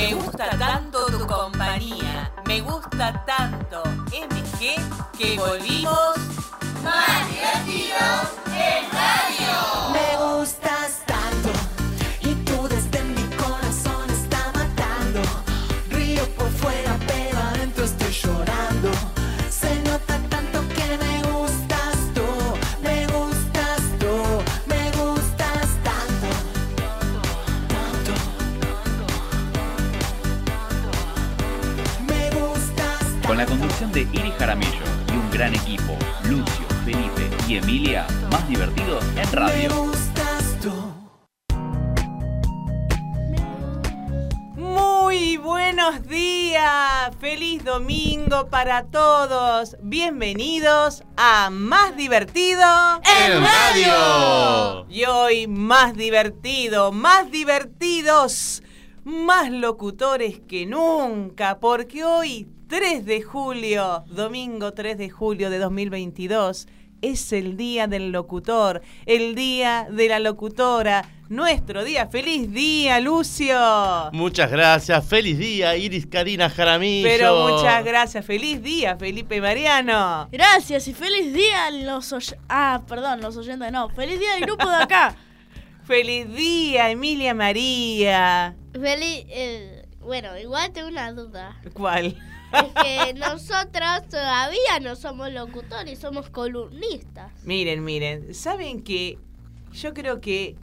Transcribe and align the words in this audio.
Me 0.00 0.14
gusta 0.14 0.48
tanto 0.58 1.04
tu 1.06 1.26
compañía. 1.26 2.32
Me 2.46 2.62
gusta 2.62 3.22
tanto 3.26 3.82
MG 4.06 4.80
que 5.18 5.36
volvimos 5.36 6.16
más 6.82 7.28
divertidos 7.28 8.32
en 8.46 8.90
radio. 8.90 10.19
Conducción 33.80 33.92
de 33.92 34.00
Iris 34.18 34.34
Jaramillo 34.38 34.84
y 35.08 35.16
un 35.16 35.30
gran 35.30 35.54
equipo, 35.54 35.96
Lucio, 36.24 36.66
Felipe 36.84 37.30
y 37.48 37.56
Emilia, 37.56 38.06
más 38.30 38.46
divertidos 38.48 39.02
en 39.10 39.14
Me 39.14 39.24
radio. 39.24 39.84
gustas 39.84 40.56
tú. 40.60 40.72
Muy 44.56 45.36
buenos 45.38 46.06
días, 46.06 47.14
feliz 47.20 47.64
domingo 47.64 48.48
para 48.48 48.84
todos. 48.84 49.76
Bienvenidos 49.82 51.04
a 51.16 51.50
Más 51.50 51.96
Divertido 51.96 52.62
En 53.24 53.42
radio. 53.42 54.86
Y 54.90 55.04
hoy 55.04 55.46
más 55.46 55.94
divertido, 55.94 56.92
más 56.92 57.30
divertidos, 57.30 58.62
más 59.04 59.50
locutores 59.50 60.40
que 60.40 60.66
nunca, 60.66 61.58
porque 61.60 62.04
hoy 62.04 62.46
3 62.70 63.04
de 63.04 63.20
julio, 63.20 64.04
domingo 64.06 64.72
3 64.72 64.96
de 64.96 65.10
julio 65.10 65.50
de 65.50 65.58
2022, 65.58 66.68
es 67.02 67.32
el 67.32 67.56
día 67.56 67.88
del 67.88 68.12
locutor, 68.12 68.80
el 69.06 69.34
día 69.34 69.88
de 69.90 70.08
la 70.08 70.20
locutora, 70.20 71.04
nuestro 71.28 71.82
día. 71.82 72.06
¡Feliz 72.06 72.48
día, 72.52 73.00
Lucio! 73.00 73.58
Muchas 74.12 74.52
gracias, 74.52 75.04
feliz 75.04 75.36
día, 75.36 75.76
Iris 75.76 76.06
Karina 76.06 76.48
Jaramillo. 76.48 77.08
Pero 77.08 77.48
muchas 77.48 77.84
gracias, 77.84 78.24
feliz 78.24 78.62
día, 78.62 78.96
Felipe 78.96 79.40
Mariano. 79.40 80.28
Gracias 80.30 80.86
y 80.86 80.94
feliz 80.94 81.32
día 81.34 81.66
a 81.66 81.70
los 81.72 82.12
oy- 82.12 82.36
Ah, 82.48 82.82
perdón, 82.86 83.20
los 83.20 83.36
oyentes 83.36 83.72
no. 83.72 83.88
Feliz 83.88 84.20
día 84.20 84.34
al 84.36 84.42
grupo 84.42 84.68
de 84.70 84.76
acá. 84.76 85.16
Feliz 85.88 86.32
día, 86.32 86.88
Emilia 86.90 87.34
María. 87.34 88.54
Feliz. 88.72 89.24
eh, 89.28 89.86
bueno, 90.00 90.38
igual 90.38 90.70
tengo 90.72 90.86
una 90.86 91.10
duda. 91.12 91.60
¿Cuál? 91.74 92.16
Es 92.52 92.82
que 92.82 93.14
nosotros 93.14 94.08
todavía 94.08 94.80
no 94.80 94.96
somos 94.96 95.32
locutores, 95.32 95.98
somos 95.98 96.30
columnistas. 96.30 97.32
Miren, 97.44 97.84
miren, 97.84 98.34
saben 98.34 98.82
que 98.82 99.18
yo 99.72 99.94
creo 99.94 100.20
que 100.20 100.56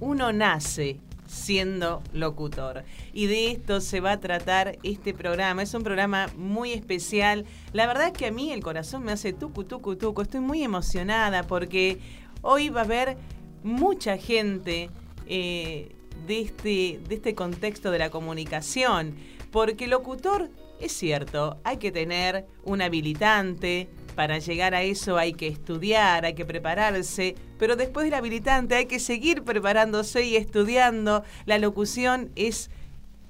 uno 0.00 0.32
nace 0.32 1.00
siendo 1.28 2.02
locutor 2.12 2.84
y 3.12 3.26
de 3.26 3.50
esto 3.50 3.80
se 3.80 4.00
va 4.00 4.12
a 4.12 4.20
tratar 4.20 4.78
este 4.82 5.12
programa. 5.12 5.62
Es 5.62 5.74
un 5.74 5.82
programa 5.82 6.28
muy 6.36 6.72
especial. 6.72 7.44
La 7.72 7.86
verdad 7.86 8.08
es 8.08 8.12
que 8.12 8.26
a 8.26 8.32
mí 8.32 8.50
el 8.50 8.62
corazón 8.62 9.04
me 9.04 9.12
hace 9.12 9.32
tucu, 9.32 9.64
tucu, 9.64 9.96
tucu. 9.96 10.22
Estoy 10.22 10.40
muy 10.40 10.62
emocionada 10.62 11.42
porque 11.42 11.98
hoy 12.42 12.70
va 12.70 12.80
a 12.80 12.84
haber 12.84 13.16
mucha 13.62 14.16
gente 14.16 14.90
eh, 15.26 15.94
de, 16.26 16.40
este, 16.40 17.00
de 17.06 17.14
este 17.14 17.34
contexto 17.34 17.90
de 17.90 17.98
la 17.98 18.10
comunicación. 18.10 19.14
Porque 19.50 19.86
locutor, 19.86 20.50
es 20.80 20.92
cierto, 20.92 21.58
hay 21.64 21.78
que 21.78 21.92
tener 21.92 22.46
un 22.64 22.82
habilitante, 22.82 23.88
para 24.18 24.40
llegar 24.40 24.74
a 24.74 24.82
eso 24.82 25.16
hay 25.16 25.32
que 25.32 25.46
estudiar, 25.46 26.24
hay 26.24 26.34
que 26.34 26.44
prepararse, 26.44 27.36
pero 27.56 27.76
después 27.76 28.02
del 28.02 28.14
habilitante 28.14 28.74
hay 28.74 28.86
que 28.86 28.98
seguir 28.98 29.44
preparándose 29.44 30.24
y 30.24 30.34
estudiando. 30.34 31.22
La 31.46 31.56
locución 31.58 32.32
es, 32.34 32.68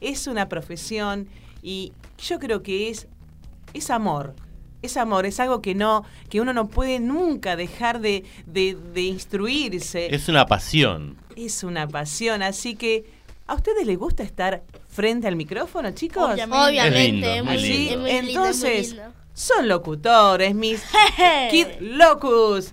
es 0.00 0.26
una 0.26 0.48
profesión 0.48 1.28
y 1.62 1.92
yo 2.16 2.38
creo 2.38 2.62
que 2.62 2.88
es, 2.88 3.06
es 3.74 3.90
amor. 3.90 4.34
Es 4.80 4.96
amor, 4.96 5.26
es 5.26 5.38
algo 5.40 5.60
que 5.60 5.74
no, 5.74 6.06
que 6.30 6.40
uno 6.40 6.54
no 6.54 6.68
puede 6.68 7.00
nunca 7.00 7.54
dejar 7.54 8.00
de, 8.00 8.24
de, 8.46 8.74
de 8.94 9.02
instruirse. 9.02 10.14
Es 10.14 10.26
una 10.30 10.46
pasión. 10.46 11.18
Es 11.36 11.64
una 11.64 11.86
pasión, 11.86 12.40
así 12.40 12.76
que 12.76 13.04
¿a 13.48 13.54
ustedes 13.54 13.84
les 13.86 13.98
gusta 13.98 14.22
estar 14.22 14.62
frente 14.88 15.26
al 15.26 15.34
micrófono, 15.34 15.90
chicos? 15.90 16.30
Obviamente. 16.32 16.56
Obviamente, 16.68 17.10
lindo, 17.10 17.44
muy 17.44 17.56
muy, 17.56 17.62
lindo. 17.68 17.90
es 17.92 17.98
muy 17.98 18.10
lindo, 18.22 18.28
Entonces, 18.40 18.88
muy 18.90 18.98
lindo. 18.98 19.12
son 19.32 19.68
locutores, 19.68 20.54
mis 20.54 20.82
Kid 21.50 21.66
Locus. 21.80 22.72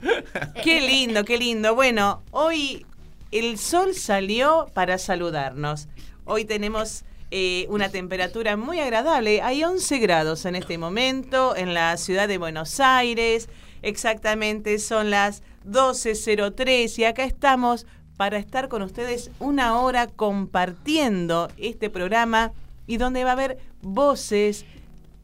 Qué 0.64 0.82
lindo, 0.82 1.26
qué 1.26 1.38
lindo. 1.38 1.74
Bueno, 1.74 2.22
hoy 2.32 2.86
el 3.32 3.58
sol 3.58 3.96
salió 3.96 4.68
para 4.74 4.98
saludarnos. 4.98 5.88
Hoy 6.26 6.46
tenemos 6.46 7.04
eh, 7.32 7.66
una 7.70 7.90
temperatura 7.90 8.56
muy 8.58 8.80
agradable. 8.80 9.42
Hay 9.42 9.64
11 9.64 9.98
grados 10.00 10.46
en 10.46 10.56
este 10.56 10.78
momento 10.78 11.56
en 11.56 11.74
la 11.74 11.98
ciudad 11.98 12.28
de 12.28 12.38
Buenos 12.38 12.80
Aires. 12.80 13.50
Exactamente 13.82 14.80
son 14.80 15.10
las 15.12 15.44
12.03 15.68 16.98
y 17.00 17.04
acá 17.06 17.24
estamos 17.24 17.86
para 18.18 18.38
estar 18.38 18.70
con 18.70 18.82
ustedes 18.82 19.32
una 19.40 19.80
hora 19.80 20.08
compartiendo 20.08 21.50
este 21.58 21.90
programa 21.90 22.54
y 22.88 22.98
donde 22.98 23.24
va 23.24 23.32
a 23.32 23.34
haber 23.34 23.58
voces, 23.82 24.66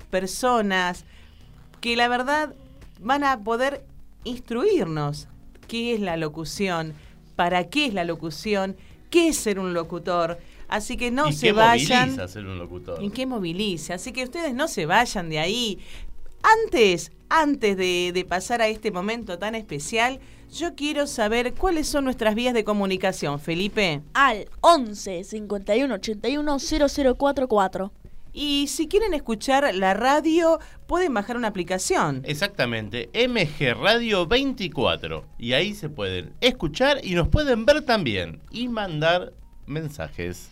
personas, 0.09 1.05
que 1.79 1.95
la 1.95 2.07
verdad 2.07 2.53
van 2.99 3.23
a 3.23 3.39
poder 3.39 3.85
instruirnos 4.23 5.27
qué 5.67 5.93
es 5.93 5.99
la 5.99 6.17
locución, 6.17 6.93
para 7.35 7.69
qué 7.69 7.85
es 7.85 7.93
la 7.93 8.03
locución, 8.03 8.75
qué 9.09 9.29
es 9.29 9.37
ser 9.37 9.57
un 9.59 9.73
locutor. 9.73 10.39
Así 10.67 10.97
que 10.97 11.11
no 11.11 11.29
¿Y 11.29 11.33
se 11.33 11.47
qué 11.47 11.51
vayan. 11.53 12.09
moviliza 12.09 12.27
ser 12.27 12.45
un 12.45 12.57
locutor? 12.57 13.01
¿Y 13.03 13.09
qué 13.09 13.25
moviliza? 13.25 13.95
Así 13.95 14.11
que 14.11 14.23
ustedes 14.23 14.53
no 14.53 14.67
se 14.67 14.85
vayan 14.85 15.29
de 15.29 15.39
ahí. 15.39 15.79
Antes, 16.65 17.11
antes 17.29 17.77
de, 17.77 18.11
de 18.13 18.25
pasar 18.25 18.61
a 18.61 18.67
este 18.67 18.91
momento 18.91 19.37
tan 19.37 19.55
especial, 19.55 20.19
yo 20.51 20.75
quiero 20.75 21.07
saber 21.07 21.53
cuáles 21.53 21.87
son 21.87 22.03
nuestras 22.03 22.35
vías 22.35 22.53
de 22.53 22.63
comunicación, 22.63 23.39
Felipe. 23.39 24.01
Al 24.13 24.47
11 24.61 25.23
51 25.23 25.95
81 25.95 26.57
0044. 26.59 27.91
Y 28.33 28.67
si 28.67 28.87
quieren 28.87 29.13
escuchar 29.13 29.73
la 29.75 29.93
radio, 29.93 30.59
pueden 30.87 31.13
bajar 31.13 31.35
una 31.35 31.49
aplicación. 31.49 32.21
Exactamente, 32.25 33.09
MG 33.13 33.73
Radio 33.77 34.25
24. 34.25 35.25
Y 35.37 35.53
ahí 35.53 35.73
se 35.73 35.89
pueden 35.89 36.33
escuchar 36.39 36.99
y 37.03 37.13
nos 37.13 37.27
pueden 37.27 37.65
ver 37.65 37.83
también. 37.83 38.41
Y 38.51 38.67
mandar 38.67 39.33
mensajes. 39.65 40.49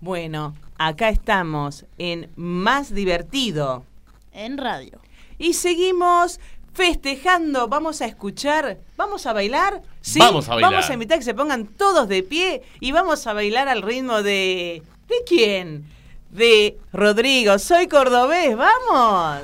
Bueno, 0.00 0.54
acá 0.78 1.08
estamos 1.08 1.86
en 1.98 2.30
Más 2.36 2.92
Divertido. 2.94 3.84
En 4.32 4.58
radio. 4.58 5.00
Y 5.38 5.54
seguimos 5.54 6.38
festejando. 6.72 7.68
Vamos 7.68 8.00
a 8.02 8.06
escuchar, 8.06 8.78
vamos 8.96 9.26
a 9.26 9.32
bailar. 9.32 9.82
¿Sí? 10.00 10.18
Vamos 10.18 10.48
a 10.48 10.54
bailar. 10.54 10.72
Vamos 10.72 10.90
a 10.90 10.94
invitar 10.94 11.18
que 11.18 11.24
se 11.24 11.34
pongan 11.34 11.66
todos 11.66 12.08
de 12.08 12.22
pie 12.22 12.62
y 12.80 12.92
vamos 12.92 13.26
a 13.26 13.32
bailar 13.32 13.68
al 13.68 13.82
ritmo 13.82 14.22
de. 14.22 14.82
¿De 15.08 15.16
quién? 15.26 15.84
De 16.30 16.78
Rodrigo. 16.92 17.58
Soy 17.58 17.86
cordobés, 17.88 18.56
vamos. 18.56 19.42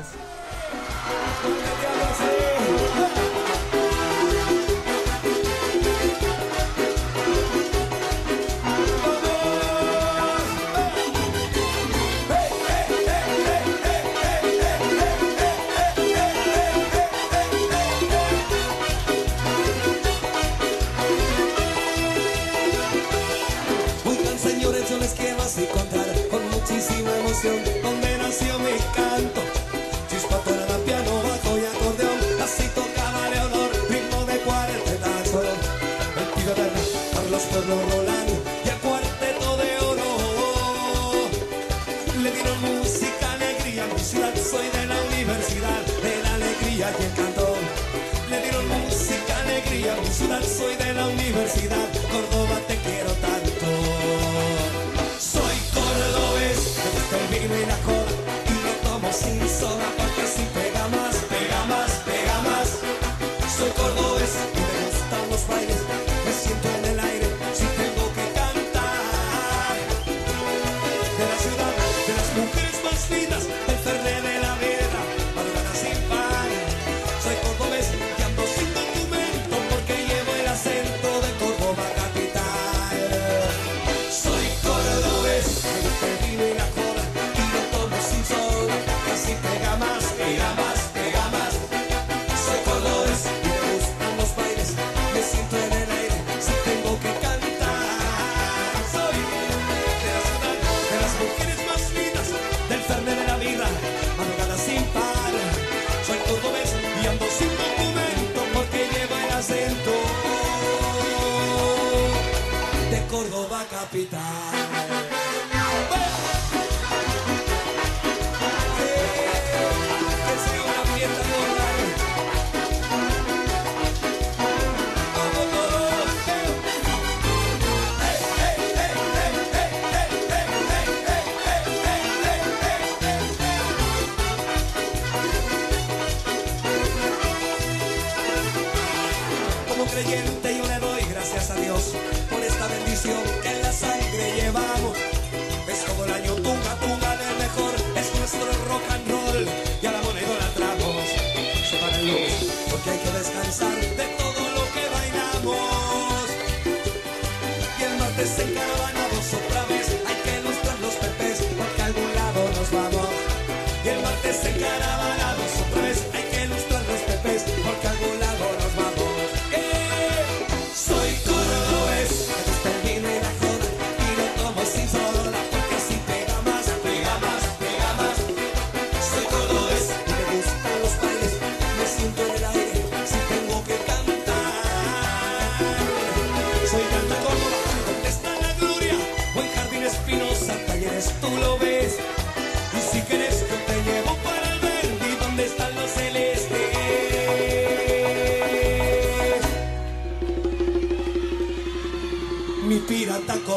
creyente 139.91 140.57
yo 140.57 140.67
le 140.67 140.79
doy 140.79 141.03
gracias 141.11 141.51
a 141.51 141.55
Dios 141.57 141.95
por 142.31 142.41
esta 142.41 142.67
bendición 142.69 143.19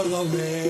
Love 0.03 0.33
me. 0.33 0.60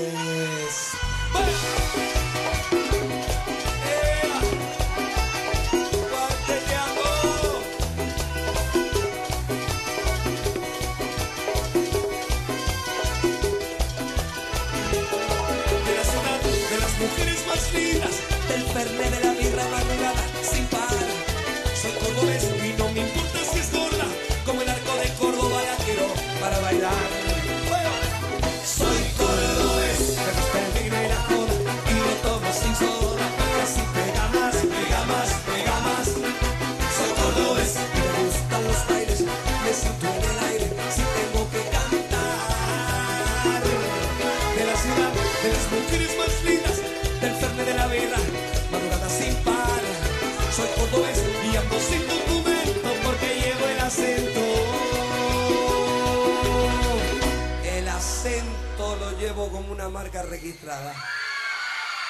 una 59.70 59.88
marca 59.88 60.22
registrada. 60.22 60.94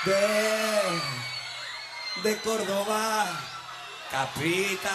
De, 0.04 0.20
de 2.22 2.36
Córdoba, 2.38 3.26
capital. 4.10 4.90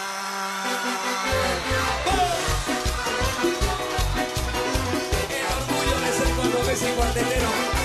¡Oh! 2.06 2.36
El 5.30 5.46
orgullo 5.56 6.00
de 6.00 6.12
ser 6.12 6.30
cordobés 6.36 6.82
y 6.82 6.94
guardelero. 6.94 7.77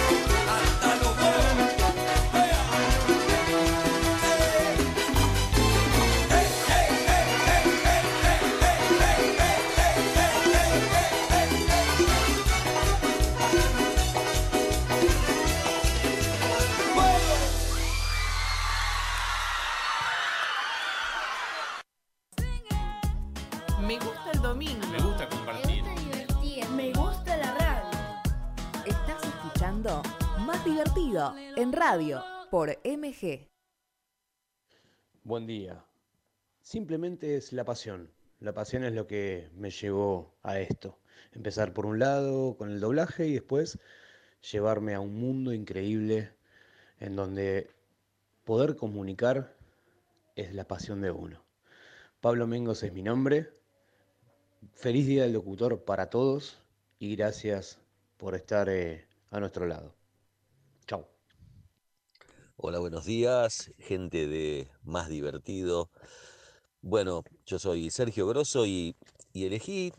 En 31.15 31.71
radio, 31.71 32.23
por 32.49 32.69
MG. 32.83 33.47
Buen 35.23 35.45
día. 35.45 35.85
Simplemente 36.63 37.37
es 37.37 37.53
la 37.53 37.63
pasión. 37.63 38.09
La 38.39 38.51
pasión 38.51 38.83
es 38.83 38.93
lo 38.93 39.05
que 39.05 39.51
me 39.53 39.69
llevó 39.69 40.33
a 40.41 40.59
esto. 40.59 40.97
Empezar 41.33 41.71
por 41.71 41.85
un 41.85 41.99
lado 41.99 42.57
con 42.57 42.71
el 42.71 42.79
doblaje 42.79 43.27
y 43.27 43.33
después 43.33 43.77
llevarme 44.51 44.95
a 44.95 45.01
un 45.01 45.13
mundo 45.13 45.53
increíble 45.53 46.31
en 46.99 47.15
donde 47.15 47.69
poder 48.43 48.75
comunicar 48.75 49.55
es 50.35 50.55
la 50.55 50.67
pasión 50.67 50.99
de 51.01 51.11
uno. 51.11 51.43
Pablo 52.21 52.47
Mengos 52.47 52.81
es 52.81 52.91
mi 52.91 53.03
nombre. 53.03 53.51
Feliz 54.73 55.05
día 55.05 55.23
del 55.23 55.33
locutor 55.33 55.83
para 55.83 56.09
todos 56.09 56.59
y 56.97 57.15
gracias 57.15 57.77
por 58.17 58.33
estar 58.33 58.67
eh, 58.67 59.05
a 59.29 59.39
nuestro 59.39 59.67
lado. 59.67 59.93
Hola, 62.65 62.79
buenos 62.79 63.03
días, 63.03 63.71
gente 63.77 64.25
de 64.25 64.69
Más 64.83 65.09
Divertido. 65.09 65.89
Bueno, 66.81 67.25
yo 67.45 67.59
soy 67.59 67.89
Sergio 67.89 68.25
Grosso 68.25 68.65
y, 68.65 68.95
y 69.33 69.45
elegí 69.45 69.91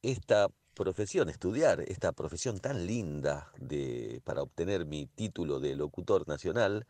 esta 0.00 0.48
profesión, 0.72 1.28
estudiar 1.28 1.82
esta 1.82 2.12
profesión 2.12 2.60
tan 2.60 2.86
linda 2.86 3.52
de, 3.58 4.22
para 4.24 4.40
obtener 4.40 4.86
mi 4.86 5.04
título 5.04 5.60
de 5.60 5.76
locutor 5.76 6.26
nacional, 6.26 6.86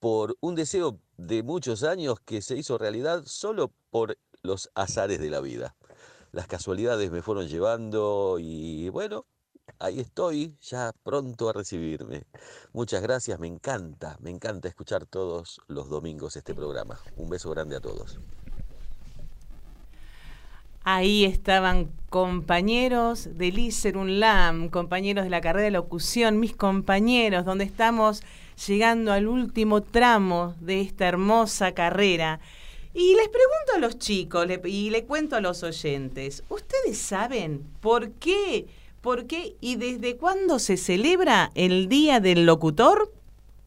por 0.00 0.34
un 0.40 0.54
deseo 0.54 0.98
de 1.18 1.42
muchos 1.42 1.82
años 1.82 2.18
que 2.18 2.40
se 2.40 2.56
hizo 2.56 2.78
realidad 2.78 3.24
solo 3.26 3.70
por 3.90 4.16
los 4.40 4.70
azares 4.74 5.20
de 5.20 5.28
la 5.28 5.42
vida. 5.42 5.76
Las 6.32 6.46
casualidades 6.46 7.10
me 7.10 7.20
fueron 7.20 7.48
llevando 7.48 8.38
y 8.40 8.88
bueno, 8.88 9.26
ahí 9.78 10.00
estoy, 10.00 10.56
ya 10.60 10.92
pronto 11.02 11.48
a 11.48 11.52
recibirme. 11.52 12.24
Muchas 12.72 13.02
gracias, 13.02 13.38
me 13.38 13.46
encanta, 13.46 14.16
me 14.20 14.30
encanta 14.30 14.68
escuchar 14.68 15.06
todos 15.06 15.60
los 15.68 15.88
domingos 15.88 16.36
este 16.36 16.54
programa. 16.54 16.98
Un 17.16 17.28
beso 17.28 17.50
grande 17.50 17.76
a 17.76 17.80
todos. 17.80 18.18
Ahí 20.88 21.24
estaban 21.24 21.90
compañeros 22.10 23.28
del 23.36 23.58
ICER 23.58 23.96
UNLAM, 23.96 24.68
compañeros 24.68 25.24
de 25.24 25.30
la 25.30 25.40
carrera 25.40 25.64
de 25.64 25.70
locución, 25.72 26.38
mis 26.38 26.54
compañeros, 26.54 27.44
donde 27.44 27.64
estamos 27.64 28.22
llegando 28.68 29.12
al 29.12 29.26
último 29.26 29.82
tramo 29.82 30.54
de 30.60 30.80
esta 30.80 31.08
hermosa 31.08 31.72
carrera. 31.72 32.38
Y 32.94 33.14
les 33.16 33.28
pregunto 33.28 33.74
a 33.74 33.78
los 33.78 33.98
chicos 33.98 34.46
y 34.64 34.90
le 34.90 35.04
cuento 35.04 35.34
a 35.34 35.40
los 35.40 35.64
oyentes, 35.64 36.44
¿ustedes 36.48 36.96
saben 36.96 37.66
por 37.80 38.12
qué, 38.12 38.68
por 39.06 39.26
qué 39.28 39.54
y 39.60 39.76
desde 39.76 40.16
cuándo 40.16 40.58
se 40.58 40.76
celebra 40.76 41.52
el 41.54 41.88
Día 41.88 42.18
del 42.18 42.44
Locutor? 42.44 43.12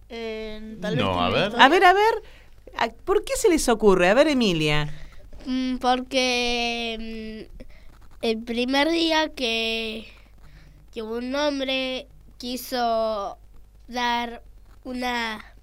Eh, 0.09 0.77
tal 0.81 0.97
No, 0.97 1.21
a 1.21 1.29
ver. 1.29 1.45
historia. 1.45 1.65
A 1.65 1.69
ver, 1.69 1.83
a 1.85 1.93
ver, 1.93 2.13
¿a- 2.77 2.89
¿por 3.07 3.23
qué 3.23 3.33
se 3.37 3.47
les 3.49 3.69
ocurre? 3.69 4.09
A 4.09 4.13
ver, 4.13 4.27
Emilia. 4.27 4.79
Mm, 5.45 5.77
Porque 5.77 6.97
mm, 6.99 7.63
el 8.21 8.37
primer 8.43 8.89
día 8.89 9.29
que, 9.29 10.07
que 10.93 11.01
un 11.01 11.33
hombre 11.35 12.07
quiso 12.37 13.37
dar 13.87 14.43
una, 14.83 15.55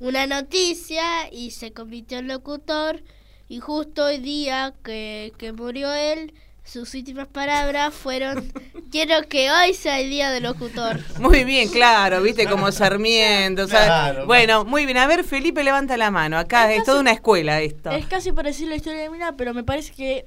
una 0.00 0.26
noticia 0.26 1.04
y 1.30 1.50
se 1.50 1.72
convirtió 1.72 2.18
en 2.18 2.28
locutor 2.28 3.02
y 3.48 3.60
justo 3.60 4.06
hoy 4.06 4.18
día 4.18 4.74
que, 4.82 5.32
que 5.38 5.52
murió 5.52 5.92
él, 5.92 6.32
sus 6.64 6.94
últimas 6.94 7.26
palabras 7.26 7.92
fueron 7.92 8.52
quiero 8.90 9.22
que 9.28 9.50
hoy 9.50 9.74
sea 9.74 10.00
el 10.00 10.10
día 10.10 10.30
del 10.30 10.44
locutor. 10.44 11.00
Muy 11.18 11.44
bien, 11.44 11.68
claro, 11.68 12.22
viste 12.22 12.46
como 12.46 12.70
Sarmiento. 12.72 13.66
Claro. 13.66 14.26
bueno, 14.26 14.64
muy 14.64 14.84
bien. 14.86 14.98
A 14.98 15.06
ver, 15.06 15.24
Felipe, 15.24 15.64
levanta 15.64 15.96
la 15.96 16.10
mano. 16.10 16.38
Acá 16.38 16.72
es, 16.72 16.84
toda 16.84 17.00
una 17.00 17.10
escuela 17.12 17.60
esto. 17.60 17.90
Es 17.90 18.06
casi 18.06 18.32
parecido 18.32 18.68
a 18.68 18.70
la 18.70 18.76
historia 18.76 19.00
de 19.02 19.10
Mina, 19.10 19.36
pero 19.36 19.54
me 19.54 19.64
parece 19.64 19.92
que 19.92 20.26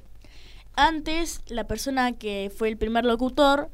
antes 0.74 1.40
la 1.46 1.64
persona 1.66 2.12
que 2.12 2.52
fue 2.54 2.68
el 2.68 2.76
primer 2.76 3.04
locutor 3.06 3.70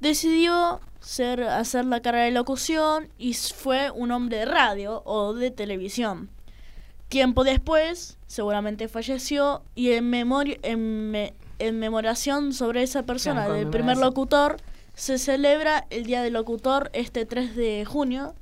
decidió 0.00 0.80
ser, 1.00 1.42
hacer 1.44 1.84
la 1.84 2.00
carrera 2.00 2.24
de 2.24 2.30
locución 2.30 3.08
y 3.18 3.34
fue 3.34 3.90
un 3.90 4.10
hombre 4.10 4.38
de 4.38 4.44
radio 4.46 5.02
o 5.04 5.34
de 5.34 5.50
televisión. 5.50 6.30
Tiempo 7.08 7.44
después, 7.44 8.16
seguramente 8.26 8.88
falleció 8.88 9.62
y 9.74 9.92
en, 9.92 10.08
memoria, 10.10 10.56
en, 10.62 11.10
me- 11.10 11.34
en 11.58 11.78
memoración 11.78 12.52
sobre 12.52 12.82
esa 12.82 13.04
persona, 13.04 13.44
Claro, 13.44 13.54
del 13.58 13.68
primer 13.68 13.96
locutor, 13.96 14.56
se 14.94 15.18
celebra 15.18 15.86
el 15.90 16.04
Día 16.06 16.22
del 16.22 16.32
Locutor 16.34 16.90
este 16.92 17.24
3 17.26 17.56
de 17.56 17.84
junio. 17.84 18.34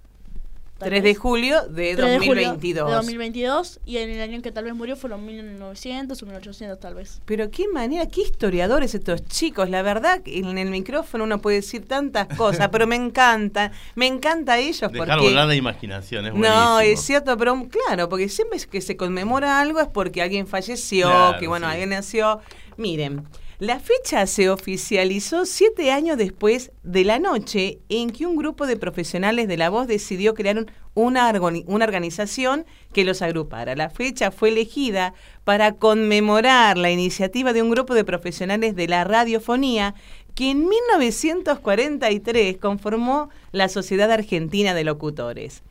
tal 0.78 0.88
3 0.90 1.02
de 1.04 1.14
julio 1.14 1.62
de 1.68 1.94
3 1.94 1.96
de 1.96 2.18
julio 2.18 2.48
2022. 2.48 2.88
de 2.90 2.96
2022 2.96 3.80
y 3.86 3.98
en 3.98 4.10
el 4.10 4.20
año 4.20 4.34
en 4.34 4.42
que 4.42 4.50
tal 4.50 4.64
vez 4.64 4.74
murió 4.74 4.96
fueron 4.96 5.24
1900 5.24 6.20
o 6.22 6.26
1800 6.26 6.78
tal 6.80 6.94
vez. 6.94 7.20
Pero 7.24 7.50
qué 7.50 7.68
manera, 7.68 8.06
qué 8.08 8.22
historiadores 8.22 8.94
estos 8.94 9.24
chicos. 9.26 9.70
La 9.70 9.80
verdad, 9.82 10.20
que 10.22 10.38
en 10.40 10.58
el 10.58 10.70
micrófono 10.70 11.24
uno 11.24 11.40
puede 11.40 11.56
decir 11.58 11.86
tantas 11.86 12.26
cosas, 12.36 12.68
pero 12.70 12.86
me 12.86 12.96
encanta, 12.96 13.70
me 13.94 14.06
encanta 14.08 14.58
ellos 14.58 14.80
Dejar 14.92 15.06
porque... 15.08 15.28
volar 15.30 15.46
la 15.46 15.54
imaginación, 15.54 16.26
es 16.26 16.34
No, 16.34 16.40
buenísimo. 16.40 16.80
es 16.80 17.00
cierto, 17.00 17.36
pero 17.38 17.66
claro, 17.86 18.08
porque 18.08 18.28
siempre 18.28 18.58
que 18.70 18.80
se 18.80 18.96
conmemora 18.96 19.60
algo 19.60 19.80
es 19.80 19.86
porque 19.88 20.20
alguien 20.20 20.46
falleció, 20.48 21.08
Claro, 21.08 21.38
que 21.38 21.46
bueno, 21.46 21.66
sí. 21.68 21.70
alguien 21.72 21.90
nació. 21.90 22.40
Miren, 22.76 23.26
la 23.58 23.78
fecha 23.78 24.26
se 24.26 24.48
oficializó 24.50 25.44
siete 25.46 25.92
años 25.92 26.16
después 26.16 26.72
de 26.82 27.04
la 27.04 27.18
noche 27.18 27.78
en 27.88 28.10
que 28.10 28.26
un 28.26 28.36
grupo 28.36 28.66
de 28.66 28.76
profesionales 28.76 29.46
de 29.46 29.56
la 29.56 29.68
voz 29.70 29.86
decidió 29.86 30.34
crear 30.34 30.56
un- 30.58 30.70
una, 30.94 31.30
una 31.66 31.84
organización 31.84 32.66
que 32.92 33.04
los 33.04 33.22
agrupara. 33.22 33.76
La 33.76 33.88
fecha 33.90 34.30
fue 34.30 34.48
elegida 34.48 35.14
para 35.44 35.72
conmemorar 35.76 36.76
la 36.76 36.90
iniciativa 36.90 37.52
de 37.52 37.62
un 37.62 37.70
grupo 37.70 37.94
de 37.94 38.04
profesionales 38.04 38.74
de 38.74 38.88
la 38.88 39.04
radiofonía 39.04 39.94
que 40.34 40.50
en 40.50 40.66
1943 40.68 42.56
conformó 42.58 43.28
la 43.52 43.68
Sociedad 43.68 44.10
Argentina 44.10 44.74
de 44.74 44.84
Locutores. 44.84 45.62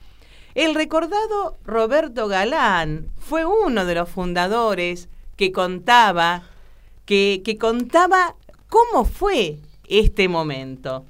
El 0.53 0.75
recordado 0.75 1.58
Roberto 1.65 2.27
Galán 2.27 3.08
fue 3.20 3.46
uno 3.46 3.86
de 3.86 3.96
los 3.96 4.10
fundadores 4.10 5.08
que 5.38 5.51
contaba, 5.51 6.43
que, 7.12 7.41
que 7.44 7.58
contaba 7.58 8.38
cómo 8.70 9.03
fue 9.03 9.58
este 9.89 10.30
momento. 10.30 11.03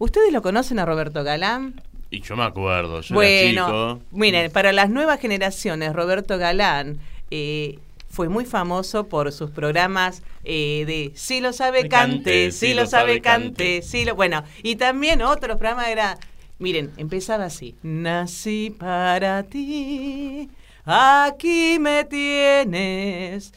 ¿Ustedes 0.00 0.32
lo 0.32 0.42
conocen 0.42 0.80
a 0.80 0.84
Roberto 0.84 1.22
Galán? 1.22 1.80
Y 2.10 2.22
yo 2.22 2.34
me 2.34 2.42
acuerdo, 2.42 3.02
yo 3.02 3.14
bueno, 3.14 3.68
era 3.68 4.00
chico. 4.00 4.00
miren, 4.10 4.50
para 4.50 4.72
las 4.72 4.90
nuevas 4.90 5.20
generaciones, 5.20 5.92
Roberto 5.92 6.38
Galán 6.38 6.98
eh, 7.30 7.78
fue 8.08 8.28
muy 8.28 8.44
famoso 8.44 9.06
por 9.06 9.30
sus 9.30 9.52
programas 9.52 10.24
eh, 10.42 10.82
de 10.88 11.12
Si 11.14 11.40
lo 11.40 11.52
sabe, 11.52 11.88
cante, 11.88 12.24
cante, 12.24 12.50
Si 12.50 12.74
lo 12.74 12.86
sabe, 12.86 13.20
cante, 13.20 13.82
Si 13.82 14.04
lo... 14.04 14.16
Bueno, 14.16 14.42
y 14.64 14.74
también 14.74 15.22
otro 15.22 15.56
programa 15.56 15.88
era... 15.88 16.18
Miren, 16.58 16.90
empezaba 16.96 17.44
así. 17.44 17.76
Nací 17.84 18.74
para 18.76 19.44
ti, 19.44 20.50
aquí 20.84 21.78
me 21.78 22.02
tienes, 22.02 23.52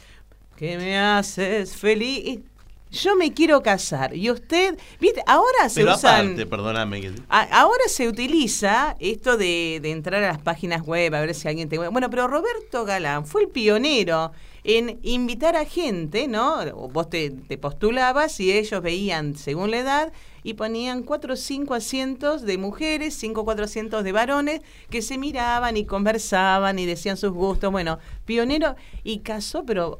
que 0.58 0.76
me 0.76 0.98
haces 0.98 1.76
feliz. 1.76 2.40
Yo 2.90 3.14
me 3.16 3.34
quiero 3.34 3.62
casar. 3.62 4.16
Y 4.16 4.30
usted, 4.30 4.78
viste, 4.98 5.22
ahora 5.26 5.68
se 5.68 5.82
Pero 5.82 5.94
usan... 5.94 6.24
aparte, 6.26 6.46
perdóname. 6.46 7.00
que- 7.02 7.12
A- 7.28 7.60
Ahora 7.60 7.84
se 7.86 8.08
utiliza 8.08 8.96
esto 8.98 9.36
de, 9.36 9.78
de 9.82 9.90
entrar 9.90 10.24
a 10.24 10.28
las 10.28 10.38
páginas 10.38 10.80
web 10.82 11.14
a 11.14 11.20
ver 11.20 11.34
si 11.34 11.46
alguien 11.48 11.68
te... 11.68 11.76
Bueno, 11.76 12.08
pero 12.08 12.26
Roberto 12.28 12.86
Galán 12.86 13.26
fue 13.26 13.42
el 13.42 13.48
pionero 13.48 14.32
en 14.64 14.98
invitar 15.02 15.54
a 15.54 15.66
gente, 15.66 16.28
¿no? 16.28 16.64
Vos 16.88 17.10
te, 17.10 17.30
te 17.30 17.58
postulabas 17.58 18.40
y 18.40 18.52
ellos 18.52 18.80
veían 18.82 19.36
según 19.36 19.70
la 19.70 19.78
edad 19.80 20.12
y 20.42 20.54
ponían 20.54 21.02
cuatro 21.02 21.34
o 21.34 21.36
cinco 21.36 21.74
asientos 21.74 22.42
de 22.42 22.58
mujeres, 22.58 23.14
cinco 23.14 23.40
o 23.40 23.44
cuatro 23.44 23.64
asientos 23.64 24.04
de 24.04 24.12
varones 24.12 24.60
que 24.90 25.02
se 25.02 25.18
miraban 25.18 25.76
y 25.76 25.84
conversaban 25.84 26.78
y 26.78 26.86
decían 26.86 27.16
sus 27.16 27.32
gustos. 27.32 27.70
Bueno, 27.72 27.98
pionero 28.24 28.74
y 29.04 29.18
casó, 29.20 29.64
pero 29.64 29.98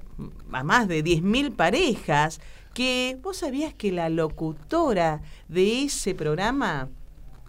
a 0.53 0.63
más 0.65 0.89
de 0.89 1.03
10.000 1.05 1.55
parejas. 1.55 2.41
Que 2.75 3.19
vos 3.23 3.39
sabías 3.39 3.75
que 3.75 3.91
la 3.91 4.09
locutora 4.09 5.21
de 5.49 5.83
ese 5.83 6.15
programa 6.15 6.89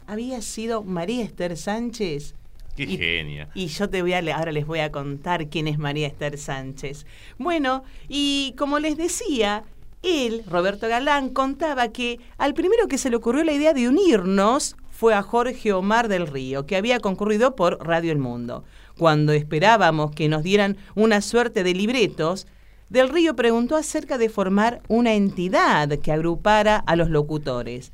había 0.07 0.41
sido 0.41 0.81
María 0.81 1.23
Esther 1.23 1.55
Sánchez. 1.55 2.33
Qué 2.75 2.83
Y- 2.83 2.97
genia. 2.97 3.49
Y 3.53 3.67
yo 3.67 3.89
te 3.89 4.01
voy 4.01 4.13
a, 4.13 4.19
ahora 4.35 4.51
les 4.51 4.65
voy 4.65 4.79
a 4.79 4.91
contar 4.91 5.47
quién 5.49 5.67
es 5.67 5.77
María 5.77 6.07
Esther 6.07 6.37
Sánchez. 6.37 7.05
Bueno, 7.37 7.83
y 8.07 8.55
como 8.57 8.79
les 8.79 8.97
decía, 8.97 9.65
él, 10.01 10.43
Roberto 10.47 10.87
Galán, 10.87 11.29
contaba 11.29 11.89
que 11.89 12.19
al 12.37 12.53
primero 12.53 12.87
que 12.87 12.97
se 12.97 13.09
le 13.09 13.17
ocurrió 13.17 13.43
la 13.43 13.53
idea 13.53 13.73
de 13.73 13.87
unirnos 13.87 14.75
fue 14.91 15.13
a 15.13 15.21
Jorge 15.21 15.73
Omar 15.73 16.07
del 16.07 16.27
Río, 16.27 16.65
que 16.65 16.75
había 16.75 16.99
concurrido 16.99 17.55
por 17.55 17.85
Radio 17.85 18.11
El 18.11 18.19
Mundo. 18.19 18.63
Cuando 18.97 19.31
esperábamos 19.31 20.11
que 20.11 20.27
nos 20.27 20.43
dieran 20.43 20.77
una 20.95 21.21
suerte 21.21 21.63
de 21.63 21.73
libretos, 21.73 22.47
Del 22.89 23.09
Río 23.09 23.35
preguntó 23.35 23.75
acerca 23.75 24.17
de 24.17 24.29
formar 24.29 24.81
una 24.87 25.13
entidad 25.13 25.87
que 25.99 26.11
agrupara 26.11 26.77
a 26.77 26.95
los 26.95 27.09
locutores. 27.09 27.91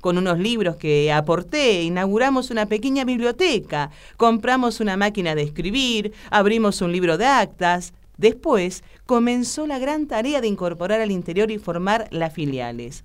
Con 0.00 0.16
unos 0.16 0.38
libros 0.38 0.76
que 0.76 1.12
aporté, 1.12 1.82
inauguramos 1.82 2.52
una 2.52 2.66
pequeña 2.66 3.04
biblioteca, 3.04 3.90
compramos 4.16 4.78
una 4.78 4.96
máquina 4.96 5.34
de 5.34 5.42
escribir, 5.42 6.12
abrimos 6.30 6.80
un 6.82 6.92
libro 6.92 7.18
de 7.18 7.26
actas. 7.26 7.92
Después 8.16 8.84
comenzó 9.08 9.66
la 9.66 9.78
gran 9.78 10.06
tarea 10.06 10.42
de 10.42 10.48
incorporar 10.48 11.00
al 11.00 11.10
interior 11.10 11.50
y 11.50 11.56
formar 11.56 12.08
las 12.10 12.30
filiales. 12.34 13.04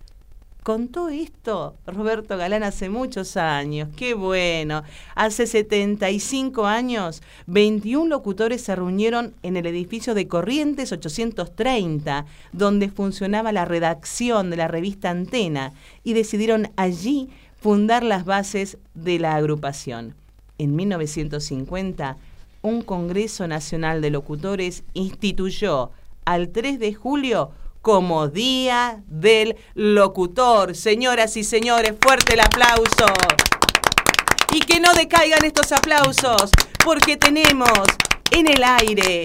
Contó 0.61 1.07
esto 1.07 1.75
Roberto 1.87 2.35
Galán 2.35 2.63
hace 2.63 2.89
muchos 2.89 3.37
años, 3.37 3.87
qué 3.95 4.13
bueno. 4.13 4.83
Hace 5.15 5.47
75 5.47 6.65
años, 6.65 7.23
21 7.47 8.09
locutores 8.09 8.61
se 8.63 8.75
reunieron 8.75 9.33
en 9.43 9.55
el 9.55 9.65
edificio 9.65 10.13
de 10.13 10.27
Corrientes 10.27 10.91
830, 10.91 12.25
donde 12.51 12.89
funcionaba 12.89 13.53
la 13.53 13.63
redacción 13.63 14.49
de 14.49 14.57
la 14.57 14.67
revista 14.67 15.09
Antena, 15.09 15.71
y 16.03 16.11
decidieron 16.11 16.69
allí 16.75 17.29
fundar 17.61 18.03
las 18.03 18.25
bases 18.25 18.77
de 18.93 19.19
la 19.19 19.35
agrupación. 19.35 20.15
En 20.57 20.75
1950, 20.75 22.17
un 22.63 22.81
Congreso 22.81 23.45
Nacional 23.45 24.01
de 24.01 24.09
Locutores 24.09 24.83
instituyó 24.93 25.91
al 26.23 26.49
3 26.49 26.79
de 26.79 26.93
julio 26.93 27.51
como 27.81 28.29
Día 28.29 29.03
del 29.07 29.57
Locutor. 29.75 30.73
Señoras 30.73 31.35
y 31.35 31.43
señores, 31.43 31.93
fuerte 32.01 32.35
el 32.35 32.39
aplauso. 32.39 33.05
Y 34.53 34.61
que 34.61 34.79
no 34.79 34.93
decaigan 34.93 35.43
estos 35.43 35.73
aplausos, 35.73 36.51
porque 36.85 37.17
tenemos 37.17 37.69
en 38.31 38.47
el 38.47 38.63
aire 38.63 39.23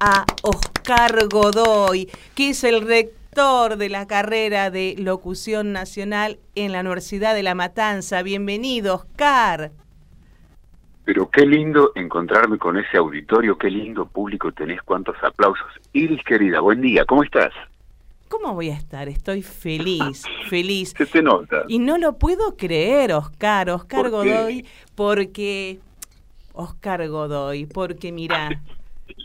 a 0.00 0.24
Oscar 0.42 1.28
Godoy, 1.28 2.10
que 2.34 2.50
es 2.50 2.64
el 2.64 2.80
rector 2.80 3.76
de 3.76 3.90
la 3.90 4.06
carrera 4.06 4.70
de 4.70 4.94
locución 4.96 5.72
nacional 5.72 6.38
en 6.54 6.72
la 6.72 6.80
Universidad 6.80 7.34
de 7.34 7.42
La 7.42 7.54
Matanza. 7.54 8.22
Bienvenido, 8.22 8.94
Oscar. 8.94 9.72
Pero 11.04 11.28
qué 11.30 11.44
lindo 11.44 11.92
encontrarme 11.94 12.58
con 12.58 12.78
ese 12.78 12.96
auditorio, 12.96 13.58
qué 13.58 13.70
lindo 13.70 14.06
público 14.06 14.52
tenés, 14.52 14.82
cuántos 14.82 15.16
aplausos. 15.22 15.66
Iris 15.92 16.22
querida, 16.24 16.60
buen 16.60 16.80
día, 16.80 17.04
¿cómo 17.04 17.22
estás? 17.22 17.52
¿Cómo 18.28 18.54
voy 18.54 18.70
a 18.70 18.74
estar? 18.74 19.08
Estoy 19.08 19.42
feliz, 19.42 20.24
feliz. 20.48 20.94
Se 20.96 21.06
te 21.06 21.22
nota. 21.22 21.64
Y 21.68 21.78
no 21.78 21.98
lo 21.98 22.18
puedo 22.18 22.56
creer, 22.56 23.12
Oscar, 23.12 23.70
Oscar 23.70 24.10
¿Por 24.10 24.24
qué? 24.24 24.32
Godoy, 24.32 24.66
porque... 24.94 25.78
Oscar 26.56 27.06
Godoy, 27.08 27.66
porque 27.66 28.12
mira, 28.12 28.62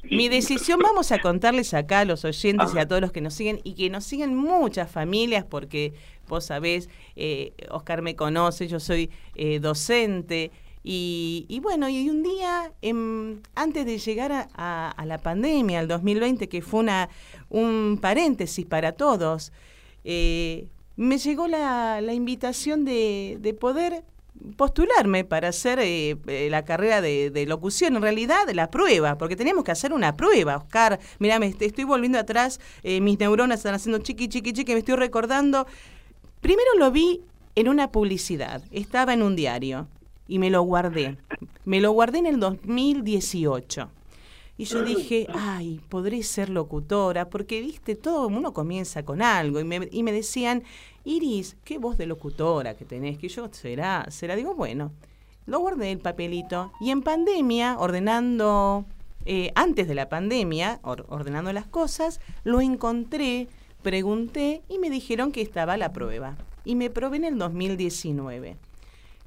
mi 0.09 0.29
decisión, 0.29 0.79
vamos 0.79 1.11
a 1.11 1.19
contarles 1.19 1.73
acá 1.73 1.99
a 1.99 2.05
los 2.05 2.25
oyentes 2.25 2.73
y 2.73 2.79
a 2.79 2.87
todos 2.87 3.01
los 3.01 3.11
que 3.11 3.21
nos 3.21 3.35
siguen, 3.35 3.61
y 3.63 3.75
que 3.75 3.89
nos 3.89 4.03
siguen 4.03 4.35
muchas 4.35 4.91
familias, 4.91 5.45
porque 5.45 5.93
vos 6.27 6.45
sabés, 6.45 6.89
eh, 7.15 7.53
Oscar 7.69 8.01
me 8.01 8.15
conoce, 8.15 8.67
yo 8.67 8.79
soy 8.79 9.11
eh, 9.35 9.59
docente, 9.59 10.51
y, 10.83 11.59
bueno, 11.61 11.89
y 11.89 12.09
un 12.09 12.23
día, 12.23 12.71
em, 12.81 13.41
antes 13.55 13.85
de 13.85 13.97
llegar 13.99 14.31
a, 14.31 14.47
a- 14.55 14.91
a 14.91 15.05
la 15.05 15.17
pandemia, 15.17 15.79
al 15.79 15.87
2020, 15.87 16.47
que 16.49 16.61
fue 16.61 16.79
una, 16.79 17.09
un 17.49 17.99
paréntesis 18.01 18.65
para 18.65 18.93
todos, 18.93 19.51
eh, 20.03 20.67
me 20.95 21.17
llegó 21.17 21.47
la, 21.47 22.01
la 22.01 22.13
invitación 22.13 22.85
de, 22.85 23.37
de 23.41 23.53
poder 23.53 24.03
postularme 24.55 25.25
para 25.25 25.49
hacer 25.49 25.79
eh, 25.79 26.15
eh, 26.27 26.47
la 26.49 26.63
carrera 26.63 27.01
de, 27.01 27.29
de 27.29 27.45
locución, 27.45 27.97
en 27.97 28.01
realidad 28.01 28.47
la 28.53 28.71
prueba, 28.71 29.17
porque 29.17 29.35
teníamos 29.35 29.65
que 29.65 29.71
hacer 29.71 29.91
una 29.91 30.15
prueba, 30.15 30.55
Oscar. 30.57 30.99
Mira, 31.19 31.39
me 31.39 31.47
est- 31.47 31.61
estoy 31.61 31.83
volviendo 31.83 32.17
atrás, 32.17 32.59
mis 32.83 33.19
neuronas 33.19 33.59
están 33.59 33.75
haciendo 33.75 33.99
chiqui, 33.99 34.29
chiqui, 34.29 34.53
chiqui, 34.53 34.71
me 34.73 34.79
estoy 34.79 34.95
recordando. 34.95 35.67
Primero 36.39 36.69
lo 36.77 36.89
vi 36.89 37.21
en 37.55 37.67
una 37.67 37.91
publicidad, 37.91 38.63
estaba 38.71 39.13
en 39.13 39.23
un 39.23 39.35
diario 39.35 39.87
y 40.29 40.39
me 40.39 40.49
lo 40.49 40.61
guardé. 40.61 41.17
Me 41.65 41.81
lo 41.81 41.91
guardé 41.91 42.19
en 42.19 42.27
el 42.27 42.39
2018. 42.39 43.89
Y 44.57 44.65
yo 44.65 44.83
dije, 44.83 45.25
ay, 45.33 45.79
podré 45.89 46.21
ser 46.23 46.49
locutora, 46.49 47.29
porque, 47.29 47.61
viste, 47.61 47.95
todo 47.95 48.27
uno 48.27 48.53
comienza 48.53 49.03
con 49.03 49.21
algo. 49.21 49.59
Y 49.59 49.63
me, 49.63 49.87
y 49.91 50.03
me 50.03 50.11
decían, 50.11 50.63
Iris, 51.05 51.55
qué 51.63 51.77
voz 51.77 51.97
de 51.97 52.05
locutora 52.05 52.75
que 52.75 52.83
tenés, 52.85 53.17
que 53.17 53.29
yo 53.29 53.47
será, 53.51 54.05
será. 54.09 54.35
Digo, 54.35 54.55
bueno, 54.55 54.91
lo 55.45 55.59
guardé 55.59 55.91
el 55.91 55.99
papelito. 55.99 56.71
Y 56.81 56.89
en 56.91 57.01
pandemia, 57.03 57.77
ordenando, 57.79 58.83
eh, 59.25 59.51
antes 59.55 59.87
de 59.87 59.95
la 59.95 60.09
pandemia, 60.09 60.79
or- 60.83 61.05
ordenando 61.07 61.53
las 61.53 61.65
cosas, 61.65 62.19
lo 62.43 62.59
encontré, 62.59 63.47
pregunté 63.81 64.61
y 64.67 64.77
me 64.77 64.89
dijeron 64.89 65.31
que 65.31 65.41
estaba 65.41 65.77
la 65.77 65.93
prueba. 65.93 66.35
Y 66.65 66.75
me 66.75 66.89
probé 66.89 67.15
en 67.17 67.23
el 67.23 67.37
2019. 67.37 68.57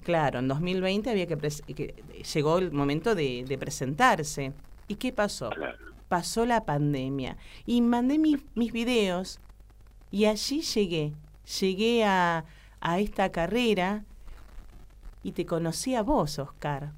Claro, 0.03 0.41
en 0.41 0.49
2020 0.49 1.11
había 1.11 1.27
que, 1.27 1.37
que 1.37 1.95
llegó 2.35 2.59
el 2.59 2.73
momento 2.73 3.15
de, 3.15 3.45
de 3.47 3.59
presentarse. 3.59 4.53
¿Y 4.89 4.97
qué 4.97 5.13
pasó? 5.13 5.51
Pasó 6.09 6.45
la 6.45 6.65
pandemia 6.65 7.37
y 7.65 7.81
mandé 7.81 8.19
mis, 8.19 8.39
mis 8.55 8.73
videos 8.73 9.41
y 10.11 10.27
allí 10.27 10.61
llegué. 10.63 11.13
Llegué 11.61 12.05
a, 12.05 12.45
a 12.81 12.99
esta 12.99 13.31
carrera 13.31 14.05
y 15.23 15.33
te 15.33 15.47
conocí 15.47 15.95
a 15.95 16.03
vos, 16.03 16.39
Oscar, 16.39 16.93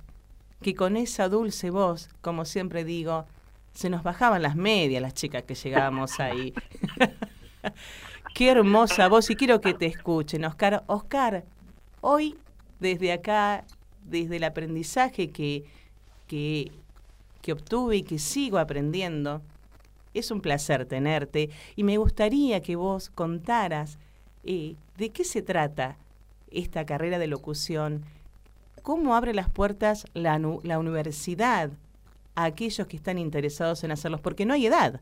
que 0.62 0.74
con 0.74 0.96
esa 0.96 1.28
dulce 1.28 1.70
voz, 1.70 2.08
como 2.22 2.44
siempre 2.44 2.84
digo, 2.84 3.26
se 3.74 3.90
nos 3.90 4.02
bajaban 4.02 4.42
las 4.42 4.56
medias 4.56 5.02
las 5.02 5.14
chicas 5.14 5.42
que 5.42 5.54
llegábamos 5.54 6.20
ahí. 6.20 6.54
Qué 8.34 8.50
hermosa 8.50 9.08
voz 9.08 9.30
y 9.30 9.36
quiero 9.36 9.60
que 9.60 9.74
te 9.74 9.86
escuchen, 9.86 10.44
Oscar. 10.44 10.82
Oscar, 10.86 11.44
hoy 12.00 12.36
desde 12.80 13.12
acá, 13.12 13.64
desde 14.04 14.36
el 14.36 14.44
aprendizaje 14.44 15.30
que, 15.30 15.64
que, 16.26 16.70
obtuve 17.52 17.96
y 17.96 18.02
que 18.02 18.18
sigo 18.18 18.58
aprendiendo, 18.58 19.42
es 20.14 20.30
un 20.30 20.40
placer 20.40 20.86
tenerte 20.86 21.50
y 21.76 21.84
me 21.84 21.96
gustaría 21.98 22.60
que 22.60 22.76
vos 22.76 23.10
contaras 23.10 23.98
eh, 24.44 24.76
de 24.96 25.10
qué 25.10 25.24
se 25.24 25.42
trata 25.42 25.96
esta 26.50 26.86
carrera 26.86 27.18
de 27.18 27.26
locución, 27.26 28.04
cómo 28.82 29.16
abre 29.16 29.34
las 29.34 29.50
puertas 29.50 30.06
la, 30.14 30.38
la 30.62 30.78
universidad 30.78 31.70
a 32.34 32.44
aquellos 32.44 32.86
que 32.86 32.96
están 32.96 33.18
interesados 33.18 33.84
en 33.84 33.92
hacerlos, 33.92 34.20
porque 34.20 34.46
no 34.46 34.54
hay 34.54 34.66
edad. 34.66 35.00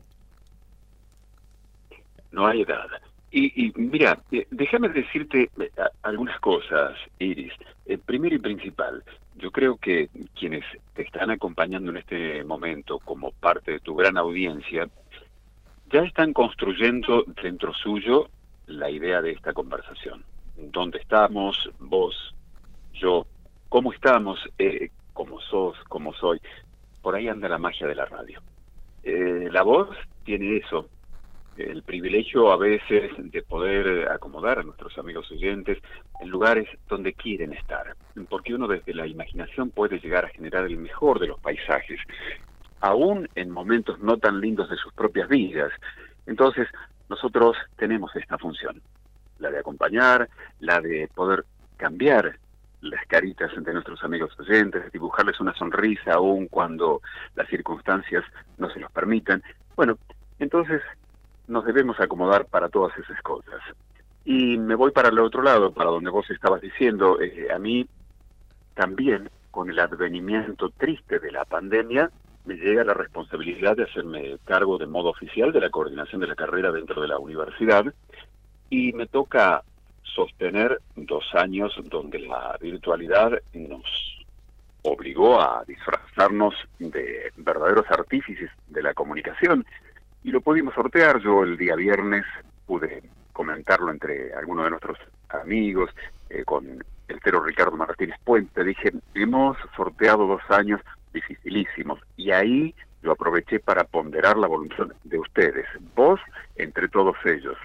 No 2.31 2.47
hay 2.47 2.61
edad. 2.61 2.87
Y, 3.35 3.65
y 3.65 3.73
mira, 3.75 4.21
eh, 4.31 4.45
déjame 4.51 4.89
decirte 4.89 5.49
eh, 5.59 5.71
algunas 6.03 6.39
cosas, 6.39 6.95
Iris. 7.17 7.51
Eh, 7.87 7.97
primero 7.97 8.35
y 8.35 8.39
principal, 8.39 9.03
yo 9.37 9.49
creo 9.49 9.75
que 9.77 10.09
quienes 10.37 10.63
te 10.93 11.01
están 11.01 11.31
acompañando 11.31 11.89
en 11.89 11.97
este 11.97 12.43
momento 12.43 12.99
como 12.99 13.31
parte 13.31 13.71
de 13.71 13.79
tu 13.79 13.95
gran 13.95 14.17
audiencia, 14.17 14.87
ya 15.91 16.01
están 16.03 16.31
construyendo 16.31 17.23
dentro 17.41 17.73
suyo 17.73 18.29
la 18.67 18.91
idea 18.91 19.19
de 19.23 19.31
esta 19.31 19.51
conversación. 19.51 20.23
¿Dónde 20.55 20.99
estamos? 20.99 21.71
Vos, 21.79 22.35
yo, 22.93 23.25
¿cómo 23.67 23.93
estamos? 23.93 24.39
Eh, 24.59 24.91
¿Cómo 25.13 25.41
sos? 25.41 25.75
¿Cómo 25.89 26.13
soy? 26.13 26.39
Por 27.01 27.15
ahí 27.15 27.27
anda 27.27 27.49
la 27.49 27.57
magia 27.57 27.87
de 27.87 27.95
la 27.95 28.05
radio. 28.05 28.41
Eh, 29.03 29.49
la 29.51 29.63
voz 29.63 29.89
tiene 30.23 30.57
eso, 30.57 30.87
el 31.57 31.83
privilegio 31.83 32.51
a 32.51 32.57
veces 32.57 33.11
de 33.17 33.41
poder 33.43 34.09
acomodar 34.09 34.59
a 34.59 34.63
nuestros 34.63 34.97
amigos 34.97 35.31
oyentes 35.31 35.77
en 36.19 36.29
lugares 36.29 36.67
donde 36.87 37.13
quieren 37.13 37.53
estar, 37.53 37.95
porque 38.29 38.53
uno 38.53 38.67
desde 38.67 38.93
la 38.93 39.07
imaginación 39.07 39.69
puede 39.69 39.99
llegar 39.99 40.25
a 40.25 40.29
generar 40.29 40.65
el 40.65 40.77
mejor 40.77 41.19
de 41.19 41.27
los 41.27 41.39
paisajes, 41.39 41.99
aún 42.81 43.29
en 43.35 43.49
momentos 43.49 43.99
no 43.99 44.17
tan 44.17 44.41
lindos 44.41 44.69
de 44.69 44.77
sus 44.77 44.93
propias 44.93 45.29
vidas. 45.29 45.71
Entonces, 46.25 46.67
nosotros 47.09 47.55
tenemos 47.77 48.15
esta 48.15 48.37
función, 48.37 48.81
la 49.39 49.51
de 49.51 49.59
acompañar, 49.59 50.29
la 50.59 50.81
de 50.81 51.09
poder 51.13 51.45
cambiar 51.77 52.37
las 52.81 53.05
caritas 53.07 53.51
de 53.55 53.73
nuestros 53.73 54.03
amigos 54.03 54.37
oyentes, 54.39 54.91
dibujarles 54.91 55.39
una 55.39 55.53
sonrisa 55.53 56.13
aún 56.13 56.47
cuando 56.47 57.01
las 57.35 57.47
circunstancias 57.47 58.23
no 58.57 58.69
se 58.69 58.79
los 58.79 58.91
permitan. 58.91 59.41
Bueno, 59.75 59.97
entonces 60.39 60.81
nos 61.47 61.65
debemos 61.65 61.99
acomodar 61.99 62.45
para 62.45 62.69
todas 62.69 62.97
esas 62.97 63.21
cosas. 63.21 63.61
Y 64.25 64.57
me 64.57 64.75
voy 64.75 64.91
para 64.91 65.09
el 65.09 65.19
otro 65.19 65.41
lado, 65.41 65.73
para 65.73 65.89
donde 65.89 66.09
vos 66.09 66.29
estabas 66.29 66.61
diciendo, 66.61 67.19
eh, 67.19 67.47
a 67.53 67.59
mí 67.59 67.87
también 68.73 69.29
con 69.51 69.69
el 69.69 69.79
advenimiento 69.79 70.69
triste 70.69 71.19
de 71.19 71.31
la 71.31 71.45
pandemia, 71.45 72.09
me 72.45 72.55
llega 72.55 72.83
la 72.83 72.93
responsabilidad 72.93 73.77
de 73.77 73.83
hacerme 73.83 74.37
cargo 74.45 74.77
de 74.77 74.87
modo 74.87 75.09
oficial 75.09 75.51
de 75.51 75.61
la 75.61 75.69
coordinación 75.69 76.21
de 76.21 76.27
la 76.27 76.35
carrera 76.35 76.71
dentro 76.71 77.01
de 77.01 77.07
la 77.07 77.19
universidad 77.19 77.85
y 78.69 78.91
me 78.93 79.05
toca 79.05 79.63
sostener 80.01 80.81
dos 80.95 81.23
años 81.33 81.73
donde 81.85 82.19
la 82.19 82.57
virtualidad 82.59 83.31
nos 83.53 83.85
obligó 84.83 85.41
a 85.41 85.63
disfrazarnos 85.65 86.53
de 86.79 87.31
verdaderos 87.37 87.85
artífices 87.89 88.49
de 88.67 88.83
la 88.83 88.93
comunicación 88.93 89.65
y 90.23 90.31
lo 90.31 90.41
pudimos 90.41 90.73
sortear. 90.73 91.19
Yo 91.19 91.43
el 91.43 91.57
día 91.57 91.75
viernes 91.75 92.25
pude 92.65 93.03
comentarlo 93.31 93.91
entre 93.91 94.33
algunos 94.33 94.65
de 94.65 94.69
nuestros 94.71 94.97
amigos, 95.29 95.89
eh, 96.29 96.43
con 96.43 96.83
el 97.07 97.19
tero 97.21 97.43
Ricardo 97.43 97.75
Martínez 97.75 98.17
Puente. 98.23 98.63
Dije, 98.63 98.91
hemos 99.13 99.57
sorteado 99.75 100.27
dos 100.27 100.41
años 100.49 100.81
dificilísimos 101.13 101.99
y 102.15 102.31
ahí 102.31 102.73
lo 103.01 103.11
aproveché 103.11 103.59
para 103.59 103.83
ponderar 103.83 104.37
la 104.37 104.47
voluntad 104.47 104.87
de 105.03 105.19
ustedes, 105.19 105.65
vos 105.93 106.19
entre 106.55 106.87
todos 106.87 107.17
ellos, 107.25 107.57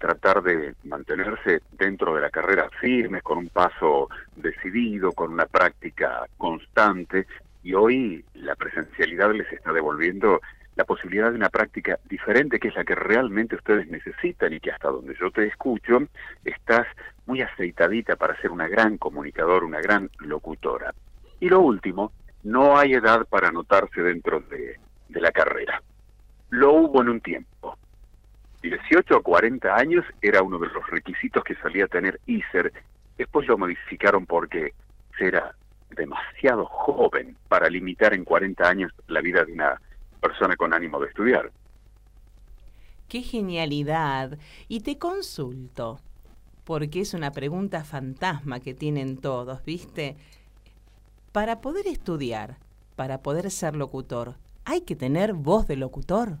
tratar 0.00 0.42
de 0.42 0.74
mantenerse 0.82 1.60
dentro 1.72 2.14
de 2.14 2.20
la 2.20 2.30
carrera 2.30 2.68
firmes, 2.80 3.22
con 3.22 3.38
un 3.38 3.48
paso 3.48 4.08
decidido, 4.34 5.12
con 5.12 5.32
una 5.32 5.46
práctica 5.46 6.26
constante 6.36 7.26
y 7.62 7.74
hoy 7.74 8.24
la 8.34 8.56
presencialidad 8.56 9.32
les 9.32 9.50
está 9.52 9.72
devolviendo 9.72 10.40
la 10.76 10.84
posibilidad 10.84 11.30
de 11.30 11.36
una 11.36 11.48
práctica 11.48 11.98
diferente 12.04 12.60
que 12.60 12.68
es 12.68 12.76
la 12.76 12.84
que 12.84 12.94
realmente 12.94 13.56
ustedes 13.56 13.88
necesitan 13.88 14.52
y 14.52 14.60
que 14.60 14.70
hasta 14.70 14.88
donde 14.88 15.16
yo 15.18 15.30
te 15.30 15.46
escucho 15.46 16.02
estás 16.44 16.86
muy 17.24 17.40
aceitadita 17.40 18.16
para 18.16 18.40
ser 18.40 18.50
una 18.50 18.68
gran 18.68 18.98
comunicadora, 18.98 19.66
una 19.66 19.80
gran 19.80 20.10
locutora. 20.20 20.94
Y 21.40 21.48
lo 21.48 21.60
último, 21.60 22.12
no 22.44 22.76
hay 22.76 22.92
edad 22.92 23.26
para 23.26 23.48
anotarse 23.48 24.02
dentro 24.02 24.40
de, 24.40 24.78
de 25.08 25.20
la 25.20 25.32
carrera. 25.32 25.82
Lo 26.50 26.72
hubo 26.72 27.02
en 27.02 27.08
un 27.08 27.20
tiempo. 27.20 27.76
18 28.62 29.16
a 29.16 29.22
40 29.22 29.74
años 29.74 30.04
era 30.20 30.42
uno 30.42 30.58
de 30.58 30.68
los 30.68 30.88
requisitos 30.90 31.42
que 31.42 31.56
solía 31.56 31.86
tener 31.88 32.20
ISER. 32.26 32.72
Después 33.16 33.48
lo 33.48 33.58
modificaron 33.58 34.26
porque 34.26 34.74
será 35.18 35.54
demasiado 35.90 36.66
joven 36.66 37.36
para 37.48 37.70
limitar 37.70 38.12
en 38.12 38.24
40 38.24 38.68
años 38.68 38.92
la 39.06 39.20
vida 39.20 39.44
de 39.44 39.52
una 39.52 39.80
persona 40.26 40.56
con 40.56 40.74
ánimo 40.74 40.98
de 41.00 41.08
estudiar. 41.08 41.50
¡Qué 43.08 43.22
genialidad! 43.22 44.38
Y 44.68 44.80
te 44.80 44.98
consulto, 44.98 46.00
porque 46.64 47.00
es 47.00 47.14
una 47.14 47.30
pregunta 47.30 47.84
fantasma 47.84 48.60
que 48.60 48.74
tienen 48.74 49.18
todos, 49.18 49.64
¿viste? 49.64 50.16
Para 51.30 51.60
poder 51.60 51.86
estudiar, 51.86 52.56
para 52.96 53.22
poder 53.22 53.50
ser 53.50 53.76
locutor, 53.76 54.34
¿hay 54.64 54.80
que 54.80 54.96
tener 54.96 55.34
voz 55.34 55.68
de 55.68 55.76
locutor? 55.76 56.38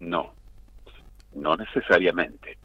No, 0.00 0.32
no 1.34 1.56
necesariamente. 1.56 2.58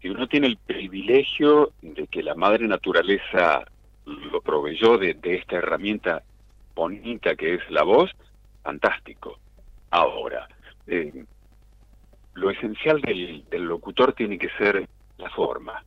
Si 0.00 0.08
uno 0.08 0.26
tiene 0.26 0.48
el 0.48 0.56
privilegio 0.56 1.72
de 1.82 2.06
que 2.08 2.22
la 2.22 2.34
madre 2.34 2.66
naturaleza 2.66 3.64
lo 4.06 4.40
proveyó 4.40 4.98
de, 4.98 5.14
de 5.14 5.36
esta 5.36 5.56
herramienta 5.56 6.24
bonita 6.74 7.36
que 7.36 7.54
es 7.54 7.70
la 7.70 7.84
voz, 7.84 8.10
fantástico. 8.62 9.38
Ahora, 9.90 10.48
eh, 10.86 11.24
lo 12.34 12.50
esencial 12.50 13.00
del, 13.00 13.44
del 13.50 13.64
locutor 13.64 14.12
tiene 14.12 14.38
que 14.38 14.50
ser 14.50 14.88
la 15.18 15.30
forma, 15.30 15.84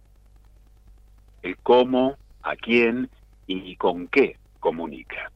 el 1.42 1.58
cómo, 1.58 2.18
a 2.44 2.56
quién 2.56 3.10
y 3.48 3.76
con 3.76 4.08
qué 4.08 4.38
comunica. 4.60 5.32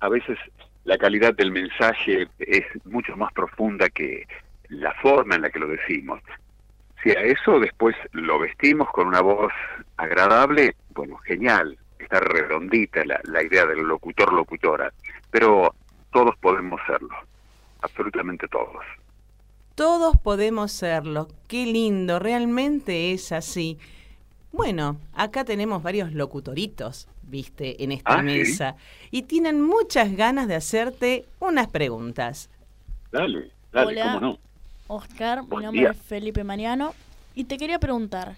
A 0.00 0.08
veces 0.08 0.38
la 0.84 0.98
calidad 0.98 1.34
del 1.34 1.50
mensaje 1.50 2.28
es 2.38 2.64
mucho 2.84 3.16
más 3.16 3.32
profunda 3.32 3.88
que 3.88 4.26
la 4.68 4.94
forma 4.94 5.34
en 5.34 5.42
la 5.42 5.50
que 5.50 5.58
lo 5.58 5.68
decimos. 5.68 6.20
Si 7.02 7.10
a 7.10 7.20
eso 7.20 7.60
después 7.60 7.94
lo 8.12 8.38
vestimos 8.38 8.88
con 8.90 9.08
una 9.08 9.20
voz 9.20 9.52
agradable, 9.96 10.76
bueno, 10.90 11.16
genial, 11.18 11.76
está 11.98 12.20
redondita 12.20 13.04
la, 13.04 13.20
la 13.24 13.42
idea 13.42 13.66
del 13.66 13.80
locutor-locutora, 13.82 14.92
pero 15.30 15.74
todos 16.16 16.34
podemos 16.38 16.80
serlo, 16.86 17.14
absolutamente 17.82 18.48
todos. 18.48 18.82
Todos 19.74 20.16
podemos 20.16 20.72
serlo. 20.72 21.28
Qué 21.46 21.66
lindo, 21.66 22.18
realmente 22.18 23.12
es 23.12 23.32
así. 23.32 23.76
Bueno, 24.50 24.96
acá 25.12 25.44
tenemos 25.44 25.82
varios 25.82 26.14
locutoritos, 26.14 27.06
viste, 27.24 27.84
en 27.84 27.92
esta 27.92 28.14
Ah, 28.14 28.20
¿sí? 28.20 28.24
mesa. 28.24 28.76
Y 29.10 29.24
tienen 29.24 29.60
muchas 29.60 30.16
ganas 30.16 30.48
de 30.48 30.54
hacerte 30.54 31.26
unas 31.38 31.68
preguntas. 31.68 32.48
Dale, 33.12 33.50
dale, 33.70 33.88
Hola. 33.88 34.04
cómo 34.14 34.20
no. 34.20 34.38
Oscar, 34.88 35.42
mi 35.42 35.62
nombre 35.64 35.80
día. 35.82 35.90
es 35.90 35.98
Felipe 36.00 36.44
Mariano 36.44 36.94
y 37.34 37.44
te 37.44 37.58
quería 37.58 37.78
preguntar, 37.78 38.36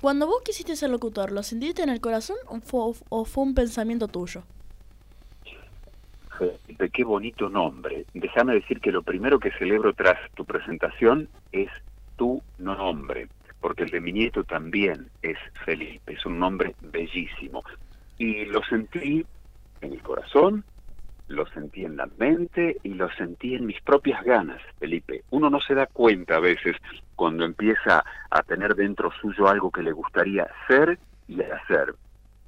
cuando 0.00 0.26
vos 0.26 0.40
quisiste 0.42 0.74
ser 0.74 0.88
locutor, 0.88 1.32
¿lo 1.32 1.42
sentiste 1.42 1.82
en 1.82 1.90
el 1.90 2.00
corazón 2.00 2.38
o 2.46 2.60
fue, 2.60 2.94
o 3.10 3.24
fue 3.26 3.44
un 3.44 3.54
pensamiento 3.54 4.08
tuyo? 4.08 4.42
Felipe, 6.40 6.88
qué 6.88 7.04
bonito 7.04 7.50
nombre. 7.50 8.06
Déjame 8.14 8.54
decir 8.54 8.80
que 8.80 8.92
lo 8.92 9.02
primero 9.02 9.38
que 9.38 9.52
celebro 9.52 9.92
tras 9.92 10.18
tu 10.32 10.46
presentación 10.46 11.28
es 11.52 11.68
tu 12.16 12.42
nombre, 12.58 13.28
porque 13.60 13.82
el 13.82 13.90
de 13.90 14.00
mi 14.00 14.12
nieto 14.12 14.42
también 14.44 15.10
es 15.20 15.36
Felipe, 15.66 16.14
es 16.14 16.24
un 16.24 16.38
nombre 16.38 16.74
bellísimo. 16.80 17.62
Y 18.16 18.46
lo 18.46 18.62
sentí 18.64 19.24
en 19.82 19.92
el 19.92 20.02
corazón, 20.02 20.64
lo 21.28 21.46
sentí 21.48 21.84
en 21.84 21.98
la 21.98 22.08
mente 22.18 22.78
y 22.84 22.94
lo 22.94 23.10
sentí 23.12 23.54
en 23.54 23.66
mis 23.66 23.80
propias 23.82 24.24
ganas, 24.24 24.62
Felipe. 24.78 25.24
Uno 25.30 25.50
no 25.50 25.60
se 25.60 25.74
da 25.74 25.86
cuenta 25.86 26.36
a 26.36 26.40
veces 26.40 26.74
cuando 27.16 27.44
empieza 27.44 28.02
a 28.30 28.42
tener 28.44 28.74
dentro 28.74 29.10
suyo 29.20 29.46
algo 29.46 29.70
que 29.70 29.82
le 29.82 29.92
gustaría 29.92 30.48
ser 30.66 30.98
y 31.28 31.42
hacer. 31.42 31.94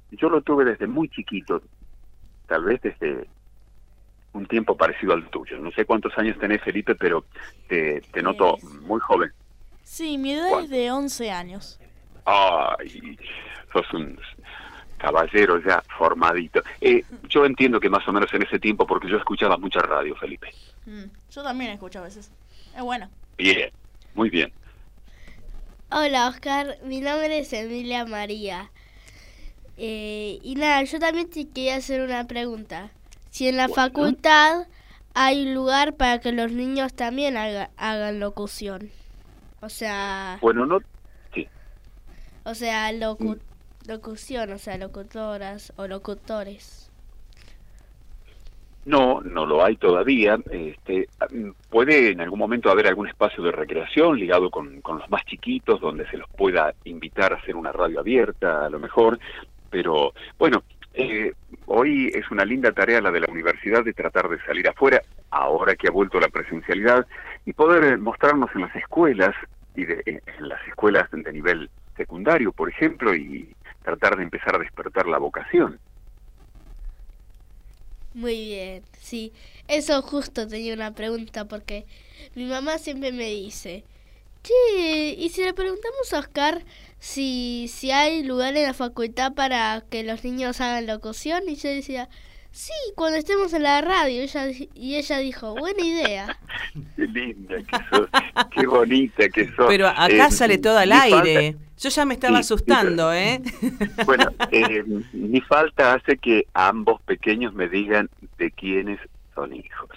Yo 0.09 0.29
lo 0.29 0.41
tuve 0.41 0.65
desde 0.65 0.87
muy 0.87 1.09
chiquito, 1.09 1.61
tal 2.47 2.63
vez 2.63 2.81
desde 2.81 3.27
un 4.33 4.45
tiempo 4.45 4.75
parecido 4.75 5.13
al 5.13 5.29
tuyo. 5.29 5.57
No 5.59 5.71
sé 5.71 5.85
cuántos 5.85 6.17
años 6.17 6.37
tenés, 6.39 6.61
Felipe, 6.61 6.95
pero 6.95 7.25
te, 7.67 8.01
te 8.11 8.21
noto 8.21 8.57
muy 8.81 8.99
joven. 8.99 9.31
Sí, 9.83 10.17
mi 10.17 10.33
edad 10.33 10.49
¿Cuál? 10.49 10.63
es 10.65 10.69
de 10.69 10.91
11 10.91 11.31
años. 11.31 11.79
Ay, 12.25 13.17
sos 13.71 13.93
un 13.93 14.17
caballero 14.97 15.61
ya 15.61 15.83
formadito. 15.97 16.61
Eh, 16.79 17.03
yo 17.27 17.45
entiendo 17.45 17.79
que 17.79 17.89
más 17.89 18.07
o 18.07 18.13
menos 18.13 18.33
en 18.33 18.43
ese 18.43 18.59
tiempo, 18.59 18.87
porque 18.87 19.09
yo 19.09 19.17
escuchaba 19.17 19.57
mucha 19.57 19.79
radio, 19.81 20.15
Felipe. 20.15 20.49
Mm, 20.85 21.03
yo 21.31 21.43
también 21.43 21.71
escucho 21.71 21.99
a 21.99 22.03
veces. 22.03 22.31
Es 22.75 22.81
bueno. 22.81 23.09
Bien, 23.37 23.69
muy 24.15 24.29
bien. 24.29 24.51
Hola 25.91 26.27
Oscar, 26.27 26.77
mi 26.83 27.01
nombre 27.01 27.37
es 27.37 27.53
Emilia 27.53 28.05
María. 28.05 28.71
Eh, 29.77 30.39
y 30.41 30.55
nada, 30.55 30.83
yo 30.83 30.99
también 30.99 31.29
te 31.29 31.47
quería 31.47 31.75
hacer 31.75 32.01
una 32.01 32.25
pregunta. 32.25 32.89
Si 33.33 33.47
en 33.47 33.57
la 33.57 33.67
facultad 33.67 34.67
hay 35.15 35.51
lugar 35.51 35.95
para 35.95 36.19
que 36.19 36.31
los 36.31 36.51
niños 36.51 36.93
también 36.93 37.35
haga- 37.35 37.71
hagan 37.77 38.19
locución. 38.19 38.91
O 39.59 39.69
sea, 39.69 40.37
Bueno, 40.39 40.67
no, 40.67 40.79
o 42.45 42.53
sea, 42.53 42.91
locu- 42.91 43.39
locución, 43.87 44.51
o 44.51 44.59
sea, 44.59 44.77
locutoras 44.77 45.73
o 45.77 45.87
locutores. 45.87 46.91
No, 48.85 49.21
no 49.21 49.47
lo 49.47 49.65
hay 49.65 49.77
todavía. 49.77 50.37
Este, 50.51 51.07
mm, 51.31 51.49
puede 51.71 52.11
en 52.11 52.21
algún 52.21 52.37
momento 52.37 52.69
haber 52.69 52.85
algún 52.85 53.07
espacio 53.07 53.43
de 53.43 53.51
recreación 53.51 54.19
ligado 54.19 54.51
con, 54.51 54.79
con 54.81 54.99
los 54.99 55.09
más 55.09 55.25
chiquitos, 55.25 55.81
donde 55.81 56.07
se 56.11 56.17
los 56.17 56.29
pueda 56.29 56.75
invitar 56.83 57.33
a 57.33 57.37
hacer 57.37 57.55
una 57.55 57.71
radio 57.71 57.99
abierta, 58.01 58.65
a 58.65 58.69
lo 58.69 58.77
mejor. 58.79 59.17
Pero 59.71 60.13
bueno, 60.37 60.61
eh, 60.93 61.33
hoy 61.65 62.11
es 62.13 62.29
una 62.31 62.45
linda 62.45 62.71
tarea 62.71 63.01
la 63.01 63.11
de 63.11 63.19
la 63.21 63.31
universidad 63.31 63.83
de 63.83 63.93
tratar 63.93 64.29
de 64.29 64.39
salir 64.45 64.67
afuera, 64.67 65.01
ahora 65.31 65.75
que 65.75 65.87
ha 65.87 65.91
vuelto 65.91 66.19
la 66.19 66.29
presencialidad, 66.29 67.05
y 67.45 67.53
poder 67.53 67.97
mostrarnos 67.97 68.49
en 68.55 68.61
las 68.61 68.75
escuelas, 68.75 69.35
y 69.75 69.85
de- 69.85 70.03
en 70.05 70.47
las 70.47 70.65
escuelas 70.67 71.09
de 71.11 71.33
nivel 71.33 71.69
secundario, 71.97 72.51
por 72.51 72.69
ejemplo, 72.69 73.15
y 73.15 73.55
tratar 73.83 74.15
de 74.17 74.23
empezar 74.23 74.55
a 74.55 74.59
despertar 74.59 75.07
la 75.07 75.17
vocación. 75.17 75.79
Muy 78.13 78.45
bien, 78.45 78.83
sí. 78.99 79.33
Eso 79.67 80.01
justo 80.03 80.47
tenía 80.47 80.73
una 80.75 80.93
pregunta 80.93 81.45
porque 81.45 81.85
mi 82.35 82.45
mamá 82.45 82.77
siempre 82.77 83.11
me 83.11 83.25
dice, 83.29 83.83
che, 84.43 85.15
¿y 85.17 85.29
si 85.29 85.43
le 85.43 85.53
preguntamos 85.53 86.13
a 86.13 86.19
Oscar 86.19 86.61
si, 87.03 87.67
si 87.67 87.91
hay 87.91 88.23
lugar 88.23 88.55
en 88.55 88.63
la 88.63 88.73
facultad 88.73 89.33
para 89.33 89.83
que 89.89 90.03
los 90.03 90.23
niños 90.23 90.61
hagan 90.61 90.87
locución? 90.87 91.43
Y 91.49 91.55
yo 91.57 91.67
decía, 91.67 92.07
sí, 92.51 92.71
cuando 92.95 93.17
estemos 93.17 93.51
en 93.53 93.63
la 93.63 93.81
radio. 93.81 94.21
Y 94.21 94.23
ella, 94.23 94.45
di- 94.45 94.69
y 94.73 94.95
ella 94.95 95.17
dijo, 95.17 95.53
buena 95.53 95.85
idea. 95.85 96.37
Qué 96.95 97.05
linda 97.07 97.55
que 97.57 97.77
sos, 97.89 98.07
qué 98.55 98.65
bonita 98.67 99.27
que 99.27 99.47
sos. 99.53 99.65
Pero 99.67 99.87
acá 99.89 100.27
Eh, 100.27 100.31
sale 100.31 100.57
todo 100.59 100.77
al 100.77 100.89
falta- 100.91 101.17
aire. 101.17 101.57
Yo 101.77 101.89
ya 101.89 102.05
me 102.05 102.13
estaba 102.13 102.37
Sí, 102.37 102.43
sí, 102.47 102.53
asustando, 102.53 103.11
¿eh? 103.13 103.41
bueno, 104.05 104.31
eh, 104.51 104.83
mi 105.11 105.41
falta 105.41 105.95
hace 105.95 106.17
que 106.17 106.47
ambos 106.53 107.01
pequeños 107.01 107.53
me 107.53 107.67
digan 107.67 108.09
de 108.37 108.49
quiénes 108.51 108.99
son 109.35 109.53
hijos. 109.53 109.89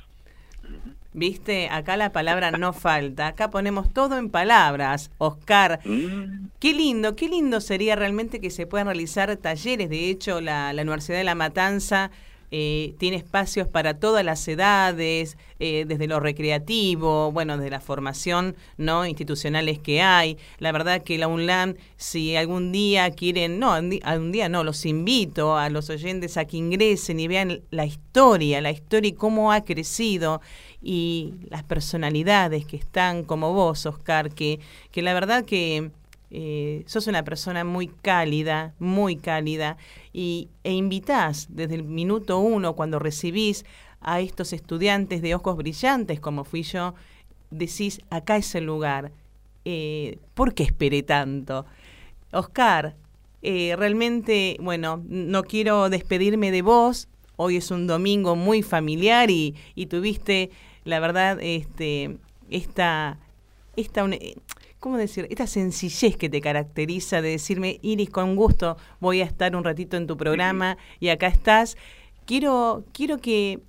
Viste, 1.17 1.71
acá 1.71 1.97
la 1.97 2.13
palabra 2.13 2.51
no 2.51 2.75
falta. 2.75 3.29
Acá 3.29 3.51
ponemos 3.51 3.91
todo 3.91 4.19
en 4.19 4.29
palabras. 4.29 5.11
Oscar, 5.17 5.81
Mm, 5.83 6.49
qué 6.59 6.75
lindo, 6.75 7.17
qué 7.17 7.29
lindo 7.29 7.63
sería 7.63 7.97
realmente 7.97 8.39
que 8.39 8.51
se 8.51 8.67
puedan 8.67 8.87
realizar 8.87 9.35
talleres. 9.39 9.89
De 9.89 10.11
hecho, 10.11 10.43
la, 10.43 10.75
la 10.75 10.83
Universidad 10.83 11.17
de 11.17 11.25
La 11.25 11.35
Matanza 11.35 12.11
eh, 12.51 12.95
tiene 12.99 13.17
espacios 13.17 13.67
para 13.67 13.99
todas 13.99 14.25
las 14.25 14.47
edades, 14.47 15.37
eh, 15.59 15.85
desde 15.87 16.07
lo 16.07 16.21
recreativo, 16.21 17.33
bueno, 17.33 17.57
desde 17.57 17.71
la 17.71 17.81
formación 17.81 18.55
no 18.77 19.05
institucionales 19.05 19.79
que 19.79 20.01
hay. 20.01 20.39
La 20.59 20.71
verdad 20.71 21.03
que 21.03 21.19
la 21.19 21.29
UNLAM, 21.29 21.75
si 21.97 22.37
algún 22.37 22.71
día 22.73 23.11
quieren, 23.11 23.59
no, 23.59 23.73
algún 23.73 24.33
día 24.33 24.49
no, 24.49 24.63
los 24.63 24.87
invito 24.87 25.57
a 25.57 25.71
los 25.71 25.91
oyentes 25.91 26.37
a 26.37 26.45
que 26.45 26.59
ingresen 26.59 27.19
y 27.19 27.27
vean 27.27 27.63
la 27.71 27.85
historia, 27.85 28.61
la 28.61 28.71
historia 28.71 29.09
y 29.09 29.15
cómo 29.15 29.51
ha 29.51 29.65
crecido 29.65 30.41
y 30.83 31.35
las 31.49 31.63
personalidades 31.63 32.67
que 32.67 32.77
están 32.77 33.25
como 33.25 33.53
vos, 33.53 33.87
Oscar, 33.87 34.31
que, 34.31 34.61
que 34.91 35.03
la 35.03 35.15
verdad 35.15 35.45
que 35.45 35.91
eh, 36.31 36.83
sos 36.87 37.07
una 37.07 37.25
persona 37.25 37.65
muy 37.65 37.89
cálida, 37.89 38.75
muy 38.79 39.17
cálida, 39.17 39.77
y, 40.13 40.49
e 40.65 40.73
invitás 40.73 41.47
desde 41.51 41.77
el 41.77 41.85
minuto 41.85 42.39
uno 42.39 42.75
cuando 42.75 42.99
recibís 42.99 43.65
a 44.01 44.21
estos 44.21 44.53
estudiantes 44.53 45.23
de 45.23 45.35
ojos 45.35 45.57
brillantes 45.57 46.21
como 46.21 46.45
fui 46.45 46.63
yo, 46.63 46.95
decís, 47.51 48.01
acá 48.11 48.37
es 48.37 48.55
el 48.55 48.65
lugar. 48.65 49.13
Eh, 49.65 50.19
¿Por 50.35 50.55
qué 50.55 50.63
esperé 50.65 51.03
tanto? 51.03 51.67
Oscar, 52.33 52.95
eh, 53.43 53.75
realmente, 53.77 54.57
bueno, 54.61 55.03
no 55.09 55.43
quiero 55.45 55.89
despedirme 55.89 56.51
de 56.51 56.63
vos. 56.63 57.09
Hoy 57.37 57.57
es 57.57 57.71
un 57.71 57.87
domingo 57.87 58.35
muy 58.35 58.63
familiar 58.63 59.31
y, 59.31 59.55
y 59.75 59.87
tuviste, 59.87 60.51
la 60.85 61.01
verdad, 61.01 61.39
este, 61.41 62.17
esta, 62.51 63.19
esta, 63.77 64.09
¿cómo 64.81 64.97
decir? 64.97 65.27
Esta 65.31 65.47
sencillez 65.47 66.17
que 66.17 66.31
te 66.31 66.41
caracteriza 66.41 67.21
de 67.21 67.31
decirme, 67.31 67.79
Iris, 67.83 68.11
con 68.11 68.37
gusto 68.37 68.79
voy 69.01 69.21
a 69.21 69.25
estar 69.25 69.55
un 69.55 69.65
ratito 69.65 69.97
en 69.97 70.07
tu 70.07 70.17
programa 70.17 70.79
y 70.99 71.09
acá 71.09 71.27
estás. 71.27 71.77
Quiero, 72.25 72.85
quiero 72.93 73.19
que 73.19 73.61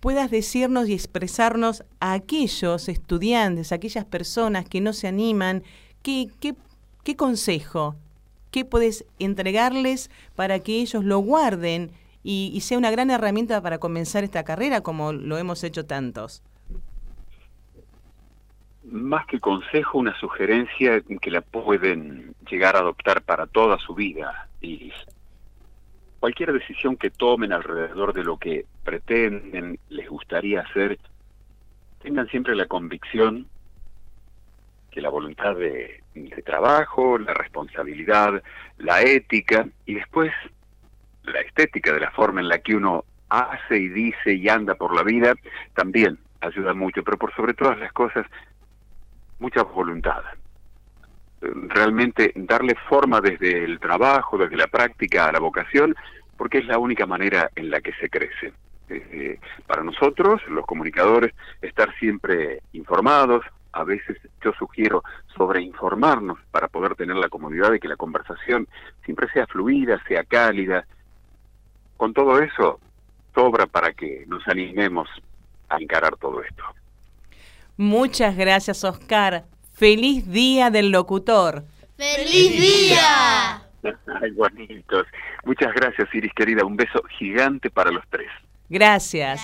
puedas 0.00 0.30
decirnos 0.30 0.88
y 0.88 0.94
expresarnos 0.94 1.84
a 2.00 2.12
aquellos 2.12 2.88
estudiantes, 2.88 3.70
a 3.70 3.76
aquellas 3.76 4.04
personas 4.04 4.68
que 4.68 4.80
no 4.80 4.92
se 4.92 5.08
animan, 5.08 5.62
qué, 6.02 6.28
qué, 6.40 6.54
qué 7.04 7.16
consejo, 7.16 7.96
qué 8.50 8.64
puedes 8.64 9.04
entregarles 9.18 10.10
para 10.34 10.60
que 10.60 10.80
ellos 10.80 11.04
lo 11.04 11.18
guarden 11.18 11.92
y, 12.30 12.50
y 12.52 12.60
sea 12.60 12.76
una 12.76 12.90
gran 12.90 13.10
herramienta 13.10 13.62
para 13.62 13.78
comenzar 13.78 14.22
esta 14.22 14.44
carrera 14.44 14.82
como 14.82 15.14
lo 15.14 15.38
hemos 15.38 15.64
hecho 15.64 15.86
tantos. 15.86 16.42
Más 18.84 19.24
que 19.24 19.40
consejo, 19.40 19.96
una 19.96 20.14
sugerencia 20.20 21.00
que 21.22 21.30
la 21.30 21.40
pueden 21.40 22.34
llegar 22.50 22.76
a 22.76 22.80
adoptar 22.80 23.22
para 23.22 23.46
toda 23.46 23.78
su 23.78 23.94
vida, 23.94 24.46
Iris. 24.60 24.92
Cualquier 26.20 26.52
decisión 26.52 26.98
que 26.98 27.08
tomen 27.08 27.50
alrededor 27.50 28.12
de 28.12 28.24
lo 28.24 28.36
que 28.36 28.66
pretenden, 28.84 29.78
les 29.88 30.06
gustaría 30.10 30.60
hacer, 30.60 30.98
tengan 32.02 32.28
siempre 32.28 32.54
la 32.54 32.66
convicción 32.66 33.46
que 34.90 35.00
la 35.00 35.08
voluntad 35.08 35.56
de 35.56 36.02
trabajo, 36.44 37.16
la 37.16 37.32
responsabilidad, 37.32 38.42
la 38.76 39.00
ética 39.00 39.66
y 39.86 39.94
después 39.94 40.30
la 41.28 41.40
estética 41.40 41.92
de 41.92 42.00
la 42.00 42.10
forma 42.10 42.40
en 42.40 42.48
la 42.48 42.58
que 42.58 42.74
uno 42.74 43.04
hace 43.28 43.76
y 43.78 43.88
dice 43.88 44.34
y 44.34 44.48
anda 44.48 44.74
por 44.74 44.94
la 44.94 45.02
vida 45.02 45.34
también 45.74 46.18
ayuda 46.40 46.74
mucho, 46.74 47.02
pero 47.02 47.16
por 47.16 47.34
sobre 47.34 47.54
todas 47.54 47.78
las 47.78 47.92
cosas, 47.92 48.26
mucha 49.38 49.62
voluntad. 49.62 50.22
Realmente 51.40 52.32
darle 52.34 52.74
forma 52.88 53.20
desde 53.20 53.64
el 53.64 53.78
trabajo, 53.78 54.38
desde 54.38 54.56
la 54.56 54.66
práctica 54.66 55.26
a 55.26 55.32
la 55.32 55.38
vocación, 55.38 55.94
porque 56.36 56.58
es 56.58 56.66
la 56.66 56.78
única 56.78 57.06
manera 57.06 57.50
en 57.54 57.70
la 57.70 57.80
que 57.80 57.92
se 57.94 58.08
crece. 58.08 58.52
Eh, 58.88 59.38
para 59.66 59.82
nosotros, 59.82 60.40
los 60.48 60.64
comunicadores, 60.64 61.34
estar 61.60 61.94
siempre 61.98 62.62
informados, 62.72 63.44
a 63.72 63.84
veces 63.84 64.16
yo 64.42 64.52
sugiero 64.58 65.04
sobreinformarnos 65.36 66.38
para 66.50 66.68
poder 66.68 66.94
tener 66.94 67.16
la 67.16 67.28
comodidad 67.28 67.70
de 67.70 67.80
que 67.80 67.88
la 67.88 67.96
conversación 67.96 68.66
siempre 69.04 69.28
sea 69.32 69.46
fluida, 69.46 70.02
sea 70.08 70.24
cálida. 70.24 70.86
Con 71.98 72.14
todo 72.14 72.40
eso, 72.40 72.80
sobra 73.34 73.66
para 73.66 73.92
que 73.92 74.24
nos 74.26 74.46
animemos 74.48 75.08
a 75.68 75.76
encarar 75.78 76.16
todo 76.16 76.42
esto. 76.42 76.62
Muchas 77.76 78.34
gracias, 78.36 78.82
Oscar. 78.84 79.44
Feliz 79.74 80.26
día 80.26 80.70
del 80.70 80.90
locutor. 80.90 81.64
¡Feliz 81.96 82.60
día! 82.60 83.62
Ay, 84.22 84.30
bonitos. 84.30 85.06
Muchas 85.44 85.72
gracias, 85.74 86.08
Iris 86.14 86.32
querida. 86.34 86.64
Un 86.64 86.76
beso 86.76 87.02
gigante 87.18 87.70
para 87.70 87.90
los 87.90 88.04
tres. 88.08 88.28
Gracias. 88.68 89.40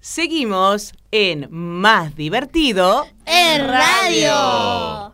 Seguimos 0.00 0.94
en 1.10 1.48
Más 1.50 2.16
Divertido 2.16 3.06
en 3.24 3.68
Radio. 3.68 5.11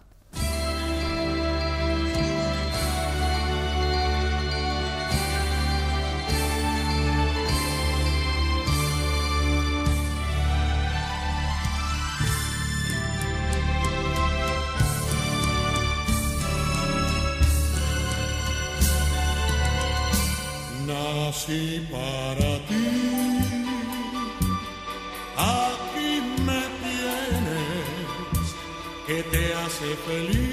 Feliz. 30.06 30.47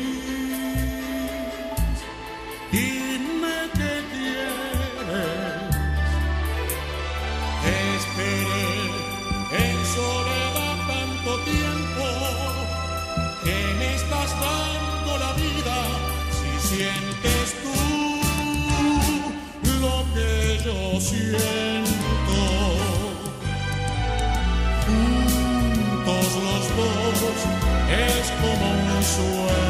Como 29.18 29.65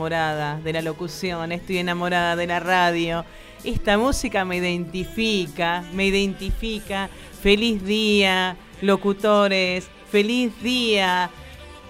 enamorada 0.00 0.58
de 0.60 0.72
la 0.72 0.80
locución, 0.80 1.52
estoy 1.52 1.76
enamorada 1.76 2.34
de 2.34 2.46
la 2.46 2.58
radio. 2.58 3.26
Esta 3.64 3.98
música 3.98 4.46
me 4.46 4.56
identifica, 4.56 5.84
me 5.92 6.06
identifica. 6.06 7.10
Feliz 7.42 7.84
día, 7.84 8.56
locutores, 8.80 9.90
feliz 10.10 10.52
día. 10.62 11.28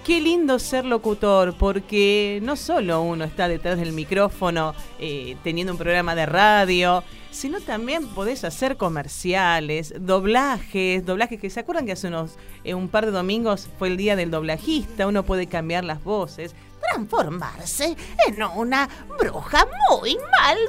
Qué 0.03 0.19
lindo 0.19 0.59
ser 0.59 0.83
locutor, 0.83 1.55
porque 1.57 2.39
no 2.43 2.57
solo 2.57 3.01
uno 3.01 3.23
está 3.23 3.47
detrás 3.47 3.77
del 3.77 3.93
micrófono 3.93 4.73
eh, 4.99 5.37
teniendo 5.41 5.71
un 5.71 5.79
programa 5.79 6.13
de 6.13 6.25
radio, 6.25 7.05
sino 7.29 7.61
también 7.61 8.07
podés 8.07 8.43
hacer 8.43 8.75
comerciales, 8.75 9.93
doblajes, 9.97 11.05
doblajes 11.05 11.39
que 11.39 11.49
se 11.49 11.61
acuerdan 11.61 11.85
que 11.85 11.93
hace 11.93 12.07
unos 12.07 12.37
eh, 12.65 12.73
un 12.73 12.89
par 12.89 13.05
de 13.05 13.13
domingos 13.13 13.69
fue 13.79 13.87
el 13.87 13.95
día 13.95 14.17
del 14.17 14.31
doblajista, 14.31 15.07
uno 15.07 15.23
puede 15.23 15.47
cambiar 15.47 15.85
las 15.85 16.03
voces, 16.03 16.55
transformarse 16.91 17.95
en 18.27 18.43
una 18.43 18.89
bruja 19.17 19.67
muy 19.89 20.17
malvada. 20.17 20.67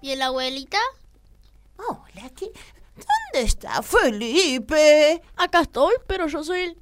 ¿Y 0.00 0.16
la 0.16 0.26
abuelita? 0.26 0.78
Hola, 1.76 2.30
¿qué? 2.36 2.50
¿Dónde 2.94 3.46
está 3.46 3.82
Felipe? 3.82 5.22
Acá 5.36 5.62
estoy, 5.62 5.94
pero 6.06 6.26
yo 6.26 6.42
soy 6.42 6.60
el... 6.60 6.78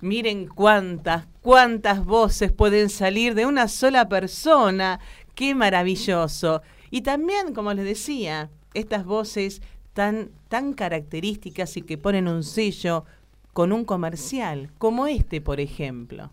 Miren 0.00 0.48
cuántas, 0.48 1.26
cuántas 1.42 2.04
voces 2.04 2.52
pueden 2.52 2.88
salir 2.88 3.34
de 3.34 3.46
una 3.46 3.68
sola 3.68 4.08
persona. 4.08 4.98
Qué 5.34 5.54
maravilloso. 5.54 6.62
Y 6.90 7.02
también, 7.02 7.54
como 7.54 7.72
les 7.74 7.84
decía, 7.84 8.50
estas 8.74 9.04
voces 9.04 9.60
tan, 9.92 10.30
tan 10.48 10.72
características 10.72 11.76
y 11.76 11.82
que 11.82 11.98
ponen 11.98 12.28
un 12.28 12.42
sello 12.42 13.04
con 13.52 13.72
un 13.72 13.84
comercial, 13.84 14.70
como 14.78 15.06
este, 15.06 15.40
por 15.40 15.60
ejemplo. 15.60 16.30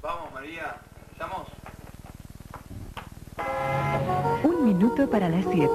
Vamos, 0.00 0.32
María, 0.32 0.76
estamos. 1.12 1.48
Un 4.42 4.64
minuto 4.66 5.08
para 5.08 5.28
las 5.28 5.44
7. 5.50 5.70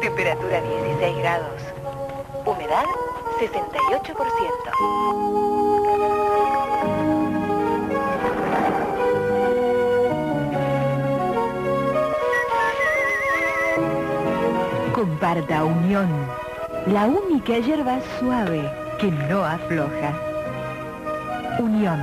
Temperatura 0.00 0.60
16 0.60 1.18
grados. 1.18 1.62
Humedad 2.44 2.84
68%. 3.40 5.18
Comparta 14.94 15.64
Unión, 15.64 16.08
la 16.92 17.04
única 17.04 17.58
hierba 17.58 18.00
suave 18.18 18.62
que 18.98 19.10
no 19.10 19.44
afloja. 19.44 20.18
Unión, 21.58 21.98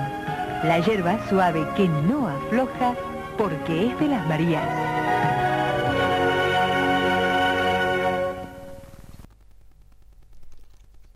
la 0.63 0.79
hierba 0.79 1.27
suave 1.27 1.65
que 1.75 1.87
no 1.87 2.27
afloja 2.27 2.95
porque 3.35 3.87
es 3.87 3.99
de 3.99 4.07
las 4.07 4.27
Marías. 4.27 4.63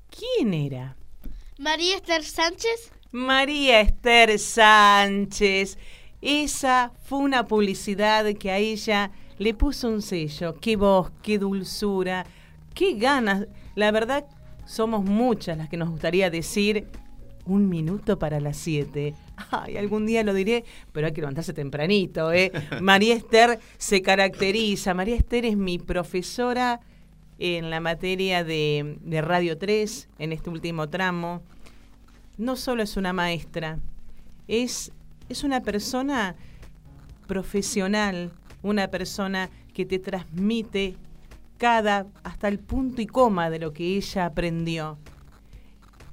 ¿Quién 0.09 0.53
era? 0.55 0.95
María 1.59 1.97
Esther 1.97 2.23
Sánchez. 2.23 2.91
María 3.11 3.81
Esther 3.81 4.39
Sánchez. 4.39 5.77
Esa 6.21 6.91
fue 7.03 7.19
una 7.19 7.45
publicidad 7.45 8.25
que 8.33 8.49
a 8.49 8.57
ella 8.57 9.11
le 9.37 9.53
puso 9.53 9.89
un 9.89 10.01
sello. 10.01 10.55
Qué 10.59 10.75
voz, 10.75 11.11
qué 11.21 11.37
dulzura, 11.37 12.25
qué 12.73 12.95
ganas. 12.95 13.45
La 13.79 13.91
verdad, 13.91 14.25
somos 14.65 15.05
muchas 15.05 15.57
las 15.57 15.69
que 15.69 15.77
nos 15.77 15.89
gustaría 15.89 16.29
decir 16.29 16.87
un 17.45 17.69
minuto 17.69 18.19
para 18.19 18.41
las 18.41 18.57
siete. 18.57 19.15
Ay, 19.51 19.77
algún 19.77 20.05
día 20.05 20.21
lo 20.21 20.33
diré, 20.33 20.65
pero 20.91 21.07
hay 21.07 21.13
que 21.13 21.21
levantarse 21.21 21.53
tempranito, 21.53 22.33
¿eh? 22.33 22.51
María 22.81 23.15
Esther 23.15 23.57
se 23.77 24.01
caracteriza. 24.01 24.93
María 24.93 25.15
Esther 25.15 25.45
es 25.45 25.55
mi 25.55 25.79
profesora 25.79 26.81
en 27.37 27.69
la 27.69 27.79
materia 27.79 28.43
de, 28.43 28.97
de, 28.99 29.21
Radio 29.21 29.57
3, 29.57 30.09
en 30.19 30.33
este 30.33 30.49
último 30.49 30.89
tramo. 30.89 31.41
No 32.37 32.57
solo 32.57 32.83
es 32.83 32.97
una 32.97 33.13
maestra, 33.13 33.79
es, 34.49 34.91
es 35.29 35.45
una 35.45 35.61
persona 35.61 36.35
profesional, 37.27 38.33
una 38.61 38.89
persona 38.89 39.49
que 39.73 39.85
te 39.85 39.99
transmite 39.99 40.97
hasta 41.61 42.47
el 42.47 42.59
punto 42.59 43.01
y 43.01 43.07
coma 43.07 43.49
de 43.49 43.59
lo 43.59 43.73
que 43.73 43.97
ella 43.97 44.25
aprendió. 44.25 44.97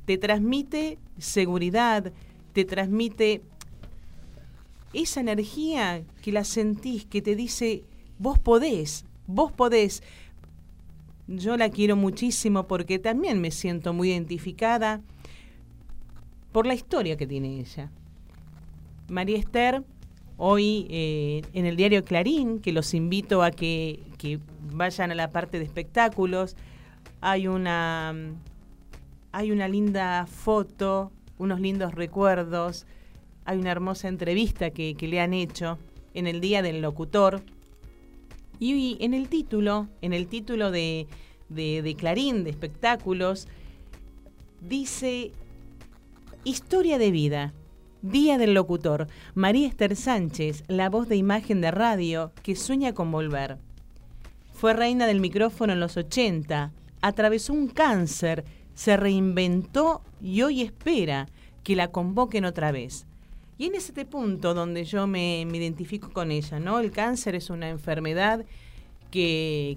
Te 0.04 0.18
transmite 0.18 0.98
seguridad, 1.18 2.12
te 2.52 2.64
transmite 2.64 3.42
esa 4.92 5.20
energía 5.20 6.04
que 6.22 6.32
la 6.32 6.44
sentís, 6.44 7.04
que 7.06 7.22
te 7.22 7.36
dice, 7.36 7.84
vos 8.18 8.38
podés, 8.38 9.04
vos 9.26 9.52
podés. 9.52 10.02
Yo 11.28 11.56
la 11.56 11.70
quiero 11.70 11.96
muchísimo 11.96 12.66
porque 12.66 12.98
también 12.98 13.40
me 13.40 13.50
siento 13.50 13.92
muy 13.92 14.10
identificada 14.10 15.02
por 16.52 16.66
la 16.66 16.74
historia 16.74 17.16
que 17.16 17.26
tiene 17.26 17.60
ella. 17.60 17.90
María 19.08 19.38
Esther, 19.38 19.84
hoy 20.36 20.86
eh, 20.88 21.42
en 21.52 21.66
el 21.66 21.76
diario 21.76 22.04
Clarín, 22.04 22.60
que 22.60 22.72
los 22.72 22.94
invito 22.94 23.42
a 23.42 23.50
que, 23.50 24.02
que, 24.16 24.40
vayan 24.72 25.10
a 25.10 25.14
la 25.14 25.30
parte 25.30 25.58
de 25.58 25.64
espectáculos, 25.64 26.56
hay 27.20 27.48
una, 27.48 28.14
hay 29.32 29.50
una 29.50 29.68
linda 29.68 30.26
foto, 30.26 31.12
unos 31.38 31.60
lindos 31.60 31.94
recuerdos, 31.94 32.86
hay 33.44 33.58
una 33.58 33.70
hermosa 33.70 34.08
entrevista 34.08 34.70
que, 34.70 34.96
le 35.00 35.20
han 35.20 35.34
hecho 35.34 35.78
en 36.14 36.26
el 36.26 36.40
Día 36.40 36.62
del 36.62 36.82
Locutor. 36.82 37.42
Y 38.58 38.96
en 39.00 39.12
el 39.12 39.28
título, 39.28 39.88
en 40.00 40.14
el 40.14 40.28
título 40.28 40.70
de, 40.70 41.06
de 41.50 41.94
Clarín, 41.96 42.42
de 42.42 42.50
espectáculos, 42.50 43.48
dice 44.60 45.32
Historia 46.44 46.98
de 46.98 47.10
vida. 47.10 47.54
Día 48.02 48.38
del 48.38 48.54
locutor. 48.54 49.08
María 49.34 49.66
Esther 49.66 49.96
Sánchez, 49.96 50.62
la 50.68 50.88
voz 50.88 51.08
de 51.08 51.16
imagen 51.16 51.60
de 51.60 51.72
radio 51.72 52.32
que 52.44 52.54
sueña 52.54 52.94
con 52.94 53.10
volver. 53.10 53.58
Fue 54.56 54.72
reina 54.72 55.06
del 55.06 55.20
micrófono 55.20 55.74
en 55.74 55.80
los 55.80 55.98
80, 55.98 56.72
atravesó 57.02 57.52
un 57.52 57.68
cáncer, 57.68 58.42
se 58.74 58.96
reinventó 58.96 60.00
y 60.22 60.40
hoy 60.40 60.62
espera 60.62 61.28
que 61.62 61.76
la 61.76 61.88
convoquen 61.88 62.46
otra 62.46 62.72
vez. 62.72 63.06
Y 63.58 63.66
en 63.66 63.74
ese 63.74 63.92
punto 64.06 64.54
donde 64.54 64.86
yo 64.86 65.06
me, 65.06 65.44
me 65.46 65.58
identifico 65.58 66.10
con 66.10 66.30
ella, 66.30 66.58
¿no? 66.58 66.78
El 66.78 66.90
cáncer 66.90 67.34
es 67.34 67.50
una 67.50 67.68
enfermedad 67.68 68.46
que, 69.10 69.76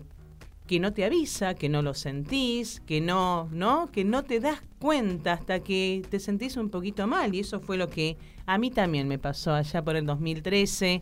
que 0.66 0.80
no 0.80 0.94
te 0.94 1.04
avisa, 1.04 1.56
que 1.56 1.68
no 1.68 1.82
lo 1.82 1.94
sentís, 1.94 2.80
que 2.80 3.02
no, 3.02 3.50
¿no? 3.52 3.92
Que 3.92 4.06
no 4.06 4.24
te 4.24 4.40
das 4.40 4.62
cuenta 4.80 5.34
hasta 5.34 5.60
que 5.60 6.06
te 6.10 6.22
sentís 6.22 6.56
un 6.56 6.70
poquito 6.70 7.06
mal. 7.06 7.36
Y 7.36 7.42
eso 7.42 7.60
fue 7.60 7.76
lo 7.76 7.90
que 7.90 8.16
a 8.46 8.58
mí 8.58 8.72
también 8.72 9.10
me 9.10 9.20
pasó 9.20 9.54
allá 9.54 9.84
por 9.84 9.98
el 9.98 10.06
2013, 10.06 11.02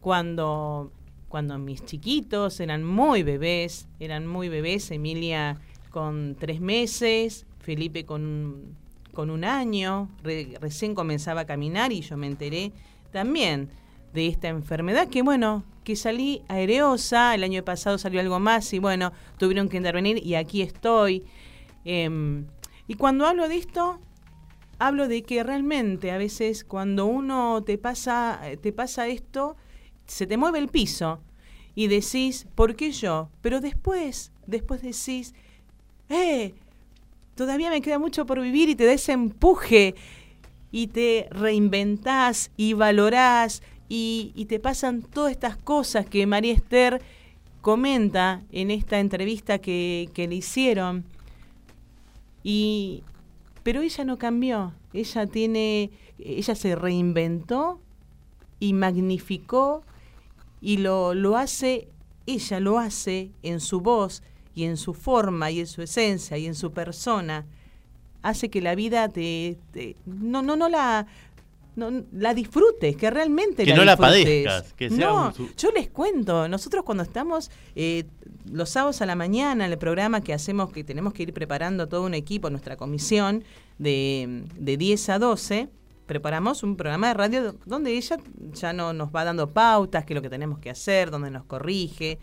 cuando, 0.00 0.92
cuando 1.28 1.58
mis 1.58 1.84
chiquitos 1.84 2.60
eran 2.60 2.84
muy 2.84 3.22
bebés, 3.22 3.88
eran 4.00 4.26
muy 4.26 4.48
bebés, 4.48 4.90
Emilia 4.90 5.58
con 5.90 6.36
tres 6.38 6.60
meses, 6.60 7.46
Felipe 7.60 8.04
con, 8.04 8.76
con 9.12 9.30
un 9.30 9.44
año, 9.44 10.10
re, 10.22 10.56
recién 10.60 10.94
comenzaba 10.94 11.42
a 11.42 11.46
caminar 11.46 11.92
y 11.92 12.02
yo 12.02 12.16
me 12.16 12.26
enteré 12.26 12.72
también 13.12 13.70
de 14.12 14.26
esta 14.26 14.48
enfermedad 14.48 15.08
que 15.08 15.22
bueno, 15.22 15.64
que 15.84 15.96
salí 15.96 16.42
aereosa, 16.48 17.34
el 17.34 17.44
año 17.44 17.64
pasado 17.64 17.98
salió 17.98 18.20
algo 18.20 18.40
más 18.40 18.72
y 18.72 18.78
bueno, 18.78 19.12
tuvieron 19.38 19.68
que 19.68 19.76
intervenir 19.76 20.24
y 20.24 20.34
aquí 20.34 20.62
estoy. 20.62 21.24
Eh, 21.84 22.44
y 22.88 22.94
cuando 22.94 23.26
hablo 23.26 23.48
de 23.48 23.56
esto, 23.56 23.98
hablo 24.78 25.08
de 25.08 25.22
que 25.22 25.42
realmente 25.42 26.10
a 26.10 26.18
veces 26.18 26.64
cuando 26.64 27.06
uno 27.06 27.62
te 27.64 27.78
pasa, 27.78 28.40
te 28.60 28.72
pasa 28.72 29.08
esto, 29.08 29.56
se 30.06 30.26
te 30.26 30.36
mueve 30.36 30.58
el 30.58 30.68
piso 30.68 31.20
y 31.74 31.88
decís, 31.88 32.46
¿por 32.54 32.74
qué 32.74 32.90
yo? 32.92 33.28
Pero 33.42 33.60
después, 33.60 34.32
después 34.46 34.82
decís, 34.82 35.34
¡eh! 36.08 36.54
Todavía 37.34 37.68
me 37.68 37.82
queda 37.82 37.98
mucho 37.98 38.24
por 38.24 38.40
vivir 38.40 38.70
y 38.70 38.74
te 38.74 38.86
da 38.86 38.94
ese 38.94 39.12
empuje 39.12 39.94
y 40.72 40.86
te 40.86 41.28
reinventás 41.30 42.50
y 42.56 42.72
valorás 42.72 43.62
y, 43.88 44.46
te 44.48 44.58
pasan 44.58 45.02
todas 45.02 45.32
estas 45.32 45.56
cosas 45.56 46.06
que 46.06 46.26
María 46.26 46.54
Esther 46.54 47.02
comenta 47.60 48.42
en 48.52 48.70
esta 48.70 48.98
entrevista 48.98 49.58
que, 49.58 50.08
que 50.14 50.26
le 50.26 50.36
hicieron. 50.36 51.04
Y, 52.42 53.04
pero 53.62 53.82
ella 53.82 54.04
no 54.04 54.18
cambió, 54.18 54.72
ella 54.92 55.26
tiene, 55.26 55.90
ella 56.18 56.54
se 56.54 56.74
reinventó 56.74 57.80
y 58.60 58.72
magnificó 58.72 59.84
y 60.60 60.78
lo, 60.78 61.14
lo 61.14 61.36
hace, 61.36 61.88
ella 62.26 62.60
lo 62.60 62.78
hace 62.78 63.30
en 63.42 63.60
su 63.60 63.80
voz 63.80 64.22
y 64.54 64.64
en 64.64 64.76
su 64.76 64.94
forma 64.94 65.50
y 65.50 65.60
en 65.60 65.66
su 65.66 65.82
esencia 65.82 66.38
y 66.38 66.46
en 66.46 66.54
su 66.54 66.72
persona. 66.72 67.46
Hace 68.22 68.48
que 68.48 68.60
la 68.60 68.74
vida 68.74 69.08
te, 69.08 69.58
te 69.70 69.96
no, 70.06 70.42
no, 70.42 70.56
no 70.56 70.68
la, 70.68 71.06
no, 71.76 72.04
la 72.12 72.34
disfrutes, 72.34 72.96
que 72.96 73.10
realmente 73.10 73.64
que 73.64 73.70
la 73.70 73.76
no 73.76 73.82
disfrutes. 73.82 74.44
la 74.44 74.50
padezcas. 74.50 74.72
Que 74.72 74.90
sea 74.90 75.06
no, 75.06 75.32
un 75.38 75.54
yo 75.56 75.70
les 75.72 75.88
cuento, 75.90 76.48
nosotros 76.48 76.84
cuando 76.84 77.04
estamos 77.04 77.50
eh, 77.76 78.04
los 78.50 78.70
sábados 78.70 79.02
a 79.02 79.06
la 79.06 79.14
mañana, 79.14 79.66
en 79.66 79.72
el 79.72 79.78
programa 79.78 80.22
que 80.22 80.32
hacemos, 80.32 80.72
que 80.72 80.82
tenemos 80.82 81.12
que 81.12 81.24
ir 81.24 81.32
preparando 81.32 81.86
todo 81.86 82.04
un 82.04 82.14
equipo, 82.14 82.50
nuestra 82.50 82.76
comisión, 82.76 83.44
de, 83.78 84.44
de 84.58 84.76
10 84.76 85.08
a 85.10 85.18
12, 85.18 85.68
preparamos 86.06 86.62
un 86.62 86.76
programa 86.76 87.08
de 87.08 87.14
radio 87.14 87.56
donde 87.66 87.96
ella 87.96 88.16
ya 88.52 88.72
no 88.72 88.92
nos 88.92 89.14
va 89.14 89.24
dando 89.24 89.52
pautas, 89.52 90.04
qué 90.04 90.12
es 90.12 90.16
lo 90.16 90.22
que 90.22 90.30
tenemos 90.30 90.58
que 90.58 90.70
hacer, 90.70 91.10
donde 91.10 91.30
nos 91.30 91.44
corrige. 91.44 92.18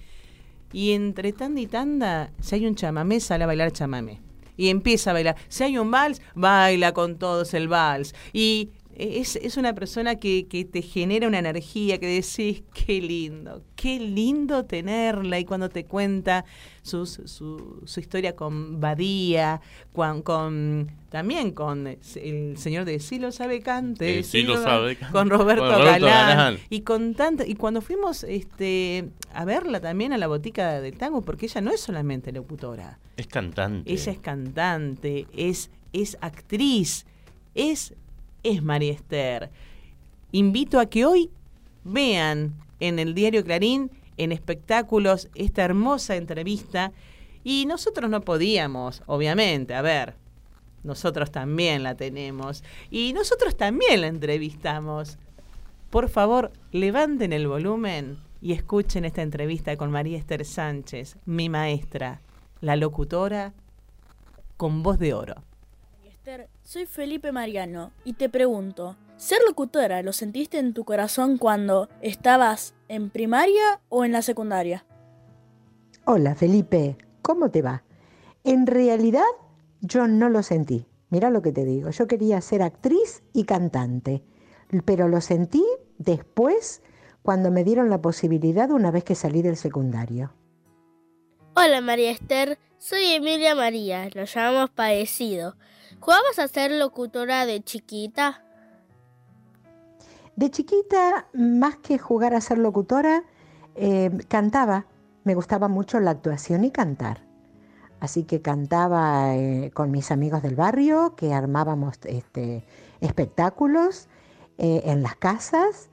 Y 0.72 0.92
entre 0.94 1.34
tanda 1.34 1.62
y 1.62 1.68
tanda, 1.68 2.32
si 2.40 2.56
hay 2.56 2.66
un 2.66 2.76
chamamé, 2.76 3.20
sale 3.20 3.44
a 3.44 3.48
bailar 3.48 3.72
chamamé. 3.72 4.22
Y 4.58 4.70
empieza 4.70 5.12
a 5.12 5.14
bailar. 5.14 5.36
Si 5.48 5.64
hay 5.64 5.78
un 5.78 5.92
vals, 5.92 6.22
baila 6.36 6.94
con 6.94 7.18
todos 7.18 7.54
el 7.54 7.68
vals. 7.68 8.16
Y 8.34 8.72
es, 8.98 9.36
es 9.38 9.58
una 9.58 9.74
persona 9.74 10.16
que, 10.16 10.48
que 10.48 10.66
te 10.66 10.82
genera 10.82 11.28
una 11.28 11.40
energía, 11.40 12.00
que 12.00 12.08
decís, 12.08 12.64
qué 12.74 13.02
lindo, 13.02 13.64
qué 13.76 14.00
lindo 14.00 14.66
tenerla. 14.66 15.40
Y 15.40 15.46
cuando 15.46 15.70
te 15.70 15.86
cuenta 15.86 16.46
sus- 16.82 17.22
su, 17.26 17.82
su 17.86 18.00
historia 18.00 18.36
con 18.36 18.80
Badía, 18.80 19.62
con, 19.94 20.22
con- 20.22 20.92
también 21.10 21.52
con 21.52 21.88
el 21.88 22.58
señor 22.58 22.86
de 22.86 23.00
Sí 23.00 23.20
lo 23.20 23.32
sabe 23.32 23.62
cante, 23.62 24.20
Eh, 24.20 24.24
Sí 24.24 24.42
lo 24.44 24.62
sabe 24.62 24.96
cante. 24.96 25.12
con 25.14 25.30
Roberto, 25.30 25.64
Galán, 25.66 26.02
Galán. 26.02 26.58
y 26.70 26.82
con 26.82 27.14
tanta 27.14 27.46
y 27.46 27.56
cuando 27.56 27.82
fuimos 27.82 28.24
este 28.24 29.10
a 29.34 29.46
verla 29.46 29.80
también 29.80 30.12
a 30.14 30.18
la 30.18 30.28
botica 30.28 30.82
del 30.82 30.98
tango 30.98 31.22
porque 31.22 31.46
ella 31.46 31.62
no 31.62 31.72
es 31.72 31.82
solamente 31.82 32.32
locutora 32.32 33.00
Es 33.18 33.28
cantante. 33.28 33.92
ella 33.92 34.12
es 34.12 34.20
cantante 34.20 35.28
es 35.36 35.70
es 35.94 36.18
actriz 36.22 37.06
es 37.54 37.94
es 38.44 38.62
María 38.62 38.94
Esther. 38.94 39.50
Invito 40.32 40.80
a 40.80 40.86
que 40.86 41.06
hoy 41.06 41.30
vean 41.84 42.54
en 42.80 43.00
el 43.00 43.14
diario 43.14 43.44
Clarín 43.44 43.92
en 44.18 44.32
espectáculos 44.32 45.30
esta 45.36 45.64
hermosa 45.64 46.16
entrevista. 46.16 46.92
Y 47.44 47.66
nosotros 47.66 48.10
no 48.10 48.22
podíamos 48.22 49.02
obviamente. 49.06 49.74
A 49.74 49.82
ver 49.82 50.16
nosotros 50.84 51.32
también 51.32 51.84
la 51.84 51.96
tenemos. 51.96 52.64
Y 52.92 53.14
nosotros 53.14 53.56
también 53.56 54.02
la 54.02 54.08
entrevistamos. 54.08 55.18
Por 55.90 56.10
favor, 56.10 56.52
levanten 56.72 57.34
el 57.34 57.48
volumen 57.48 58.20
y 58.42 58.54
escuchen 58.54 59.06
esta 59.06 59.22
entrevista 59.22 59.76
con 59.78 59.92
María 59.92 60.18
Esther 60.18 60.44
Sánchez, 60.44 61.18
mi 61.26 61.50
maestra, 61.50 62.22
la 62.60 62.76
locutora 62.76 63.54
con 64.58 64.84
voz 64.84 65.00
de 65.00 65.14
oro. 65.14 65.36
Esther, 66.06 66.50
soy 66.64 66.86
Felipe 66.86 67.32
Mariano 67.32 67.92
y 68.04 68.14
te 68.14 68.30
pregunto, 68.30 68.96
¿ser 69.18 69.40
locutora 69.48 70.02
lo 70.02 70.14
sentiste 70.14 70.58
en 70.60 70.74
tu 70.74 70.86
corazón 70.86 71.38
cuando 71.38 71.90
estabas 72.02 72.74
en 72.88 73.10
primaria 73.10 73.82
o 73.90 74.06
en 74.06 74.14
la 74.14 74.22
secundaria? 74.22 74.86
Hola 76.06 76.36
Felipe, 76.36 76.98
¿cómo 77.22 77.52
te 77.52 77.62
va? 77.62 77.84
En 78.44 78.66
realidad 78.66 79.24
yo 79.82 80.08
no 80.08 80.30
lo 80.30 80.42
sentí. 80.42 80.88
Mira 81.10 81.30
lo 81.30 81.42
que 81.42 81.52
te 81.52 81.66
digo, 81.66 81.90
yo 81.92 82.08
quería 82.08 82.42
ser 82.42 82.64
actriz 82.64 83.24
y 83.34 83.44
cantante, 83.44 84.24
pero 84.86 85.08
lo 85.08 85.22
sentí 85.22 85.64
después 85.98 86.82
cuando 87.22 87.52
me 87.52 87.64
dieron 87.64 87.90
la 87.90 88.02
posibilidad 88.02 88.72
una 88.72 88.90
vez 88.90 89.04
que 89.04 89.16
salí 89.16 89.42
del 89.42 89.58
secundario. 89.58 90.34
Hola 91.56 91.82
María 91.82 92.10
Esther, 92.10 92.58
soy 92.84 93.14
Emilia 93.14 93.56
María, 93.56 94.10
nos 94.14 94.34
llamamos 94.34 94.70
parecido. 94.72 95.56
¿Jugabas 96.02 96.38
a 96.38 96.50
ser 96.50 96.70
locutora 96.70 97.46
de 97.46 97.64
chiquita? 97.64 98.44
De 100.36 100.52
chiquita, 100.52 101.28
más 101.34 101.78
que 101.78 101.98
jugar 101.98 102.34
a 102.34 102.42
ser 102.42 102.58
locutora, 102.58 103.24
eh, 103.76 104.12
cantaba. 104.28 104.86
Me 105.24 105.34
gustaba 105.34 105.70
mucho 105.70 106.02
la 106.02 106.12
actuación 106.12 106.66
y 106.66 106.72
cantar. 106.72 107.22
Así 108.02 108.26
que 108.26 108.42
cantaba 108.42 109.34
eh, 109.38 109.72
con 109.74 109.90
mis 109.90 110.12
amigos 110.12 110.44
del 110.44 110.56
barrio, 110.56 111.16
que 111.16 111.34
armábamos 111.34 112.00
este, 112.04 112.66
espectáculos 113.00 114.10
eh, 114.58 114.82
en 114.88 115.04
las 115.04 115.16
casas, 115.16 115.90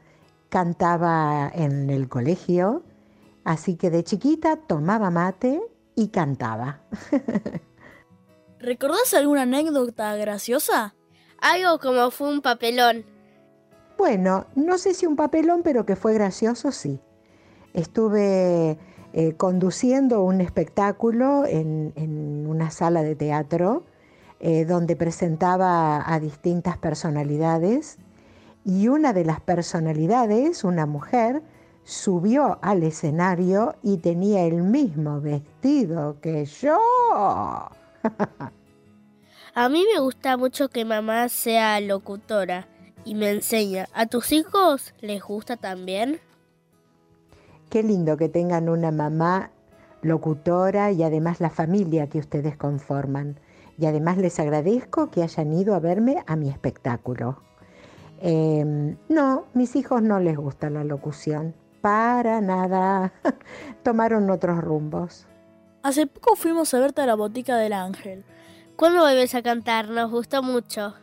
cantaba 0.48 1.52
en 1.54 1.88
el 1.88 2.08
colegio. 2.08 2.82
Así 3.44 3.76
que 3.76 3.90
de 3.90 4.02
chiquita 4.02 4.56
tomaba 4.56 5.10
mate 5.10 5.69
y 6.00 6.08
cantaba. 6.08 6.80
¿Recordás 8.58 9.12
alguna 9.14 9.42
anécdota 9.42 10.16
graciosa? 10.16 10.94
Algo 11.40 11.78
como 11.78 12.10
fue 12.10 12.28
un 12.32 12.40
papelón. 12.40 13.04
Bueno, 13.98 14.46
no 14.54 14.78
sé 14.78 14.94
si 14.94 15.04
un 15.04 15.16
papelón, 15.16 15.62
pero 15.62 15.84
que 15.84 15.96
fue 15.96 16.14
gracioso, 16.14 16.72
sí. 16.72 17.00
Estuve 17.74 18.78
eh, 19.12 19.34
conduciendo 19.36 20.22
un 20.22 20.40
espectáculo 20.40 21.44
en, 21.46 21.92
en 21.96 22.46
una 22.46 22.70
sala 22.70 23.02
de 23.02 23.14
teatro 23.14 23.84
eh, 24.40 24.64
donde 24.64 24.96
presentaba 24.96 26.02
a 26.10 26.18
distintas 26.18 26.78
personalidades 26.78 27.98
y 28.64 28.88
una 28.88 29.12
de 29.12 29.26
las 29.26 29.40
personalidades, 29.40 30.64
una 30.64 30.86
mujer, 30.86 31.42
subió 31.90 32.58
al 32.62 32.84
escenario 32.84 33.74
y 33.82 33.96
tenía 33.96 34.44
el 34.44 34.62
mismo 34.62 35.20
vestido 35.20 36.20
que 36.20 36.44
yo. 36.44 36.78
A 39.54 39.68
mí 39.68 39.84
me 39.92 39.98
gusta 40.00 40.36
mucho 40.36 40.68
que 40.68 40.84
mamá 40.84 41.28
sea 41.28 41.80
locutora 41.80 42.68
y 43.04 43.16
me 43.16 43.30
enseña. 43.30 43.88
¿A 43.92 44.06
tus 44.06 44.30
hijos 44.30 44.94
les 45.00 45.20
gusta 45.20 45.56
también? 45.56 46.20
Qué 47.70 47.82
lindo 47.82 48.16
que 48.16 48.28
tengan 48.28 48.68
una 48.68 48.92
mamá 48.92 49.50
locutora 50.02 50.92
y 50.92 51.02
además 51.02 51.40
la 51.40 51.50
familia 51.50 52.08
que 52.08 52.18
ustedes 52.18 52.56
conforman. 52.56 53.40
Y 53.78 53.86
además 53.86 54.16
les 54.18 54.38
agradezco 54.38 55.10
que 55.10 55.24
hayan 55.24 55.52
ido 55.52 55.74
a 55.74 55.80
verme 55.80 56.22
a 56.28 56.36
mi 56.36 56.50
espectáculo. 56.50 57.42
Eh, 58.20 58.96
no, 59.08 59.46
mis 59.54 59.74
hijos 59.74 60.02
no 60.02 60.20
les 60.20 60.36
gusta 60.36 60.70
la 60.70 60.84
locución. 60.84 61.54
Para 61.80 62.40
nada. 62.40 63.12
Tomaron 63.82 64.30
otros 64.30 64.60
rumbos. 64.60 65.26
Hace 65.82 66.06
poco 66.06 66.36
fuimos 66.36 66.74
a 66.74 66.80
verte 66.80 67.00
a 67.00 67.06
la 67.06 67.14
botica 67.14 67.56
del 67.56 67.72
ángel. 67.72 68.24
¿Cuándo 68.76 69.00
vuelves 69.00 69.34
a 69.34 69.42
cantar? 69.42 69.88
Nos 69.88 70.10
gustó 70.10 70.42
mucho. 70.42 70.94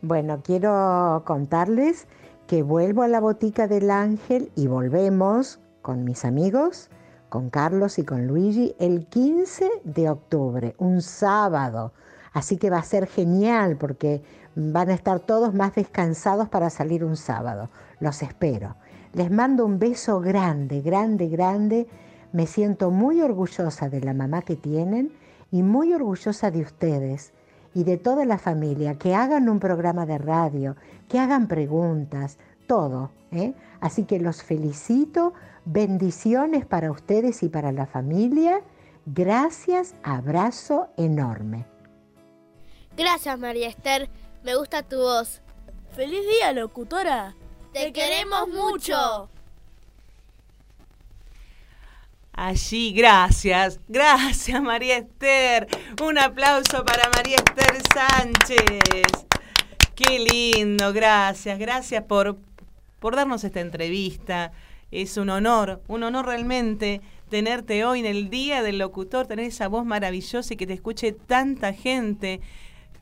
Bueno, 0.00 0.42
quiero 0.44 1.22
contarles 1.26 2.06
que 2.46 2.62
vuelvo 2.62 3.02
a 3.02 3.08
la 3.08 3.20
botica 3.20 3.66
del 3.66 3.90
ángel 3.90 4.52
y 4.54 4.66
volvemos 4.66 5.60
con 5.82 6.04
mis 6.04 6.24
amigos, 6.24 6.90
con 7.28 7.50
Carlos 7.50 7.98
y 7.98 8.04
con 8.04 8.26
Luigi, 8.26 8.74
el 8.78 9.06
15 9.06 9.70
de 9.84 10.10
octubre, 10.10 10.74
un 10.78 11.02
sábado. 11.02 11.92
Así 12.32 12.58
que 12.58 12.70
va 12.70 12.78
a 12.78 12.82
ser 12.84 13.06
genial 13.06 13.76
porque 13.76 14.22
van 14.54 14.90
a 14.90 14.94
estar 14.94 15.20
todos 15.20 15.54
más 15.54 15.74
descansados 15.74 16.48
para 16.48 16.70
salir 16.70 17.04
un 17.04 17.16
sábado. 17.16 17.70
Los 18.00 18.22
espero. 18.22 18.76
Les 19.14 19.30
mando 19.30 19.64
un 19.64 19.78
beso 19.78 20.20
grande, 20.20 20.80
grande, 20.80 21.28
grande. 21.28 21.86
Me 22.32 22.48
siento 22.48 22.90
muy 22.90 23.22
orgullosa 23.22 23.88
de 23.88 24.00
la 24.00 24.12
mamá 24.12 24.42
que 24.42 24.56
tienen 24.56 25.12
y 25.52 25.62
muy 25.62 25.94
orgullosa 25.94 26.50
de 26.50 26.62
ustedes 26.62 27.32
y 27.74 27.84
de 27.84 27.96
toda 27.96 28.24
la 28.24 28.38
familia, 28.38 28.98
que 28.98 29.14
hagan 29.14 29.48
un 29.48 29.60
programa 29.60 30.04
de 30.04 30.18
radio, 30.18 30.74
que 31.08 31.20
hagan 31.20 31.46
preguntas, 31.46 32.38
todo. 32.66 33.12
¿eh? 33.30 33.54
Así 33.80 34.04
que 34.04 34.18
los 34.18 34.42
felicito, 34.42 35.32
bendiciones 35.64 36.66
para 36.66 36.90
ustedes 36.90 37.44
y 37.44 37.48
para 37.48 37.70
la 37.70 37.86
familia. 37.86 38.62
Gracias, 39.06 39.94
abrazo 40.02 40.88
enorme. 40.96 41.66
Gracias 42.96 43.38
María 43.38 43.68
Esther, 43.68 44.08
me 44.42 44.56
gusta 44.56 44.82
tu 44.82 44.96
voz. 44.96 45.40
¡Feliz 45.92 46.22
día, 46.28 46.52
locutora! 46.52 47.36
¡Te 47.74 47.92
queremos 47.92 48.46
mucho! 48.50 49.28
Allí, 52.32 52.92
gracias, 52.92 53.80
gracias 53.88 54.62
María 54.62 54.98
Esther. 54.98 55.66
Un 56.00 56.16
aplauso 56.18 56.84
para 56.84 57.10
María 57.16 57.34
Esther 57.34 57.82
Sánchez. 57.92 59.26
Qué 59.96 60.20
lindo, 60.20 60.92
gracias, 60.92 61.58
gracias 61.58 62.04
por, 62.04 62.36
por 63.00 63.16
darnos 63.16 63.42
esta 63.42 63.60
entrevista. 63.60 64.52
Es 64.92 65.16
un 65.16 65.28
honor, 65.30 65.82
un 65.88 66.04
honor 66.04 66.26
realmente 66.26 67.00
tenerte 67.28 67.84
hoy 67.84 67.98
en 67.98 68.06
el 68.06 68.30
Día 68.30 68.62
del 68.62 68.78
Locutor, 68.78 69.26
tener 69.26 69.46
esa 69.46 69.66
voz 69.66 69.84
maravillosa 69.84 70.54
y 70.54 70.56
que 70.56 70.68
te 70.68 70.74
escuche 70.74 71.10
tanta 71.10 71.72
gente. 71.72 72.40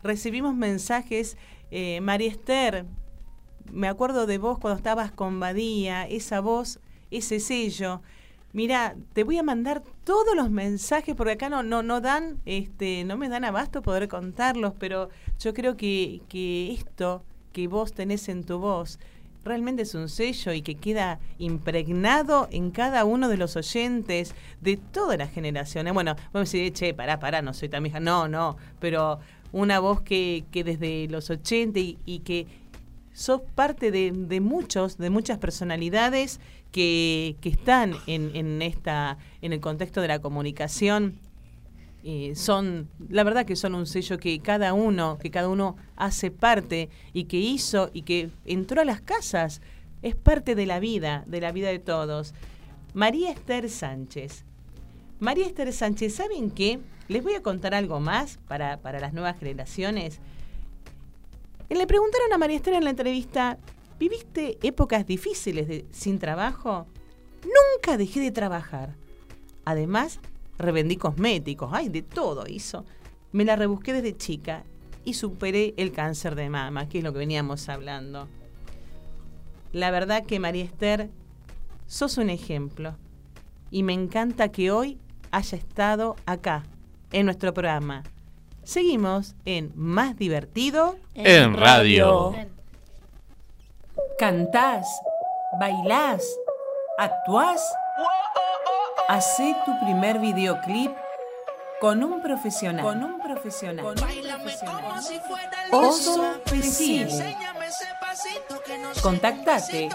Recibimos 0.03 0.55
mensajes, 0.55 1.37
eh, 1.71 2.01
María 2.01 2.31
Esther, 2.31 2.87
me 3.71 3.89
acuerdo 3.89 4.27
de 4.27 4.39
vos 4.39 4.59
cuando 4.59 4.77
estabas 4.79 5.13
con 5.13 5.41
Badía, 5.41 6.07
esa 6.07 6.41
voz, 6.41 6.81
ese 7.11 7.41
sello. 7.41 8.01
Mira, 8.53 8.97
te 9.15 9.25
voy 9.25 9.39
a 9.39 9.43
mandar 9.43 9.83
todos 10.05 10.35
los 10.37 10.51
mensajes 10.51 11.15
porque 11.15 11.33
acá 11.33 11.49
no, 11.49 11.63
no, 11.63 11.83
no 11.83 12.01
dan, 12.01 12.39
este, 12.45 13.05
no 13.05 13.17
me 13.17 13.29
dan 13.29 13.45
abasto 13.45 13.83
poder 13.83 14.09
contarlos, 14.09 14.75
pero 14.79 15.09
yo 15.39 15.55
creo 15.55 15.77
que, 15.77 16.21
que 16.29 16.73
esto 16.73 17.23
que 17.53 17.69
vos 17.69 17.93
tenés 17.93 18.29
en 18.29 18.45
tu 18.45 18.59
voz 18.59 18.99
realmente 19.45 19.83
es 19.83 19.95
un 19.95 20.09
sello 20.09 20.53
y 20.53 20.63
que 20.63 20.77
queda 20.77 21.19
impregnado 21.39 22.49
en 22.51 22.71
cada 22.71 23.05
uno 23.05 23.29
de 23.29 23.37
los 23.37 23.57
oyentes 23.57 24.35
de 24.61 24.77
todas 24.77 25.19
las 25.19 25.33
generaciones. 25.33 25.93
Bueno, 25.95 26.15
vamos 26.33 26.51
a 26.51 26.53
decir, 26.53 26.73
che, 26.73 26.95
pará, 26.95 27.19
pará, 27.19 27.43
no 27.43 27.55
soy 27.55 27.69
tan 27.69 27.83
vieja. 27.83 28.01
No, 28.01 28.29
no, 28.29 28.57
pero 28.81 29.19
una 29.53 29.81
voz 29.81 30.01
que, 30.03 30.45
que 30.51 30.65
desde 30.65 31.09
los 31.09 31.31
80 31.31 31.79
y, 31.79 31.99
y 32.07 32.21
que 32.21 32.47
sos 33.13 33.43
parte 33.55 33.91
de, 33.91 34.13
de 34.13 34.41
muchos, 34.41 34.99
de 34.99 35.11
muchas 35.11 35.39
personalidades 35.39 36.41
que, 36.71 37.37
que 37.41 37.51
están 37.51 37.95
en, 38.07 38.35
en, 38.35 38.63
esta, 38.63 39.19
en 39.41 39.53
el 39.53 39.61
contexto 39.61 40.01
de 40.01 40.09
la 40.09 40.21
comunicación 40.21 41.19
eh, 42.05 42.35
son, 42.35 42.89
la 43.09 43.23
verdad 43.23 43.47
que 43.47 43.55
son 43.55 43.77
un 43.77 43.87
sello 43.87 44.19
que 44.19 44.41
cada 44.41 44.73
uno, 44.73 45.19
que 45.19 45.31
cada 45.31 45.49
uno 45.49 45.77
hace 45.97 46.33
parte 46.33 46.89
y 47.13 47.25
que 47.25 47.39
hizo 47.39 47.91
y 47.93 48.03
que 48.03 48.31
entró 48.45 48.81
a 48.81 48.85
las 48.85 49.01
casas. 49.01 49.61
Es 50.03 50.17
parte 50.17 50.57
de 50.57 50.67
la 50.67 50.81
vida, 50.81 51.23
de 51.29 51.41
la 51.41 51.53
vida 51.53 51.69
de 51.69 51.79
todos. 51.79 52.35
María 52.93 53.31
Esther 53.31 53.71
Sánchez. 53.71 54.45
María 55.21 55.47
Esther 55.47 55.73
Sánchez, 55.73 56.17
¿saben 56.17 56.51
qué? 56.51 56.81
Les 57.07 57.23
voy 57.23 57.35
a 57.35 57.43
contar 57.43 57.73
algo 57.73 58.01
más 58.01 58.41
para, 58.49 58.79
para 58.79 58.99
las 58.99 59.13
nuevas 59.13 59.39
generaciones. 59.39 60.19
Le 61.73 61.87
preguntaron 61.87 62.33
a 62.33 62.39
María 62.39 62.57
Esther 62.57 62.75
en 62.75 62.85
la 62.85 62.91
entrevista, 62.91 63.59
¿viviste 63.99 64.59
épocas 64.63 65.07
difíciles 65.07 65.67
de, 65.67 65.87
sin 65.91 66.19
trabajo? 66.19 66.87
Nunca 67.43 67.97
dejé 67.97 68.21
de 68.21 68.31
trabajar. 68.31 68.95
Además, 69.65 70.21
revendí 70.59 70.97
cosméticos, 70.97 71.71
ay, 71.73 71.89
de 71.89 72.03
todo 72.03 72.45
hizo. 72.47 72.85
Me 73.33 73.47
la 73.47 73.57
rebusqué 73.57 73.95
desde 73.95 74.17
chica 74.17 74.65
y 75.05 75.15
superé 75.15 75.73
el 75.79 75.93
cáncer 75.93 76.35
de 76.35 76.51
mama, 76.51 76.89
que 76.89 76.99
es 76.99 77.05
lo 77.05 77.13
que 77.13 77.21
veníamos 77.21 77.69
hablando. 77.71 78.29
La 79.73 79.91
verdad 79.91 80.27
que 80.27 80.39
María 80.39 80.65
Esther, 80.65 81.11
sos 81.87 82.19
un 82.19 82.29
ejemplo. 82.29 82.97
Y 83.71 83.83
me 83.83 83.95
encanta 83.95 84.53
que 84.53 84.71
hoy 84.71 84.99
haya 85.31 85.57
estado 85.57 86.17
acá, 86.27 86.65
en 87.13 87.25
nuestro 87.25 87.55
programa. 87.55 88.05
Seguimos 88.65 89.35
en 89.45 89.73
Más 89.75 90.17
Divertido 90.17 90.97
En 91.15 91.57
radio. 91.57 92.35
Cantás, 94.19 94.87
bailás, 95.59 96.25
actuás. 96.97 97.61
Hacé 99.09 99.57
tu 99.67 99.79
primer 99.85 100.21
videoclip 100.21 100.93
con 101.81 102.05
un 102.05 102.23
profesional. 102.23 102.85
Con 102.85 103.03
un 103.03 103.21
profesional. 103.21 103.97
Oso 105.73 106.41
Pesile. 106.45 107.37
Contactate 109.03 109.89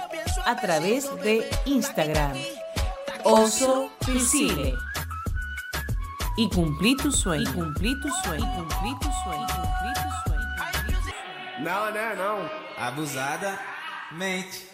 a 0.46 0.60
través 0.60 1.10
de 1.24 1.50
Instagram. 1.66 2.34
Oso 3.24 3.90
Pesile. 4.06 4.74
Y 6.40 6.48
cumplí 6.50 6.96
tu 6.96 7.12
sueño. 7.12 7.50
Y 7.50 7.54
cumplí 7.54 8.00
tu 8.00 8.10
sueño. 8.24 8.46
Y 8.46 8.58
cumplí 8.58 8.96
tu 9.02 9.10
sueño. 9.24 9.48
Cumplí 9.48 9.94
tu 9.96 10.12
sueño. 10.24 11.18
Não, 11.60 11.92
né, 11.92 12.16
não. 12.16 12.48
Abusada, 12.78 13.60
mente. 14.12 14.70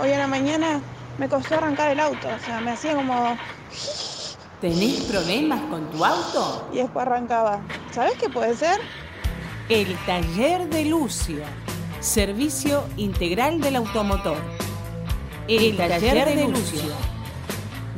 Hoy 0.00 0.12
a 0.12 0.18
la 0.18 0.28
mañana 0.28 0.80
me 1.18 1.28
costó 1.28 1.56
arrancar 1.56 1.90
el 1.90 1.98
auto, 1.98 2.28
o 2.28 2.44
sea, 2.44 2.60
me 2.60 2.70
hacía 2.70 2.94
como... 2.94 3.36
¿Tenés 4.60 5.02
problemas 5.04 5.60
con 5.62 5.90
tu 5.90 6.04
auto? 6.04 6.68
Y 6.72 6.76
después 6.76 7.04
arrancaba. 7.04 7.60
¿Sabes 7.90 8.14
qué 8.20 8.28
puede 8.28 8.54
ser? 8.54 8.80
El 9.68 9.96
taller 10.06 10.68
de 10.68 10.84
Lucio. 10.84 11.42
Servicio 11.98 12.84
integral 12.96 13.60
del 13.60 13.74
automotor. 13.74 14.38
El, 15.48 15.76
taller, 15.76 16.36
de, 16.36 16.46
Lucio. 16.46 17.17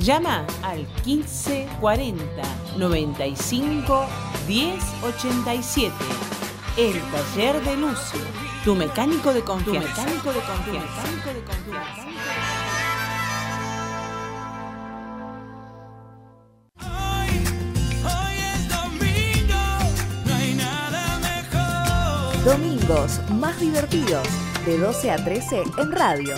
Llama 0.01 0.47
al 0.63 0.87
1540 1.05 2.43
95 2.79 4.07
10 4.47 4.75
87. 5.03 5.95
El 6.79 6.99
taller 7.11 7.63
de 7.63 7.77
Lucio. 7.77 8.21
Tu 8.65 8.75
mecánico 8.75 9.35
de 9.35 9.43
confianza. 9.43 9.95
Tu 9.95 10.01
mecánico 10.01 10.33
de 10.33 10.41
confianza. 10.41 11.03
Tu 11.03 11.11
mecánico 11.17 11.33
de 11.33 11.43
confianza. 11.45 12.07
Domingos 22.45 23.21
más 23.33 23.61
divertidos, 23.61 24.27
de 24.65 24.79
12 24.79 25.11
a 25.11 25.23
13 25.23 25.63
en 25.77 25.93
radio. 25.93 26.35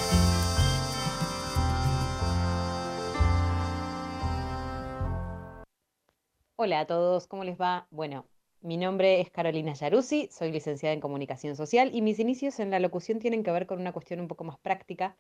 Hola 6.65 6.79
a 6.79 6.87
todos, 6.87 7.27
¿cómo 7.27 7.43
les 7.43 7.61
va? 7.61 7.89
Bueno, 7.91 8.25
mi 8.61 8.77
nombre 8.77 9.21
es 9.21 9.31
Carolina 9.31 9.73
Yaruzzi, 9.73 10.29
soy 10.31 10.53
licenciada 10.53 10.93
en 10.93 11.01
Comunicación 11.01 11.57
Social 11.57 11.91
y 11.93 12.03
mis 12.03 12.21
inicios 12.21 12.61
en 12.61 12.71
la 12.71 12.79
locución 12.79 13.19
tienen 13.19 13.43
que 13.43 13.51
ver 13.51 13.67
con 13.67 13.81
una 13.81 13.91
cuestión 13.91 14.21
un 14.21 14.29
poco 14.29 14.45
más 14.45 14.59
práctica, 14.59 15.17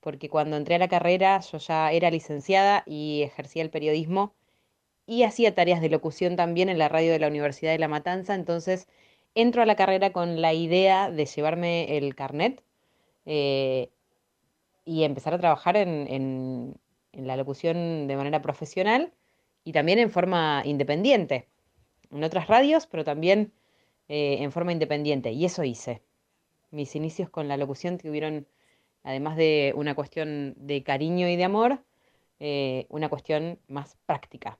porque 0.00 0.28
cuando 0.28 0.58
entré 0.58 0.74
a 0.74 0.78
la 0.78 0.88
carrera 0.88 1.40
yo 1.40 1.56
ya 1.56 1.90
era 1.92 2.10
licenciada 2.10 2.82
y 2.84 3.22
ejercía 3.22 3.62
el 3.62 3.70
periodismo 3.70 4.34
y 5.06 5.22
hacía 5.22 5.54
tareas 5.54 5.80
de 5.80 5.88
locución 5.88 6.36
también 6.36 6.68
en 6.68 6.76
la 6.76 6.90
radio 6.90 7.12
de 7.12 7.20
la 7.20 7.28
Universidad 7.28 7.72
de 7.72 7.78
La 7.78 7.88
Matanza, 7.88 8.34
entonces 8.34 8.86
entro 9.34 9.62
a 9.62 9.66
la 9.66 9.76
carrera 9.76 10.12
con 10.12 10.42
la 10.42 10.52
idea 10.52 11.10
de 11.10 11.24
llevarme 11.24 11.96
el 11.96 12.14
carnet 12.14 12.62
eh, 13.24 13.88
y 14.84 15.04
empezar 15.04 15.32
a 15.32 15.38
trabajar 15.38 15.78
en, 15.78 16.76
la 17.14 17.36
locución 17.38 18.08
de 18.08 18.16
manera 18.16 18.42
profesional 18.42 19.14
y 19.64 19.72
también 19.72 19.98
en 19.98 20.10
forma 20.10 20.62
independiente, 20.64 21.48
en 22.10 22.24
otras 22.24 22.46
radios, 22.48 22.86
pero 22.86 23.04
también 23.04 23.52
eh, 24.08 24.38
en 24.40 24.52
forma 24.52 24.72
independiente. 24.72 25.32
Y 25.32 25.44
eso 25.44 25.64
hice. 25.64 26.02
Mis 26.70 26.94
inicios 26.96 27.30
con 27.30 27.48
la 27.48 27.56
locución 27.56 27.98
tuvieron, 27.98 28.46
además 29.04 29.36
de 29.36 29.72
una 29.76 29.94
cuestión 29.94 30.54
de 30.56 30.82
cariño 30.82 31.28
y 31.28 31.36
de 31.36 31.44
amor, 31.44 31.80
eh, 32.40 32.86
una 32.88 33.08
cuestión 33.08 33.58
más 33.68 33.96
práctica. 34.06 34.58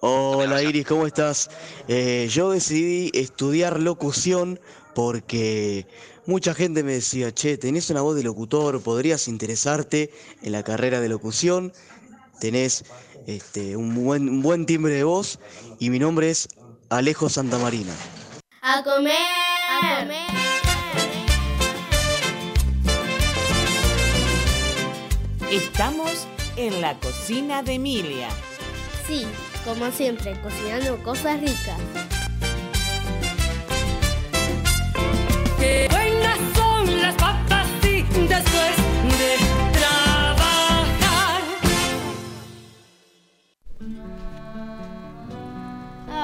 Hola 0.00 0.62
Iris, 0.62 0.86
¿cómo 0.86 1.06
estás? 1.06 1.50
Eh, 1.86 2.26
yo 2.30 2.50
decidí 2.50 3.10
estudiar 3.12 3.80
locución 3.80 4.58
porque 4.94 5.86
mucha 6.26 6.54
gente 6.54 6.82
me 6.82 6.92
decía, 6.92 7.32
che, 7.32 7.58
tenés 7.58 7.90
una 7.90 8.00
voz 8.00 8.16
de 8.16 8.22
locutor, 8.22 8.82
podrías 8.82 9.28
interesarte 9.28 10.10
en 10.42 10.52
la 10.52 10.62
carrera 10.62 11.00
de 11.00 11.08
locución, 11.08 11.72
tenés 12.40 12.84
este, 13.36 13.76
un, 13.76 13.94
buen, 13.94 14.28
un 14.28 14.42
buen 14.42 14.66
timbre 14.66 14.92
de 14.92 15.04
voz 15.04 15.38
y 15.78 15.90
mi 15.90 15.98
nombre 15.98 16.30
es 16.30 16.48
Alejo 16.88 17.28
Santamarina. 17.28 17.92
A 18.62 18.82
comer. 18.82 19.12
A 19.82 20.00
comer. 20.00 20.26
Estamos 25.50 26.26
en 26.56 26.80
la 26.80 26.98
cocina 26.98 27.62
de 27.62 27.74
Emilia. 27.74 28.28
Sí, 29.06 29.26
como 29.64 29.90
siempre, 29.90 30.40
cocinando 30.42 31.02
cosas 31.02 31.40
ricas. 31.40 31.80
Qué 35.58 35.88
buenas 35.90 36.38
son 36.54 37.00
las 37.00 37.14
papas 37.14 37.66
sí, 37.82 38.04
después 38.28 38.89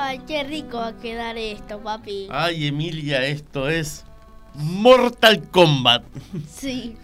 Ay, 0.06 0.20
qué 0.24 0.44
rico 0.44 0.76
va 0.76 0.86
a 0.86 0.96
quedar 0.98 1.36
esto, 1.36 1.80
papi. 1.80 2.28
Ay, 2.30 2.68
Emilia, 2.68 3.26
esto 3.26 3.68
es 3.68 4.04
Mortal 4.54 5.42
Kombat. 5.50 6.04
Sí. 6.48 6.96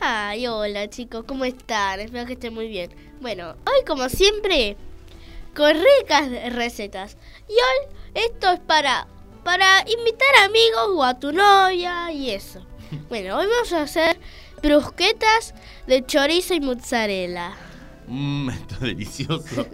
Ay, 0.00 0.46
hola 0.46 0.88
chicos, 0.88 1.26
¿cómo 1.28 1.44
están? 1.44 2.00
Espero 2.00 2.24
que 2.24 2.32
estén 2.32 2.54
muy 2.54 2.68
bien. 2.68 2.92
Bueno, 3.20 3.56
hoy 3.66 3.84
como 3.86 4.08
siempre, 4.08 4.78
con 5.54 5.74
ricas 5.74 6.30
recetas. 6.54 7.18
Y 7.46 7.52
hoy 7.52 7.94
esto 8.14 8.52
es 8.52 8.60
para, 8.60 9.06
para 9.44 9.80
invitar 9.80 10.34
amigos 10.42 10.88
o 10.94 11.04
a 11.04 11.18
tu 11.20 11.32
novia 11.32 12.10
y 12.10 12.30
eso. 12.30 12.64
Bueno, 13.10 13.36
hoy 13.36 13.48
vamos 13.48 13.72
a 13.74 13.82
hacer 13.82 14.18
brusquetas 14.62 15.52
de 15.86 16.06
chorizo 16.06 16.54
y 16.54 16.60
mozzarella. 16.60 17.52
Mmm, 18.08 18.48
esto 18.50 18.74
es 18.76 18.80
delicioso. 18.80 19.66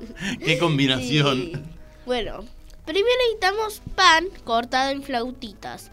Qué 0.45 0.59
combinación. 0.59 1.37
Sí. 1.37 1.53
Bueno, 2.07 2.45
primero 2.87 3.17
necesitamos 3.27 3.83
pan 3.95 4.27
cortado 4.45 4.91
en 4.91 5.03
flautitas. 5.03 5.91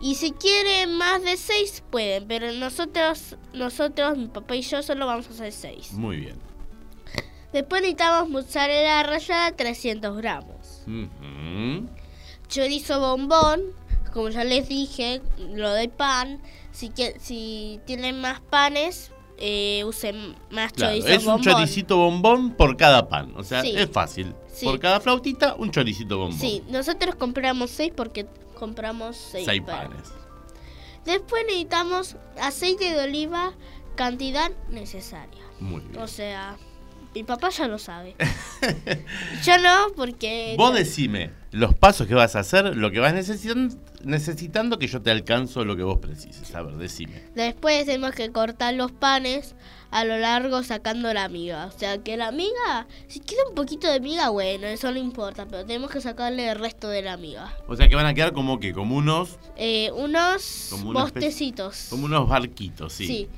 Y 0.00 0.16
si 0.16 0.32
quieren 0.32 0.96
más 0.98 1.22
de 1.22 1.36
seis 1.36 1.82
pueden, 1.90 2.28
pero 2.28 2.52
nosotros, 2.52 3.36
nosotros, 3.52 4.18
mi 4.18 4.26
papá 4.26 4.54
y 4.54 4.62
yo 4.62 4.82
solo 4.82 5.06
vamos 5.06 5.26
a 5.28 5.30
hacer 5.30 5.52
seis. 5.52 5.92
Muy 5.92 6.18
bien. 6.18 6.38
Después 7.54 7.82
necesitamos 7.82 8.28
mozzarella 8.28 9.02
rallada 9.04 9.52
300 9.52 10.16
gramos. 10.16 10.82
Ujú. 10.86 11.88
Chorizo 12.48 13.00
bombón, 13.00 13.62
como 14.12 14.28
ya 14.28 14.44
les 14.44 14.68
dije, 14.68 15.22
lo 15.38 15.72
de 15.72 15.88
pan. 15.88 16.42
Si, 16.72 16.92
si 17.20 17.80
tienen 17.86 18.20
más 18.20 18.40
panes, 18.40 19.12
eh, 19.38 19.82
usen 19.84 20.36
más 20.50 20.72
Claro, 20.72 20.94
es 20.94 21.26
un 21.26 21.40
choricito 21.40 21.96
bombón 21.96 22.52
por 22.52 22.76
cada 22.76 23.08
pan. 23.08 23.32
O 23.36 23.42
sea, 23.42 23.62
Sí. 23.62 23.72
es 23.76 23.90
fácil. 23.90 24.34
Sí. 24.52 24.66
Por 24.66 24.78
cada 24.78 25.00
flautita, 25.00 25.54
un 25.54 25.70
choricito 25.70 26.18
bombón. 26.18 26.38
Sí, 26.38 26.62
nosotros 26.68 27.14
compramos 27.16 27.70
seis 27.70 27.92
porque 27.94 28.26
compramos 28.58 29.16
seis, 29.16 29.44
Seis 29.46 29.62
panes. 29.62 29.88
panes. 29.88 30.12
Después 31.04 31.42
necesitamos 31.46 32.16
aceite 32.40 32.92
de 32.94 33.04
oliva, 33.04 33.52
cantidad 33.94 34.50
necesaria. 34.70 35.42
Muy 35.60 35.80
bien. 35.82 36.00
O 36.00 36.08
sea, 36.08 36.56
Mi 37.14 37.22
papá 37.22 37.50
ya 37.50 37.68
lo 37.68 37.78
sabe. 37.78 38.16
Yo 39.44 39.58
no, 39.58 39.92
porque... 39.94 40.54
Vos 40.58 40.74
decime 40.74 41.30
los 41.52 41.72
pasos 41.74 42.08
que 42.08 42.14
vas 42.14 42.34
a 42.34 42.40
hacer, 42.40 42.76
lo 42.76 42.90
que 42.90 42.98
vas 42.98 43.14
necesitando, 43.14 43.76
necesitando 44.02 44.76
que 44.80 44.88
yo 44.88 45.00
te 45.00 45.12
alcanzo 45.12 45.64
lo 45.64 45.76
que 45.76 45.84
vos 45.84 45.98
precises. 46.00 46.52
A 46.52 46.62
ver, 46.62 46.74
decime. 46.74 47.22
Después 47.36 47.86
tenemos 47.86 48.10
que 48.12 48.32
cortar 48.32 48.74
los 48.74 48.90
panes 48.90 49.54
a 49.92 50.04
lo 50.04 50.18
largo 50.18 50.64
sacando 50.64 51.14
la 51.14 51.28
miga. 51.28 51.66
O 51.66 51.78
sea, 51.78 51.98
que 51.98 52.16
la 52.16 52.32
miga, 52.32 52.88
si 53.06 53.20
queda 53.20 53.38
un 53.48 53.54
poquito 53.54 53.88
de 53.88 54.00
miga, 54.00 54.30
bueno, 54.30 54.66
eso 54.66 54.90
no 54.90 54.98
importa, 54.98 55.46
pero 55.46 55.64
tenemos 55.64 55.92
que 55.92 56.00
sacarle 56.00 56.48
el 56.50 56.58
resto 56.58 56.88
de 56.88 57.02
la 57.02 57.16
miga. 57.16 57.56
O 57.68 57.76
sea 57.76 57.88
que 57.88 57.94
van 57.94 58.06
a 58.06 58.14
quedar 58.14 58.32
como 58.32 58.58
que, 58.58 58.72
como 58.72 58.96
unos, 58.96 59.38
Eh, 59.56 59.92
unos 59.94 60.66
Como 60.70 60.92
bostecitos. 60.92 61.86
como 61.90 62.06
unos 62.06 62.28
barquitos, 62.28 62.92
sí. 62.92 63.06
Sí. 63.06 63.28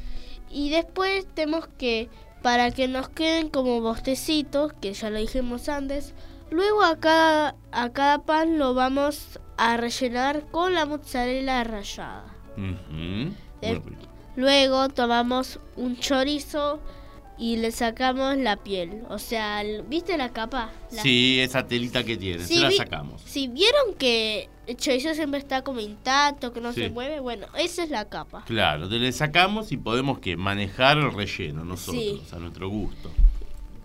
Y 0.51 0.70
después 0.70 1.27
tenemos 1.35 1.68
que, 1.77 2.09
para 2.47 2.70
que 2.70 2.86
nos 2.86 3.09
queden 3.09 3.49
como 3.49 3.80
bostecitos, 3.80 4.72
que 4.74 4.92
ya 4.92 5.11
lo 5.11 5.18
dijimos 5.18 5.68
antes, 5.68 6.14
luego 6.49 6.84
a 6.84 6.94
cada, 7.01 7.57
a 7.72 7.90
cada 7.90 8.22
pan 8.22 8.57
lo 8.57 8.72
vamos 8.72 9.40
a 9.57 9.76
rellenar 9.76 10.42
con 10.53 10.72
la 10.72 10.86
mozzarella 10.86 11.64
rallada. 11.64 12.36
De- 13.61 13.74
rico. 13.74 13.90
Luego 14.36 14.88
tomamos 14.90 15.59
un 15.74 15.97
chorizo 15.97 16.78
y 17.39 17.57
le 17.57 17.70
sacamos 17.70 18.37
la 18.37 18.57
piel. 18.57 19.03
O 19.09 19.18
sea, 19.18 19.62
¿viste 19.89 20.16
la 20.16 20.30
capa? 20.30 20.70
La- 20.93 21.03
Sí, 21.03 21.39
esa 21.41 21.66
telita 21.66 22.03
que 22.05 22.16
tiene, 22.16 22.45
Sí, 22.45 22.55
se 22.55 22.61
la 22.61 22.70
sacamos. 22.70 23.20
Si 23.26 23.47
vieron 23.49 23.95
que 23.99 24.49
el 24.66 24.76
chorizo 24.76 25.12
siempre 25.14 25.39
está 25.39 25.62
como 25.62 25.80
intacto, 25.80 26.53
que 26.53 26.61
no 26.61 26.72
Sí. 26.72 26.82
se 26.82 26.91
mueve, 26.91 27.20
bueno, 27.20 27.47
esa 27.59 27.82
es 27.84 27.91
la 27.91 28.07
capa. 28.09 28.43
Claro, 28.47 28.89
te 28.89 28.99
le 28.99 29.12
sacamos 29.12 29.70
y 29.70 29.76
podemos 29.76 30.18
que 30.18 30.37
manejar 30.37 30.97
el 30.99 31.12
relleno 31.12 31.64
nosotros, 31.64 32.32
a 32.32 32.39
nuestro 32.39 32.68
gusto. 32.68 33.11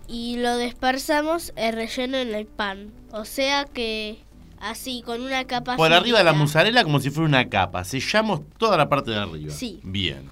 y 0.08 0.36
lo 0.38 0.58
dispersamos 0.58 1.52
el 1.56 1.74
relleno 1.74 2.18
en 2.18 2.34
el 2.34 2.44
pan. 2.46 2.90
O 3.12 3.24
sea 3.24 3.64
que 3.64 4.18
así, 4.60 5.02
con 5.06 5.22
una 5.22 5.44
capa 5.46 5.76
Por 5.76 5.92
arriba 5.92 6.18
de 6.18 6.24
la 6.24 6.32
mozzarella 6.34 6.82
como 6.84 7.00
si 7.00 7.10
fuera 7.10 7.28
una 7.28 7.48
capa, 7.48 7.82
sellamos 7.84 8.40
toda 8.58 8.76
la 8.76 8.88
parte 8.90 9.10
de 9.12 9.16
arriba. 9.18 9.52
Sí. 9.54 9.80
Bien. 9.82 10.30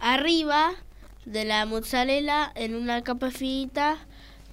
Arriba 0.00 0.70
de 1.24 1.44
la 1.44 1.64
mozzarella 1.66 2.52
en 2.54 2.74
una 2.74 3.02
capa 3.02 3.30
finita 3.30 3.98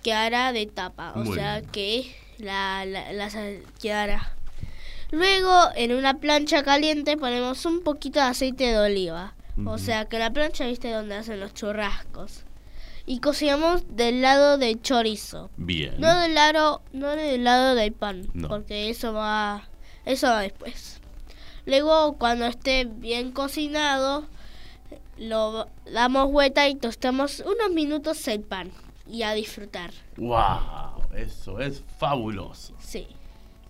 que 0.04 0.14
hará 0.14 0.52
de 0.54 0.66
tapa. 0.66 1.14
O 1.16 1.20
Muy 1.24 1.36
sea 1.38 1.60
bien. 1.60 1.72
que 1.72 2.16
la, 2.38 2.86
la, 2.86 3.12
la 3.14 3.30
quedará. 3.82 4.34
Luego 5.12 5.52
en 5.76 5.94
una 5.94 6.20
plancha 6.20 6.64
caliente 6.64 7.18
ponemos 7.18 7.66
un 7.66 7.82
poquito 7.84 8.20
de 8.20 8.26
aceite 8.28 8.66
de 8.68 8.78
oliva. 8.80 9.34
O 9.66 9.78
sea 9.78 10.06
que 10.06 10.18
la 10.18 10.32
plancha, 10.32 10.66
viste, 10.66 10.92
donde 10.92 11.16
hacen 11.16 11.40
los 11.40 11.54
churrascos. 11.54 12.46
Y 13.06 13.20
cocinamos 13.20 13.84
del 13.96 14.22
lado 14.22 14.58
del 14.58 14.82
chorizo. 14.82 15.50
Bien. 15.58 15.96
No 16.00 16.18
del 16.20 16.34
lado, 16.34 16.82
no 16.94 17.10
del 17.10 17.44
lado 17.44 17.76
del 17.76 17.92
pan, 17.92 18.28
No. 18.34 18.48
porque 18.48 18.90
eso 18.90 19.12
va, 19.14 19.68
eso 20.06 20.28
va 20.28 20.42
después. 20.42 21.00
Luego, 21.66 22.14
cuando 22.18 22.46
esté 22.46 22.86
bien 22.86 23.32
cocinado, 23.32 24.26
lo 25.22 25.68
damos 25.86 26.32
vuelta 26.32 26.68
y 26.68 26.76
tostamos 26.76 27.42
unos 27.42 27.70
minutos 27.72 28.28
el 28.28 28.42
pan 28.42 28.72
y 29.08 29.22
a 29.24 29.34
disfrutar. 29.34 29.92
¡Wow! 30.18 31.04
Eso 31.16 31.60
es 31.60 31.84
fabuloso. 32.00 32.74
Sí, 32.80 33.08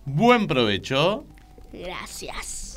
Buen 0.04 0.46
provecho. 0.46 1.24
gracias. 1.72 2.76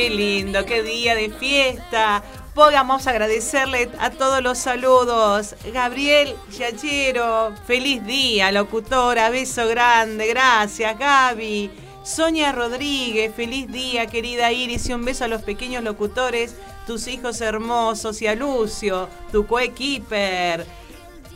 Qué 0.00 0.08
lindo, 0.08 0.64
qué 0.64 0.82
día 0.82 1.14
de 1.14 1.28
fiesta. 1.28 2.22
Podamos 2.54 3.06
agradecerle 3.06 3.90
a 3.98 4.08
todos 4.08 4.42
los 4.42 4.56
saludos. 4.56 5.54
Gabriel 5.74 6.34
Yachero, 6.58 7.52
feliz 7.66 8.02
día, 8.06 8.50
locutora, 8.50 9.28
beso 9.28 9.68
grande, 9.68 10.26
gracias 10.28 10.98
Gaby. 10.98 11.70
Sonia 12.02 12.50
Rodríguez, 12.52 13.34
feliz 13.34 13.70
día, 13.70 14.06
querida 14.06 14.50
Iris, 14.50 14.88
y 14.88 14.94
un 14.94 15.04
beso 15.04 15.24
a 15.24 15.28
los 15.28 15.42
pequeños 15.42 15.84
locutores, 15.84 16.56
tus 16.86 17.06
hijos 17.06 17.42
hermosos 17.42 18.22
y 18.22 18.26
a 18.26 18.34
Lucio, 18.34 19.06
tu 19.30 19.46
coequiper. 19.46 20.64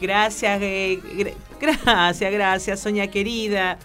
Gracias, 0.01 0.59
eh, 0.63 1.01
gra- 1.03 1.35
gracias, 1.85 2.33
gracias, 2.33 2.81
Sonia 2.81 3.11
querida. 3.11 3.77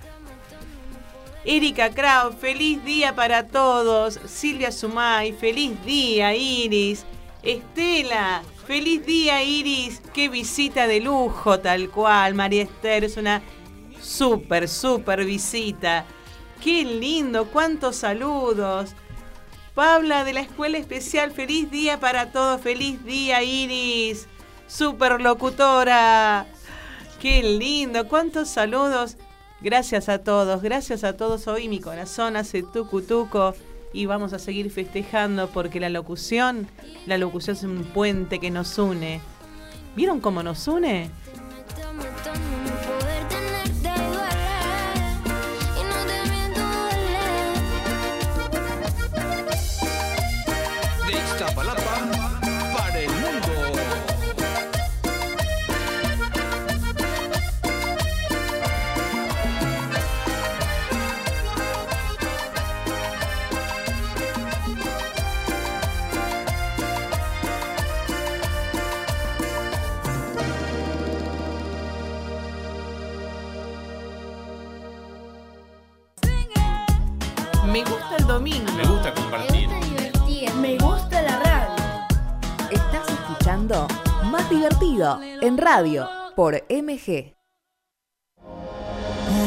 Erika 1.46 1.90
Kraut, 1.92 2.38
feliz 2.38 2.84
día 2.84 3.16
para 3.16 3.48
todos. 3.48 4.20
Silvia 4.26 4.72
Sumay, 4.72 5.32
feliz 5.32 5.84
día, 5.86 6.36
Iris. 6.36 7.06
Estela, 7.44 8.44
feliz 8.68 9.06
día, 9.06 9.42
Iris. 9.42 10.02
Qué 10.14 10.28
visita 10.28 10.86
de 10.86 11.00
lujo, 11.00 11.60
tal 11.60 11.90
cual. 11.90 12.34
María 12.34 12.64
Esther, 12.64 13.06
es 13.06 13.16
una 13.16 13.42
súper, 14.02 14.68
súper 14.68 15.24
visita. 15.24 16.06
Qué 16.62 16.84
lindo, 16.84 17.46
cuántos 17.48 17.96
saludos. 17.96 18.92
Pabla 19.74 20.26
de 20.26 20.34
la 20.34 20.42
Escuela 20.42 20.78
Especial, 20.78 21.32
feliz 21.32 21.72
día 21.72 22.02
para 22.02 22.34
todos. 22.34 22.60
Feliz 22.60 23.02
día, 23.06 23.42
Iris. 23.44 24.28
Super 24.68 25.22
locutora. 25.22 26.46
Qué 27.22 27.42
lindo, 27.44 28.10
cuántos 28.10 28.50
saludos. 28.50 29.16
Gracias 29.62 30.08
a 30.08 30.20
todos, 30.20 30.62
gracias 30.62 31.04
a 31.04 31.18
todos. 31.18 31.48
Hoy 31.48 31.68
mi 31.68 31.80
corazón 31.82 32.38
hace 32.38 32.64
tucu 32.64 33.02
tuco 33.02 33.54
y 33.92 34.06
vamos 34.06 34.32
a 34.32 34.40
seguir 34.40 34.72
festejando 34.72 35.48
porque 35.48 35.82
la 35.82 35.90
locución, 35.90 36.68
la 37.06 37.18
locución 37.18 37.58
es 37.58 37.64
un 37.64 37.84
puente 37.84 38.40
que 38.40 38.52
nos 38.52 38.78
une. 38.78 39.20
¿Vieron 39.98 40.22
cómo 40.22 40.44
nos 40.44 40.66
une? 40.68 41.10
Domingo. 78.40 78.72
Me 78.72 78.86
gusta 78.88 79.14
compartir. 79.14 79.68
Me 80.62 80.78
gusta 80.78 81.22
la 81.22 81.40
radio. 81.40 81.76
Estás 82.72 83.10
escuchando 83.10 83.86
Más 84.26 84.50
Divertido 84.50 85.20
en 85.42 85.58
radio 85.58 86.08
por 86.38 86.56
MG. 86.70 87.36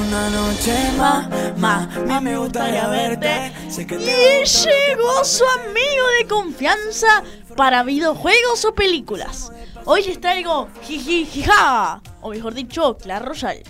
Una 0.08 0.28
noche 0.30 0.74
más, 0.98 1.28
más, 1.56 2.06
más 2.06 2.20
me 2.22 2.36
gustaría 2.36 2.86
verte. 2.88 3.52
Sé 3.70 3.86
que 3.86 3.96
te 3.96 4.42
Y 4.42 4.44
llegó 4.44 5.24
su 5.24 5.44
amigo 5.46 6.06
de 6.18 6.28
confianza 6.28 7.22
para 7.56 7.82
videojuegos 7.84 8.64
o 8.66 8.74
películas. 8.74 9.50
Hoy 9.86 10.02
les 10.02 10.20
traigo 10.20 10.68
Jiji 10.82 11.24
Jija, 11.24 12.02
o 12.20 12.28
mejor 12.30 12.52
dicho, 12.52 12.96
Clash 12.98 13.22
Royale. 13.22 13.62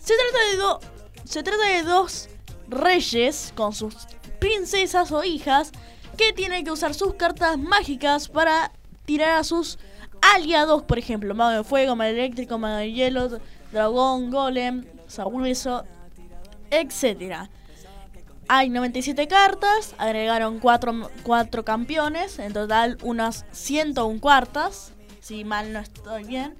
Se 0.00 0.14
trata 0.14 0.50
de 0.52 0.56
do- 0.56 0.80
se 1.24 1.42
trata 1.42 1.64
de 1.66 1.82
dos 1.82 2.28
reyes 2.68 3.52
con 3.56 3.74
sus 3.74 3.94
princesas 4.38 5.12
o 5.12 5.24
hijas 5.24 5.72
que 6.16 6.32
tienen 6.32 6.64
que 6.64 6.70
usar 6.70 6.94
sus 6.94 7.14
cartas 7.14 7.58
mágicas 7.58 8.28
para 8.28 8.72
tirar 9.04 9.38
a 9.38 9.44
sus 9.44 9.78
aliados, 10.20 10.82
por 10.82 10.98
ejemplo, 10.98 11.34
mago 11.34 11.56
de 11.56 11.64
fuego, 11.64 11.96
mago 11.96 12.10
eléctrico, 12.10 12.58
mago 12.58 12.76
de 12.76 12.92
hielo, 12.92 13.40
dragón, 13.72 14.30
golem, 14.30 14.84
sabueso, 15.06 15.84
etcétera. 16.70 17.50
Hay 18.48 18.70
97 18.70 19.28
cartas, 19.28 19.94
agregaron 19.98 20.58
4, 20.58 21.64
campeones, 21.64 22.38
en 22.38 22.54
total 22.54 22.96
unas 23.02 23.44
101 23.52 24.20
cuartas, 24.20 24.92
si 25.20 25.44
mal 25.44 25.72
no 25.72 25.80
estoy 25.80 26.24
bien. 26.24 26.56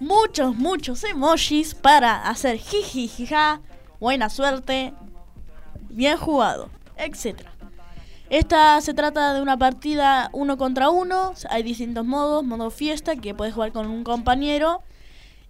Muchos, 0.00 0.56
muchos 0.56 1.04
emojis 1.04 1.74
para 1.74 2.28
hacer 2.28 2.56
jiji, 2.56 3.08
jija, 3.08 3.60
buena 4.00 4.30
suerte, 4.30 4.94
bien 5.90 6.16
jugado, 6.16 6.70
etc. 6.96 7.42
Esta 8.28 8.80
se 8.80 8.92
trata 8.92 9.34
de 9.34 9.40
una 9.40 9.56
partida 9.56 10.30
uno 10.32 10.56
contra 10.56 10.90
uno, 10.90 11.32
hay 11.48 11.62
distintos 11.62 12.04
modos, 12.04 12.44
modo 12.44 12.70
fiesta 12.70 13.14
que 13.16 13.34
puedes 13.34 13.54
jugar 13.54 13.72
con 13.72 13.86
un 13.86 14.02
compañero 14.02 14.82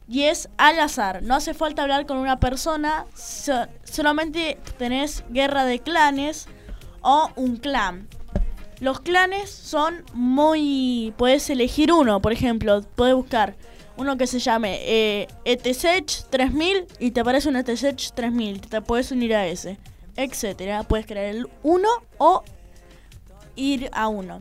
y 0.08 0.24
es 0.24 0.48
al 0.58 0.78
azar. 0.78 1.22
No 1.22 1.34
hace 1.34 1.54
falta 1.54 1.82
hablar 1.82 2.04
con 2.06 2.18
una 2.18 2.38
persona, 2.38 3.06
so- 3.14 3.66
solamente 3.84 4.58
tenés 4.78 5.24
guerra 5.30 5.64
de 5.64 5.78
clanes 5.78 6.48
o 7.00 7.30
un 7.36 7.56
clan. 7.56 8.08
Los 8.78 9.00
clanes 9.00 9.50
son 9.50 10.04
muy... 10.12 11.14
Puedes 11.16 11.48
elegir 11.48 11.92
uno, 11.92 12.20
por 12.20 12.32
ejemplo, 12.32 12.82
puedes 12.94 13.14
buscar 13.14 13.56
uno 13.96 14.18
que 14.18 14.26
se 14.26 14.38
llame 14.38 14.78
eh, 14.82 15.28
ETSECH 15.46 16.24
3000 16.28 16.84
y 16.98 17.12
te 17.12 17.20
aparece 17.20 17.48
un 17.48 17.56
ETSECH 17.56 18.12
3000, 18.12 18.60
te 18.60 18.82
puedes 18.82 19.10
unir 19.12 19.34
a 19.34 19.46
ese, 19.46 19.78
etcétera. 20.16 20.82
Puedes 20.82 21.06
crear 21.06 21.26
el 21.26 21.48
uno 21.62 21.88
o 22.18 22.42
ir 23.54 23.90
a 23.92 24.08
uno. 24.08 24.40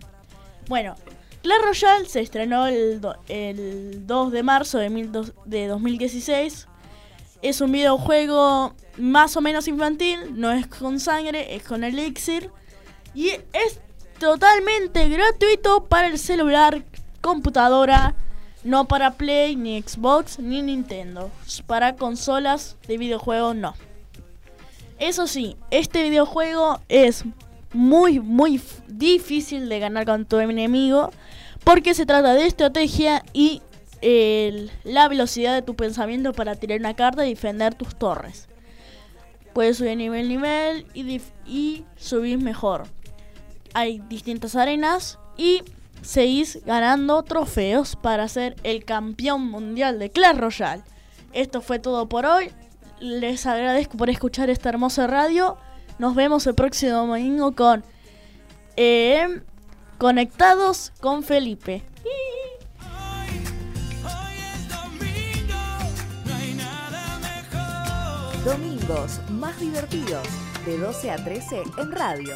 Bueno, 0.68 0.96
Clash 1.42 1.62
Royale 1.62 2.06
se 2.06 2.22
estrenó 2.22 2.68
el, 2.68 3.02
el 3.28 4.08
2 4.08 4.32
de 4.32 4.44
marzo 4.44 4.80
de, 4.80 4.90
mil 4.90 5.12
de 5.46 5.68
2016. 5.68 6.68
Es 7.42 7.62
un 7.62 7.72
videojuego 7.72 8.74
más 8.98 9.38
o 9.38 9.42
menos 9.42 9.68
infantil, 9.68 10.40
no 10.40 10.52
es 10.52 10.66
con 10.68 11.00
sangre, 11.00 11.56
es 11.56 11.64
con 11.64 11.84
elixir. 11.84 12.50
Y 13.14 13.30
es 13.30 13.80
totalmente 14.20 15.08
gratuito 15.08 15.86
para 15.86 16.08
el 16.08 16.18
celular, 16.18 16.84
computadora, 17.22 18.16
no 18.64 18.88
para 18.88 19.12
Play, 19.12 19.56
ni 19.56 19.80
Xbox, 19.82 20.40
ni 20.40 20.62
Nintendo. 20.64 21.30
Para 21.68 21.96
consolas 21.96 22.78
de 22.88 22.98
videojuegos 22.98 23.56
no. 23.56 23.76
Eso 25.00 25.28
sí, 25.28 25.58
este 25.72 26.04
videojuego 26.04 26.80
es 26.88 27.26
muy, 27.74 28.20
muy 28.20 28.62
difícil 28.88 29.68
de 29.68 29.80
ganar 29.80 30.06
con 30.06 30.26
tu 30.26 30.40
enemigo 30.40 31.12
porque 31.64 31.94
se 31.94 32.06
trata 32.06 32.34
de 32.34 32.46
estrategia 32.46 33.24
y 33.34 33.62
la 34.84 35.08
velocidad 35.08 35.56
de 35.56 35.62
tu 35.64 35.76
pensamiento 35.76 36.32
para 36.32 36.56
tirar 36.56 36.80
una 36.80 36.96
carta 36.96 37.26
y 37.26 37.32
defender 37.32 37.74
tus 37.74 37.96
torres. 37.96 38.48
Puedes 39.54 39.78
subir 39.78 39.98
nivel 39.98 40.30
nivel 40.30 40.86
y, 40.94 41.22
y 41.46 41.86
subir 41.96 42.38
mejor. 42.38 42.84
Hay 43.74 44.00
distintas 44.08 44.56
arenas 44.56 45.18
y 45.38 45.64
seguís 46.02 46.64
ganando 46.66 47.24
trofeos 47.24 47.96
para 47.96 48.28
ser 48.28 48.56
el 48.64 48.86
campeón 48.86 49.50
mundial 49.50 49.98
de 49.98 50.12
Clash 50.12 50.38
Royale. 50.38 50.84
Esto 51.34 51.62
fue 51.62 51.80
todo 51.80 52.08
por 52.08 52.26
hoy. 52.26 52.52
Les 53.00 53.46
agradezco 53.46 53.98
por 53.98 54.10
escuchar 54.10 54.50
esta 54.50 54.70
hermosa 54.70 55.06
radio. 55.06 55.58
Nos 56.00 56.16
vemos 56.16 56.48
el 56.48 56.56
próximo 56.56 56.94
domingo 56.94 57.54
con 57.54 57.84
eh, 58.78 59.42
Conectados 59.98 60.92
con 61.02 61.24
Felipe. 61.24 61.84
Domingos 68.46 69.20
más 69.32 69.60
divertidos 69.60 70.28
de 70.66 70.78
12 70.78 71.12
a 71.12 71.16
13 71.18 71.64
en 71.78 71.92
radio. 71.92 72.36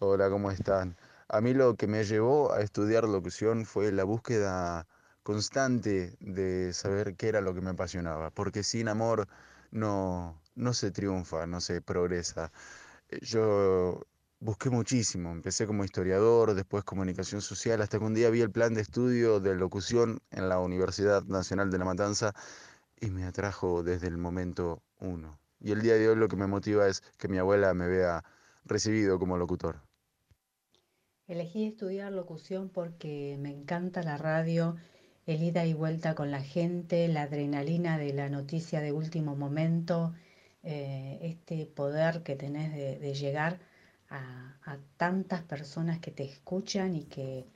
Hola, 0.00 0.28
¿cómo 0.28 0.50
están? 0.50 0.96
A 1.32 1.40
mí 1.40 1.54
lo 1.54 1.76
que 1.76 1.86
me 1.86 2.04
llevó 2.04 2.52
a 2.52 2.60
estudiar 2.60 3.04
locución 3.04 3.64
fue 3.64 3.92
la 3.92 4.04
búsqueda 4.04 4.86
constante 5.22 6.16
de 6.20 6.72
saber 6.72 7.14
qué 7.16 7.28
era 7.28 7.40
lo 7.40 7.54
que 7.54 7.60
me 7.60 7.70
apasionaba, 7.70 8.30
porque 8.30 8.64
sin 8.64 8.88
amor 8.88 9.28
no, 9.70 10.40
no 10.56 10.74
se 10.74 10.90
triunfa, 10.90 11.46
no 11.46 11.60
se 11.60 11.82
progresa. 11.82 12.50
Eh, 13.10 13.20
Yo 13.22 14.06
busqué 14.40 14.70
muchísimo, 14.70 15.30
empecé 15.32 15.66
como 15.68 15.84
historiador, 15.84 16.54
después 16.54 16.84
comunicación 16.84 17.42
social, 17.42 17.80
hasta 17.82 17.98
que 18.00 18.04
un 18.04 18.14
día 18.14 18.30
vi 18.30 18.40
el 18.40 18.50
plan 18.50 18.74
de 18.74 18.80
estudio 18.82 19.38
de 19.40 19.54
locución 19.54 20.20
en 20.32 20.48
la 20.48 20.58
Universidad 20.58 21.22
Nacional 21.24 21.70
de 21.70 21.78
La 21.78 21.84
Matanza 21.84 22.34
y 23.00 23.10
me 23.10 23.24
atrajo 23.24 23.82
desde 23.84 24.08
el 24.08 24.18
momento 24.18 24.82
uno. 24.98 25.38
Y 25.60 25.72
el 25.72 25.82
día 25.82 25.94
de 25.94 26.08
hoy 26.08 26.16
lo 26.16 26.28
que 26.28 26.36
me 26.36 26.48
motiva 26.48 26.88
es 26.88 27.02
que 27.18 27.28
mi 27.28 27.38
abuela 27.38 27.74
me 27.74 27.88
vea 27.88 28.24
recibido 28.64 29.18
como 29.20 29.38
locutor. 29.38 29.89
Elegí 31.30 31.64
estudiar 31.64 32.10
locución 32.10 32.70
porque 32.70 33.36
me 33.38 33.52
encanta 33.52 34.02
la 34.02 34.16
radio, 34.16 34.74
el 35.26 35.40
ida 35.44 35.64
y 35.64 35.74
vuelta 35.74 36.16
con 36.16 36.32
la 36.32 36.42
gente, 36.42 37.06
la 37.06 37.22
adrenalina 37.22 37.98
de 37.98 38.12
la 38.12 38.28
noticia 38.28 38.80
de 38.80 38.90
último 38.90 39.36
momento, 39.36 40.12
eh, 40.64 41.20
este 41.22 41.66
poder 41.66 42.24
que 42.24 42.34
tenés 42.34 42.72
de, 42.74 43.14
llegar 43.14 43.60
a, 44.08 44.56
tantas 44.96 45.42
personas 45.42 46.00
que 46.00 46.10
te 46.10 46.24
escuchan 46.24 46.96
y 46.96 47.04
que 47.04 47.46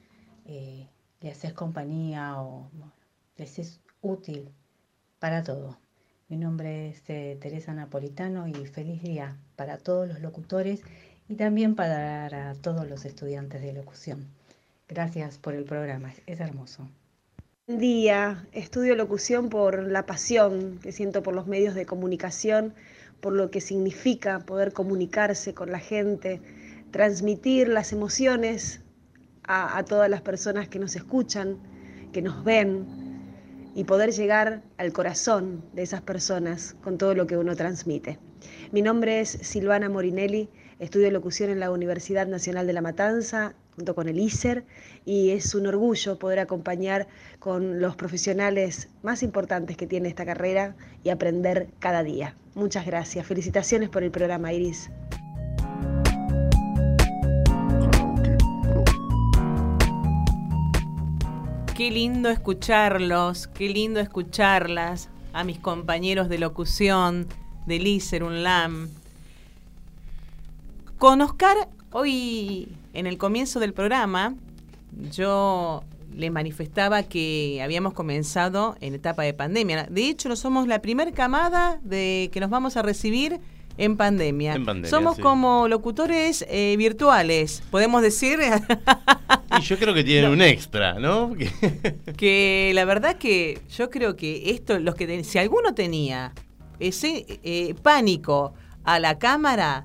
eh, 0.46 0.86
le 1.20 1.30
haces 1.32 1.52
compañía 1.52 2.40
o 2.40 2.70
les 3.36 3.58
es 3.58 3.80
útil 4.02 4.50
para 5.18 5.42
todo. 5.42 5.80
Mi 6.28 6.36
nombre 6.36 6.90
es 6.90 7.02
eh, 7.10 7.36
Teresa 7.40 7.74
Napolitano 7.74 8.46
y 8.46 8.54
feliz 8.66 9.02
día 9.02 9.36
para 9.56 9.78
todos 9.78 10.06
los 10.06 10.20
locutores 10.20 10.84
y 11.28 11.36
también 11.36 11.74
para 11.74 12.54
todos 12.60 12.88
los 12.88 13.04
estudiantes 13.04 13.62
de 13.62 13.72
locución. 13.72 14.26
Gracias 14.88 15.38
por 15.38 15.54
el 15.54 15.64
programa, 15.64 16.12
es- 16.26 16.40
hermoso. 16.40 16.88
Buen 17.66 17.78
día, 17.78 18.46
estudio 18.52 18.94
locución 18.94 19.48
por 19.48 19.82
la 19.90 20.04
pasión 20.04 20.78
que 20.82 20.92
siento 20.92 21.22
por 21.22 21.34
los 21.34 21.46
medios 21.46 21.74
de 21.74 21.86
comunicación, 21.86 22.74
por 23.20 23.32
lo 23.32 23.50
que 23.50 23.62
significa 23.62 24.40
poder 24.40 24.72
comunicarse 24.74 25.54
con 25.54 25.72
la 25.72 25.78
gente, 25.78 26.42
transmitir 26.90 27.68
las 27.68 27.92
emociones 27.92 28.80
a 29.46 29.82
todas 29.84 30.08
las 30.08 30.22
personas 30.22 30.68
que 30.68 30.78
nos 30.78 30.96
escuchan, 30.96 31.58
que 32.12 32.22
nos 32.22 32.44
ven, 32.44 32.86
y 33.74 33.84
poder 33.84 34.12
llegar 34.12 34.62
al 34.78 34.92
corazón 34.92 35.64
de 35.72 35.82
esas 35.82 36.00
personas 36.00 36.76
con 36.82 36.96
todo 36.96 37.14
lo 37.14 37.26
que 37.26 37.36
uno 37.36 37.56
transmite. 37.56 38.18
Mi 38.72 38.82
nombre 38.82 39.20
es 39.20 39.30
Silvana 39.30 39.88
Morinelli, 39.88 40.48
estudio 40.84 41.10
locución 41.10 41.50
en 41.50 41.60
la 41.60 41.70
Universidad 41.70 42.26
Nacional 42.26 42.66
de 42.66 42.74
La 42.74 42.82
Matanza 42.82 43.54
junto 43.74 43.94
con 43.94 44.08
el 44.08 44.18
ISER 44.18 44.64
y 45.04 45.30
es 45.30 45.54
un 45.54 45.66
orgullo 45.66 46.18
poder 46.18 46.38
acompañar 46.38 47.08
con 47.38 47.80
los 47.80 47.96
profesionales 47.96 48.88
más 49.02 49.22
importantes 49.22 49.76
que 49.76 49.86
tiene 49.86 50.08
esta 50.08 50.26
carrera 50.26 50.76
y 51.02 51.08
aprender 51.08 51.68
cada 51.78 52.02
día. 52.02 52.36
Muchas 52.54 52.86
gracias. 52.86 53.26
Felicitaciones 53.26 53.88
por 53.88 54.02
el 54.02 54.10
programa, 54.10 54.52
Iris. 54.52 54.90
Qué 61.74 61.90
lindo 61.90 62.28
escucharlos, 62.28 63.48
qué 63.48 63.68
lindo 63.68 64.00
escucharlas 64.00 65.08
a 65.32 65.42
mis 65.42 65.58
compañeros 65.58 66.28
de 66.28 66.38
locución, 66.38 67.26
de 67.66 67.78
Lizer 67.80 68.22
Unlam. 68.22 69.03
Con 71.04 71.20
Oscar, 71.20 71.68
hoy 71.92 72.66
en 72.94 73.06
el 73.06 73.18
comienzo 73.18 73.60
del 73.60 73.74
programa, 73.74 74.36
yo 75.12 75.84
les 76.16 76.32
manifestaba 76.32 77.02
que 77.02 77.60
habíamos 77.62 77.92
comenzado 77.92 78.74
en 78.80 78.94
etapa 78.94 79.22
de 79.22 79.34
pandemia. 79.34 79.86
De 79.90 80.08
hecho, 80.08 80.30
no 80.30 80.36
somos 80.36 80.66
la 80.66 80.80
primer 80.80 81.12
camada 81.12 81.78
de 81.82 82.30
que 82.32 82.40
nos 82.40 82.48
vamos 82.48 82.78
a 82.78 82.82
recibir 82.82 83.38
en 83.76 83.98
pandemia. 83.98 84.54
En 84.54 84.64
pandemia, 84.64 84.88
somos 84.88 85.16
sí. 85.16 85.20
como 85.20 85.68
locutores 85.68 86.42
eh, 86.48 86.74
virtuales, 86.78 87.62
podemos 87.70 88.00
decir 88.00 88.38
Y 89.58 89.60
yo 89.60 89.78
creo 89.78 89.92
que 89.92 90.04
tienen 90.04 90.30
un 90.30 90.40
extra, 90.40 90.94
¿no? 90.94 91.34
Que- 92.16 92.72
la 92.74 92.86
verdad 92.86 93.18
que 93.18 93.60
yo 93.76 93.90
creo 93.90 94.16
que 94.16 94.52
esto, 94.52 94.78
los 94.78 94.94
que 94.94 95.22
si 95.22 95.36
alguno 95.36 95.74
tenía 95.74 96.32
ese 96.80 97.26
eh, 97.42 97.74
pánico 97.82 98.54
a 98.84 98.98
la 98.98 99.18
cámara, 99.18 99.84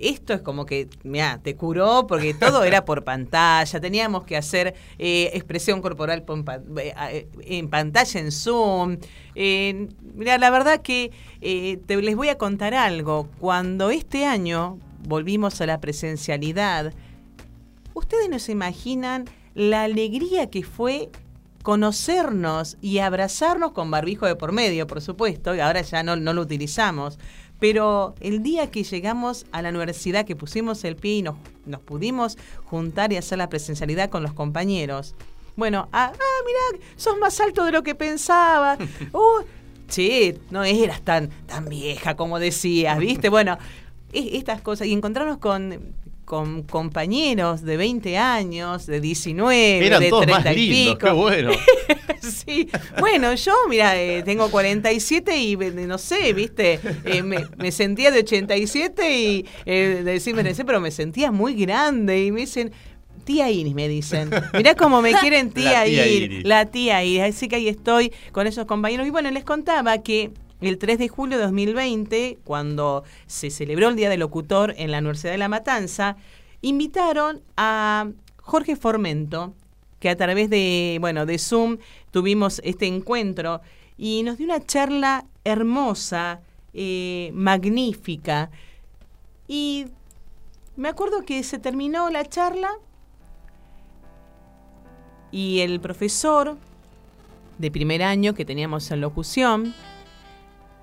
esto 0.00 0.32
es 0.32 0.40
como 0.40 0.66
que, 0.66 0.88
mira, 1.04 1.40
te 1.42 1.56
curó 1.56 2.06
porque 2.06 2.34
todo 2.34 2.64
era 2.64 2.84
por 2.84 3.04
pantalla, 3.04 3.80
teníamos 3.80 4.24
que 4.24 4.36
hacer 4.36 4.74
eh, 4.98 5.30
expresión 5.34 5.82
corporal 5.82 6.24
eh, 6.28 6.94
eh, 7.10 7.28
en 7.42 7.68
pantalla 7.68 8.20
en 8.20 8.32
Zoom. 8.32 8.98
Eh, 9.34 9.88
mira, 10.14 10.38
la 10.38 10.50
verdad 10.50 10.82
que 10.82 11.12
eh, 11.40 11.78
te, 11.86 12.00
les 12.00 12.16
voy 12.16 12.28
a 12.28 12.38
contar 12.38 12.74
algo. 12.74 13.28
Cuando 13.38 13.90
este 13.90 14.24
año 14.26 14.78
volvimos 15.06 15.60
a 15.60 15.66
la 15.66 15.80
presencialidad, 15.80 16.92
ustedes 17.94 18.28
no 18.28 18.38
se 18.38 18.52
imaginan 18.52 19.24
la 19.54 19.84
alegría 19.84 20.50
que 20.50 20.62
fue 20.62 21.10
conocernos 21.62 22.78
y 22.80 22.98
abrazarnos 22.98 23.72
con 23.72 23.90
barbijo 23.90 24.26
de 24.26 24.34
por 24.36 24.52
medio, 24.52 24.86
por 24.86 25.00
supuesto, 25.00 25.54
y 25.54 25.60
ahora 25.60 25.82
ya 25.82 26.02
no, 26.02 26.16
no 26.16 26.32
lo 26.32 26.42
utilizamos. 26.42 27.18
Pero 27.60 28.14
el 28.20 28.42
día 28.42 28.70
que 28.70 28.82
llegamos 28.82 29.46
a 29.52 29.62
la 29.62 29.68
universidad, 29.68 30.24
que 30.24 30.34
pusimos 30.34 30.82
el 30.84 30.96
pie 30.96 31.18
y 31.18 31.22
nos, 31.22 31.36
nos 31.66 31.80
pudimos 31.80 32.38
juntar 32.64 33.12
y 33.12 33.16
hacer 33.16 33.38
la 33.38 33.48
presencialidad 33.48 34.10
con 34.10 34.22
los 34.22 34.32
compañeros, 34.32 35.14
bueno, 35.56 35.88
ah, 35.92 36.10
ah, 36.14 36.44
mirá, 36.46 36.84
sos 36.96 37.18
más 37.18 37.38
alto 37.38 37.64
de 37.64 37.72
lo 37.72 37.82
que 37.82 37.94
pensaba. 37.94 38.78
Uh, 39.12 39.44
che, 39.88 40.38
no 40.50 40.64
eras 40.64 41.02
tan, 41.02 41.28
tan 41.46 41.68
vieja 41.68 42.16
como 42.16 42.38
decías, 42.38 42.98
¿viste? 42.98 43.28
Bueno, 43.28 43.58
e- 44.12 44.38
estas 44.38 44.62
cosas. 44.62 44.86
Y 44.86 44.92
encontrarnos 44.92 45.38
con, 45.38 45.94
con 46.30 46.62
compañeros 46.62 47.62
de 47.62 47.76
20 47.76 48.16
años, 48.16 48.86
de 48.86 49.00
19, 49.00 49.84
Eran 49.84 50.00
de 50.00 50.10
todos 50.10 50.26
30 50.26 50.44
más 50.44 50.56
y 50.56 50.68
lindos, 50.68 50.94
pico. 50.94 51.06
qué 51.06 51.12
bueno. 51.12 51.50
sí. 52.22 52.68
Bueno, 53.00 53.34
yo, 53.34 53.52
mira, 53.68 54.00
eh, 54.00 54.22
tengo 54.22 54.48
47 54.48 55.36
y 55.36 55.54
eh, 55.54 55.72
no 55.88 55.98
sé, 55.98 56.32
¿viste? 56.32 56.78
Eh, 57.04 57.24
me, 57.24 57.48
me 57.58 57.72
sentía 57.72 58.12
de 58.12 58.20
87 58.20 59.12
y 59.12 59.44
eh, 59.66 60.02
de 60.04 60.12
decirme, 60.12 60.44
no 60.44 60.54
sé, 60.54 60.64
pero 60.64 60.78
me 60.80 60.92
sentía 60.92 61.32
muy 61.32 61.54
grande 61.54 62.24
y 62.24 62.30
me 62.30 62.42
dicen. 62.42 62.70
Tía 63.24 63.50
Iris, 63.50 63.74
me 63.74 63.86
dicen. 63.88 64.30
Mirá 64.54 64.74
cómo 64.76 65.02
me 65.02 65.12
quieren 65.20 65.50
tía, 65.50 65.80
La 65.80 65.84
tía 65.84 66.06
Iris. 66.06 66.22
Iris. 66.22 66.44
La 66.44 66.66
tía 66.66 67.04
Iris. 67.04 67.36
Así 67.36 67.48
que 67.48 67.56
ahí 67.56 67.68
estoy 67.68 68.12
con 68.32 68.46
esos 68.46 68.66
compañeros. 68.66 69.06
Y 69.06 69.10
bueno, 69.10 69.30
les 69.30 69.44
contaba 69.44 69.98
que 69.98 70.30
el 70.60 70.78
3 70.78 70.98
de 70.98 71.08
julio 71.08 71.38
de 71.38 71.44
2020, 71.44 72.38
cuando 72.44 73.04
se 73.26 73.50
celebró 73.50 73.88
el 73.88 73.96
Día 73.96 74.10
del 74.10 74.20
Locutor 74.20 74.74
en 74.76 74.90
la 74.90 74.98
Universidad 74.98 75.32
de 75.32 75.38
La 75.38 75.48
Matanza, 75.48 76.16
invitaron 76.60 77.42
a 77.56 78.10
Jorge 78.38 78.76
Formento, 78.76 79.54
que 79.98 80.10
a 80.10 80.16
través 80.16 80.50
de, 80.50 80.98
bueno, 81.00 81.26
de 81.26 81.38
Zoom 81.38 81.78
tuvimos 82.10 82.60
este 82.64 82.86
encuentro 82.86 83.60
y 83.96 84.22
nos 84.22 84.38
dio 84.38 84.46
una 84.46 84.64
charla 84.64 85.26
hermosa, 85.44 86.40
eh, 86.72 87.30
magnífica. 87.34 88.50
Y 89.46 89.86
me 90.76 90.88
acuerdo 90.88 91.22
que 91.22 91.42
se 91.42 91.58
terminó 91.58 92.08
la 92.10 92.24
charla 92.24 92.70
y 95.30 95.60
el 95.60 95.80
profesor 95.80 96.56
de 97.58 97.70
primer 97.70 98.02
año 98.02 98.34
que 98.34 98.44
teníamos 98.44 98.90
en 98.90 99.00
locución 99.00 99.74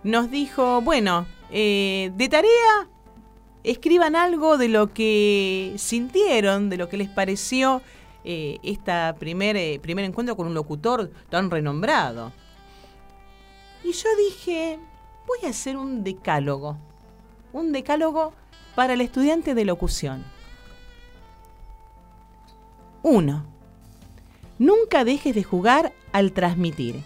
nos 0.07 0.31
dijo, 0.31 0.81
bueno, 0.81 1.27
eh, 1.51 2.11
de 2.15 2.29
tarea 2.29 2.87
escriban 3.63 4.15
algo 4.15 4.57
de 4.57 4.69
lo 4.69 4.93
que 4.93 5.73
sintieron, 5.77 6.69
de 6.69 6.77
lo 6.77 6.89
que 6.89 6.97
les 6.97 7.09
pareció 7.09 7.81
esta 8.23 9.15
primer, 9.17 9.55
eh, 9.55 9.79
primer 9.81 10.03
encuentro 10.03 10.35
con 10.35 10.47
un 10.47 10.53
locutor 10.53 11.09
tan 11.29 11.49
renombrado. 11.49 12.33
Y 13.85 13.93
yo 13.93 14.09
dije, 14.17 14.79
voy 15.25 15.47
a 15.47 15.51
hacer 15.51 15.77
un 15.77 16.03
decálogo, 16.03 16.77
un 17.53 17.71
decálogo 17.71 18.33
para 18.75 18.93
el 18.93 19.01
estudiante 19.01 19.55
de 19.55 19.63
locución. 19.63 20.25
Uno, 23.01 23.45
Nunca 24.59 25.03
dejes 25.03 25.35
de 25.35 25.43
jugar 25.43 25.93
al 26.11 26.31
transmitir. 26.31 27.03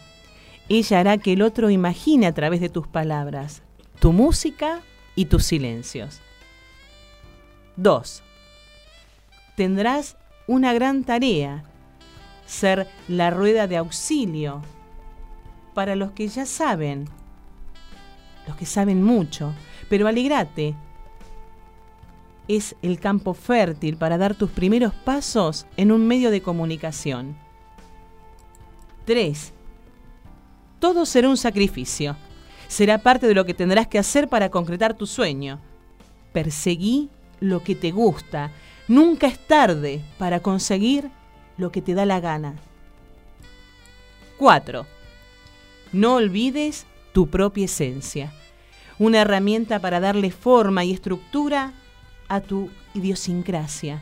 Ella 0.73 1.01
hará 1.01 1.17
que 1.17 1.33
el 1.33 1.41
otro 1.41 1.69
imagine 1.69 2.27
a 2.27 2.33
través 2.33 2.61
de 2.61 2.69
tus 2.69 2.87
palabras, 2.87 3.61
tu 3.99 4.13
música 4.13 4.79
y 5.15 5.25
tus 5.25 5.43
silencios. 5.43 6.21
2. 7.75 8.23
Tendrás 9.57 10.15
una 10.47 10.71
gran 10.71 11.03
tarea, 11.03 11.65
ser 12.45 12.87
la 13.09 13.31
rueda 13.31 13.67
de 13.67 13.75
auxilio 13.75 14.61
para 15.73 15.97
los 15.97 16.11
que 16.13 16.29
ya 16.29 16.45
saben, 16.45 17.03
los 18.47 18.55
que 18.55 18.65
saben 18.65 19.03
mucho, 19.03 19.53
pero 19.89 20.07
alegrate. 20.07 20.73
Es 22.47 22.77
el 22.81 22.97
campo 22.97 23.33
fértil 23.33 23.97
para 23.97 24.17
dar 24.17 24.35
tus 24.35 24.49
primeros 24.51 24.93
pasos 24.93 25.65
en 25.75 25.91
un 25.91 26.07
medio 26.07 26.31
de 26.31 26.41
comunicación. 26.41 27.35
3. 29.03 29.55
Todo 30.81 31.05
será 31.05 31.29
un 31.29 31.37
sacrificio. 31.37 32.17
Será 32.67 32.97
parte 32.97 33.27
de 33.27 33.35
lo 33.35 33.45
que 33.45 33.53
tendrás 33.53 33.85
que 33.85 33.99
hacer 33.99 34.27
para 34.27 34.49
concretar 34.49 34.95
tu 34.95 35.05
sueño. 35.05 35.59
Perseguí 36.33 37.11
lo 37.39 37.61
que 37.61 37.75
te 37.75 37.91
gusta. 37.91 38.51
Nunca 38.87 39.27
es 39.27 39.37
tarde 39.45 40.01
para 40.17 40.39
conseguir 40.39 41.11
lo 41.55 41.71
que 41.71 41.83
te 41.83 41.93
da 41.93 42.07
la 42.07 42.19
gana. 42.19 42.55
4. 44.39 44.87
No 45.93 46.15
olvides 46.15 46.87
tu 47.13 47.29
propia 47.29 47.65
esencia. 47.65 48.33
Una 48.97 49.21
herramienta 49.21 49.77
para 49.77 49.99
darle 49.99 50.31
forma 50.31 50.83
y 50.83 50.93
estructura 50.93 51.73
a 52.27 52.41
tu 52.41 52.71
idiosincrasia. 52.95 54.01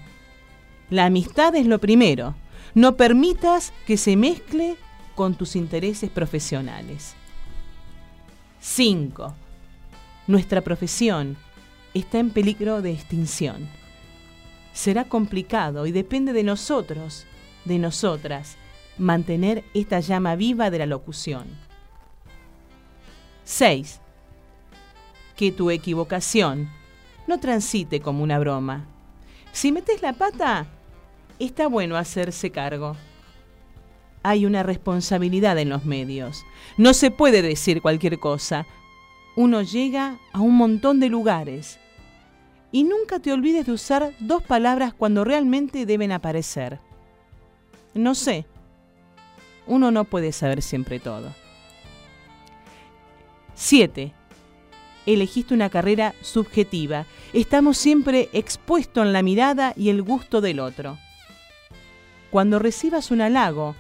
La 0.89 1.07
amistad 1.07 1.53
es 1.57 1.65
lo 1.65 1.80
primero. 1.80 2.36
No 2.73 2.95
permitas 2.95 3.73
que 3.86 3.97
se 3.97 4.15
mezcle 4.15 4.77
con 5.20 5.36
tus 5.36 5.57
intereses 5.57 6.09
profesionales. 6.09 7.13
5. 8.61 9.36
Nuestra 10.28 10.61
profesión 10.61 11.36
está 11.93 12.20
en 12.20 12.30
peligro 12.30 12.82
de 12.82 12.93
extinción. 12.93 13.67
Será 14.72 15.03
complicado 15.03 15.86
y 15.86 15.91
depende 15.91 16.32
de 16.32 16.43
nosotros, 16.43 17.26
de 17.65 17.80
nosotras, 17.80 18.55
mantener 18.97 19.65
esta 19.74 19.99
llama 19.99 20.38
viva 20.38 20.70
de 20.70 20.80
la 20.80 20.86
locución. 20.86 21.47
6. 23.43 23.99
Que 25.36 25.51
tu 25.51 25.70
equivocación 25.70 26.70
no 27.28 27.41
transite 27.41 27.99
como 27.99 28.24
una 28.24 28.39
broma. 28.39 28.86
Si 29.51 29.74
metes 29.74 30.01
la 30.01 30.13
pata, 30.13 30.67
está 31.39 31.67
bueno 31.67 31.97
hacerse 31.97 32.51
cargo. 32.51 32.95
Hay 34.24 34.45
una 34.45 34.63
responsabilidad 34.63 35.57
en 35.57 35.70
los 35.70 35.86
medios. 35.86 36.45
No 36.78 36.93
se 36.93 37.11
puede 37.11 37.41
decir 37.41 37.82
cualquier 37.82 38.20
cosa. 38.20 38.65
Uno 39.36 39.61
llega 39.61 40.17
a 40.34 40.39
un 40.41 40.55
montón 40.55 40.99
de 40.99 41.09
lugares. 41.09 41.80
Y 42.72 42.84
nunca 42.84 43.20
te 43.20 43.32
olvides 43.32 43.65
de 43.65 43.72
usar 43.72 44.13
dos 44.20 44.43
palabras 44.43 44.93
cuando 44.93 45.24
realmente 45.24 45.86
deben 45.86 46.11
aparecer. 46.11 46.80
No 47.93 48.13
sé. 48.13 48.45
Uno 49.65 49.91
no 49.91 50.03
puede 50.03 50.32
saber 50.32 50.61
siempre 50.61 50.99
todo. 50.99 51.34
7. 53.55 54.13
Elegiste 55.05 55.53
una 55.53 55.70
carrera 55.70 56.13
subjetiva. 56.22 57.05
Estamos 57.34 57.78
siempre 57.78 58.30
expuestos 58.34 59.05
en 59.05 59.13
la 59.13 59.22
mirada 59.22 59.74
y 59.76 59.89
el 59.89 60.01
gusto 60.01 60.41
del 60.41 60.59
otro. 60.59 60.97
Cuando 62.32 62.59
recibas 62.59 63.09
un 63.09 63.22
halago, 63.22 63.76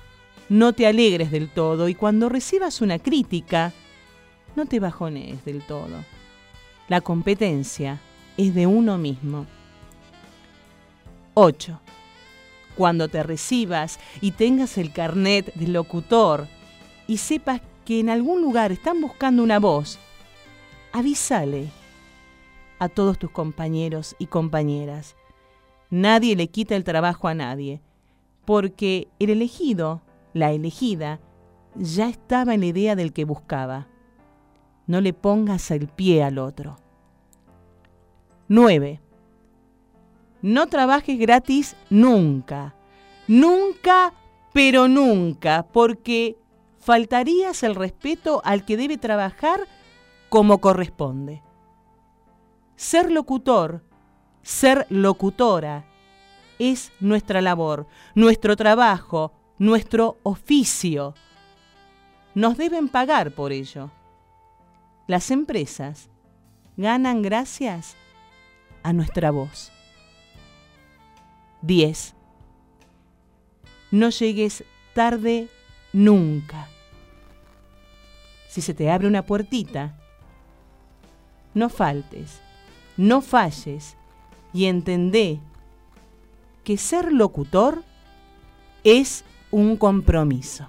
no 0.49 0.73
te 0.73 0.87
alegres 0.87 1.31
del 1.31 1.49
todo 1.49 1.87
y 1.89 1.95
cuando 1.95 2.27
recibas 2.27 2.81
una 2.81 2.99
crítica, 2.99 3.71
no 4.55 4.65
te 4.65 4.79
bajonees 4.79 5.45
del 5.45 5.61
todo. 5.61 6.03
La 6.87 7.01
competencia 7.01 7.99
es 8.35 8.55
de 8.55 8.65
uno 8.65 8.97
mismo. 8.97 9.45
8. 11.35 11.79
Cuando 12.75 13.07
te 13.07 13.21
recibas 13.21 13.99
y 14.21 14.31
tengas 14.31 14.77
el 14.77 14.91
carnet 14.91 15.53
de 15.53 15.67
locutor 15.67 16.47
y 17.07 17.17
sepas 17.17 17.61
que 17.85 17.99
en 17.99 18.09
algún 18.09 18.41
lugar 18.41 18.71
están 18.71 19.01
buscando 19.01 19.43
una 19.43 19.59
voz, 19.59 19.99
avísale 20.91 21.69
a 22.79 22.89
todos 22.89 23.19
tus 23.19 23.29
compañeros 23.29 24.15
y 24.17 24.27
compañeras. 24.27 25.15
Nadie 25.91 26.35
le 26.35 26.47
quita 26.47 26.75
el 26.75 26.83
trabajo 26.83 27.27
a 27.27 27.33
nadie, 27.33 27.81
porque 28.45 29.07
el 29.19 29.29
elegido, 29.29 30.01
la 30.33 30.51
elegida, 30.51 31.19
ya 31.75 32.07
estaba 32.07 32.53
en 32.53 32.61
la 32.61 32.67
idea 32.67 32.95
del 32.95 33.13
que 33.13 33.25
buscaba. 33.25 33.87
No 34.87 35.01
le 35.01 35.13
pongas 35.13 35.71
el 35.71 35.87
pie 35.87 36.23
al 36.23 36.39
otro. 36.39 36.77
9. 38.47 38.99
No 40.41 40.67
trabajes 40.67 41.19
gratis 41.19 41.75
nunca. 41.89 42.75
Nunca, 43.27 44.13
pero 44.53 44.87
nunca, 44.87 45.67
porque 45.71 46.37
faltarías 46.79 47.61
el 47.63 47.75
respeto 47.75 48.41
al 48.43 48.65
que 48.65 48.77
debe 48.77 48.97
trabajar 48.97 49.67
como 50.29 50.59
corresponde. 50.59 51.43
Ser 52.75 53.11
locutor, 53.11 53.83
ser 54.41 54.87
locutora, 54.89 55.85
es 56.59 56.91
nuestra 56.99 57.41
labor, 57.41 57.87
nuestro 58.15 58.55
trabajo, 58.55 59.33
nuestro 59.59 60.17
oficio. 60.23 61.13
Nos 62.33 62.57
deben 62.57 62.87
pagar 62.87 63.31
por 63.31 63.51
ello. 63.51 63.91
Las 65.05 65.31
empresas 65.31 66.09
ganan 66.77 67.21
gracias 67.21 67.95
a 68.83 68.93
nuestra 68.93 69.31
voz. 69.31 69.71
10. 71.61 72.15
No 73.91 74.09
llegues 74.09 74.63
tarde 74.93 75.49
nunca. 75.91 76.69
Si 78.47 78.61
se 78.61 78.73
te 78.73 78.89
abre 78.89 79.07
una 79.07 79.25
puertita, 79.25 79.97
no 81.53 81.69
faltes, 81.69 82.39
no 82.95 83.21
falles 83.21 83.97
y 84.53 84.65
entendé 84.65 85.39
que 86.63 86.77
ser 86.77 87.11
locutor 87.11 87.83
es 88.83 89.25
un 89.51 89.77
compromiso. 89.77 90.67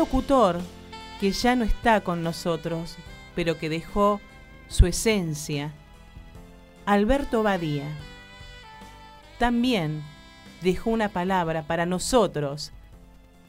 Locutor 0.00 0.58
que 1.20 1.30
ya 1.30 1.54
no 1.56 1.62
está 1.62 2.00
con 2.00 2.22
nosotros, 2.22 2.96
pero 3.34 3.58
que 3.58 3.68
dejó 3.68 4.18
su 4.66 4.86
esencia, 4.86 5.74
Alberto 6.86 7.42
Badía. 7.42 7.84
También 9.38 10.02
dejó 10.62 10.88
una 10.88 11.10
palabra 11.10 11.66
para 11.66 11.84
nosotros, 11.84 12.72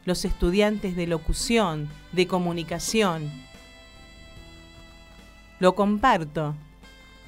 los 0.03 0.25
estudiantes 0.25 0.97
de 0.97 1.07
locución, 1.07 1.87
de 2.11 2.27
comunicación. 2.27 3.31
Lo 5.59 5.73
comparto 5.73 6.53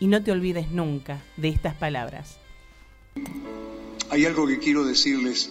y 0.01 0.07
no 0.07 0.21
te 0.21 0.33
olvides 0.33 0.69
nunca 0.69 1.21
de 1.37 1.47
estas 1.47 1.75
palabras. 1.75 2.39
Hay 4.09 4.25
algo 4.25 4.47
que 4.47 4.59
quiero 4.59 4.83
decirles 4.83 5.49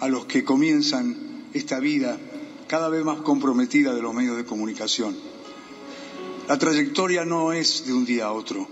a 0.00 0.08
los 0.08 0.24
que 0.24 0.42
comienzan 0.42 1.44
esta 1.52 1.80
vida 1.80 2.18
cada 2.66 2.88
vez 2.88 3.04
más 3.04 3.20
comprometida 3.20 3.94
de 3.94 4.02
los 4.02 4.14
medios 4.14 4.36
de 4.36 4.44
comunicación. 4.44 5.16
La 6.48 6.58
trayectoria 6.58 7.24
no 7.24 7.52
es 7.52 7.86
de 7.86 7.92
un 7.92 8.04
día 8.04 8.26
a 8.26 8.32
otro, 8.32 8.68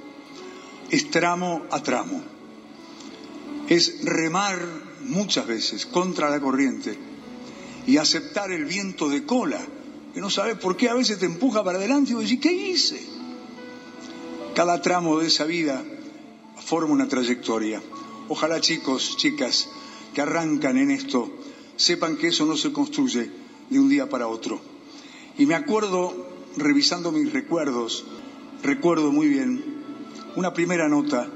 es 0.91 1.11
tramo 1.11 1.63
a 1.71 1.83
tramo. 1.83 2.23
Es 3.69 4.05
remar 4.05 4.59
muchas 5.01 5.47
veces 5.47 5.87
contra 5.87 6.29
la 6.29 6.41
corriente 6.41 6.99
y 7.87 7.97
aceptar 7.97 8.51
el 8.53 8.67
viento 8.67 9.09
de 9.09 9.25
cola, 9.25 9.61
que 10.13 10.21
no 10.21 10.29
sabes 10.29 10.59
por 10.59 10.77
qué 10.77 10.89
a 10.89 10.95
veces 10.95 11.19
te 11.19 11.27
empuja 11.27 11.65
para 11.65 11.79
adelante 11.79 12.13
y 12.13 12.15
vos 12.15 12.31
¿qué 12.41 12.53
hice? 12.53 13.01
Cada 14.55 14.83
tramo 14.83 15.19
de 15.19 15.29
esa 15.29 15.45
vida 15.45 15.83
forma 16.63 16.93
una 16.93 17.09
trayectoria. 17.09 17.83
Ojalá 18.29 18.61
chicos, 18.61 19.17
chicas, 19.17 19.69
que 20.13 20.21
arrancan 20.21 20.77
en 20.77 20.91
esto, 20.91 21.31
sepan 21.77 22.17
que 22.17 22.29
eso 22.29 22.45
no 22.45 22.57
se 22.57 22.73
construye 22.73 23.42
de 23.73 23.81
un 23.81 23.89
día 23.89 24.09
para 24.09 24.27
otro. 24.29 24.61
Y 25.39 25.47
me 25.47 25.55
acuerdo, 25.55 26.15
revisando 26.57 27.11
mis 27.13 27.33
recuerdos, 27.33 28.05
recuerdo 28.63 29.11
muy 29.13 29.29
bien 29.29 29.65
una 30.37 30.53
primera 30.53 30.89
nota 30.89 31.29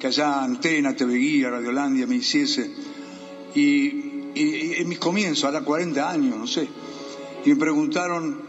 que 0.00 0.06
allá 0.08 0.42
Antena, 0.42 0.94
TV 0.96 1.14
Guía, 1.14 1.50
Radiolandia 1.50 2.06
me 2.06 2.16
hiciese, 2.16 2.70
y, 3.54 3.60
y- 4.34 4.34
y 4.34 4.72
en 4.74 4.88
mis 4.88 4.98
comienzos, 4.98 5.44
ahora 5.44 5.62
40 5.62 6.10
años, 6.10 6.36
no 6.36 6.46
sé, 6.46 6.68
y 7.44 7.50
me 7.50 7.56
preguntaron 7.56 8.40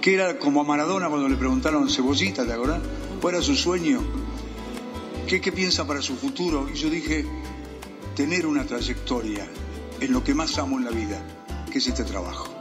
qué 0.00 0.14
era 0.14 0.38
como 0.38 0.60
a 0.60 0.64
Maradona 0.64 1.08
cuando 1.08 1.28
le 1.28 1.36
preguntaron 1.36 1.88
Cebollita, 1.88 2.44
¿te 2.44 2.52
acordás? 2.52 2.80
¿Cuál 3.20 3.34
era 3.34 3.42
su 3.44 3.54
sueño? 3.54 4.00
¿Qué, 5.28 5.40
¿Qué 5.40 5.52
piensa 5.52 5.86
para 5.86 6.02
su 6.02 6.16
futuro? 6.16 6.68
Y 6.72 6.76
yo 6.76 6.90
dije, 6.90 7.24
tener 8.16 8.46
una 8.46 8.64
trayectoria 8.66 9.46
en 10.00 10.12
lo 10.12 10.22
que 10.24 10.34
más 10.34 10.58
amo 10.58 10.78
en 10.78 10.84
la 10.84 10.90
vida, 10.90 11.43
que 11.74 11.80
este 11.80 12.04
trabajo. 12.04 12.54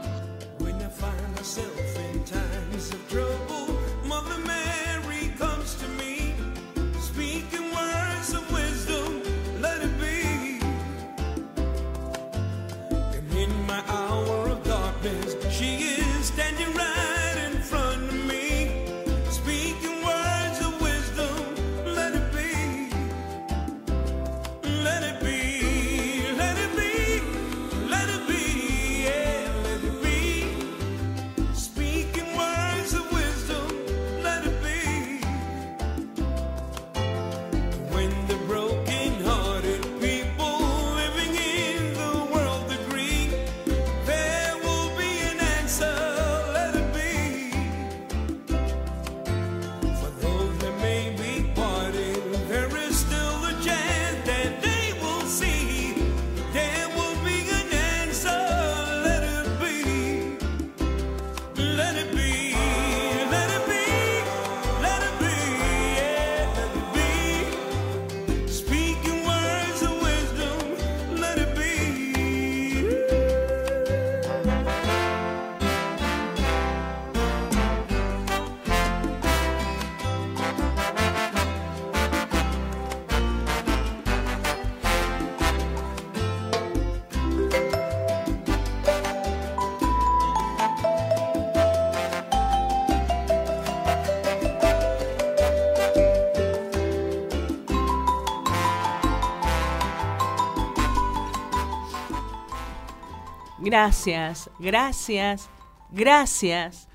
Gracias, 103.77 104.51
gracias, 104.59 105.49
gracias 105.89 106.87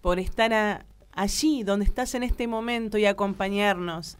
por 0.00 0.18
estar 0.18 0.86
allí 1.12 1.62
donde 1.62 1.84
estás 1.84 2.14
en 2.14 2.22
este 2.22 2.46
momento 2.46 2.96
y 2.96 3.04
acompañarnos. 3.04 4.16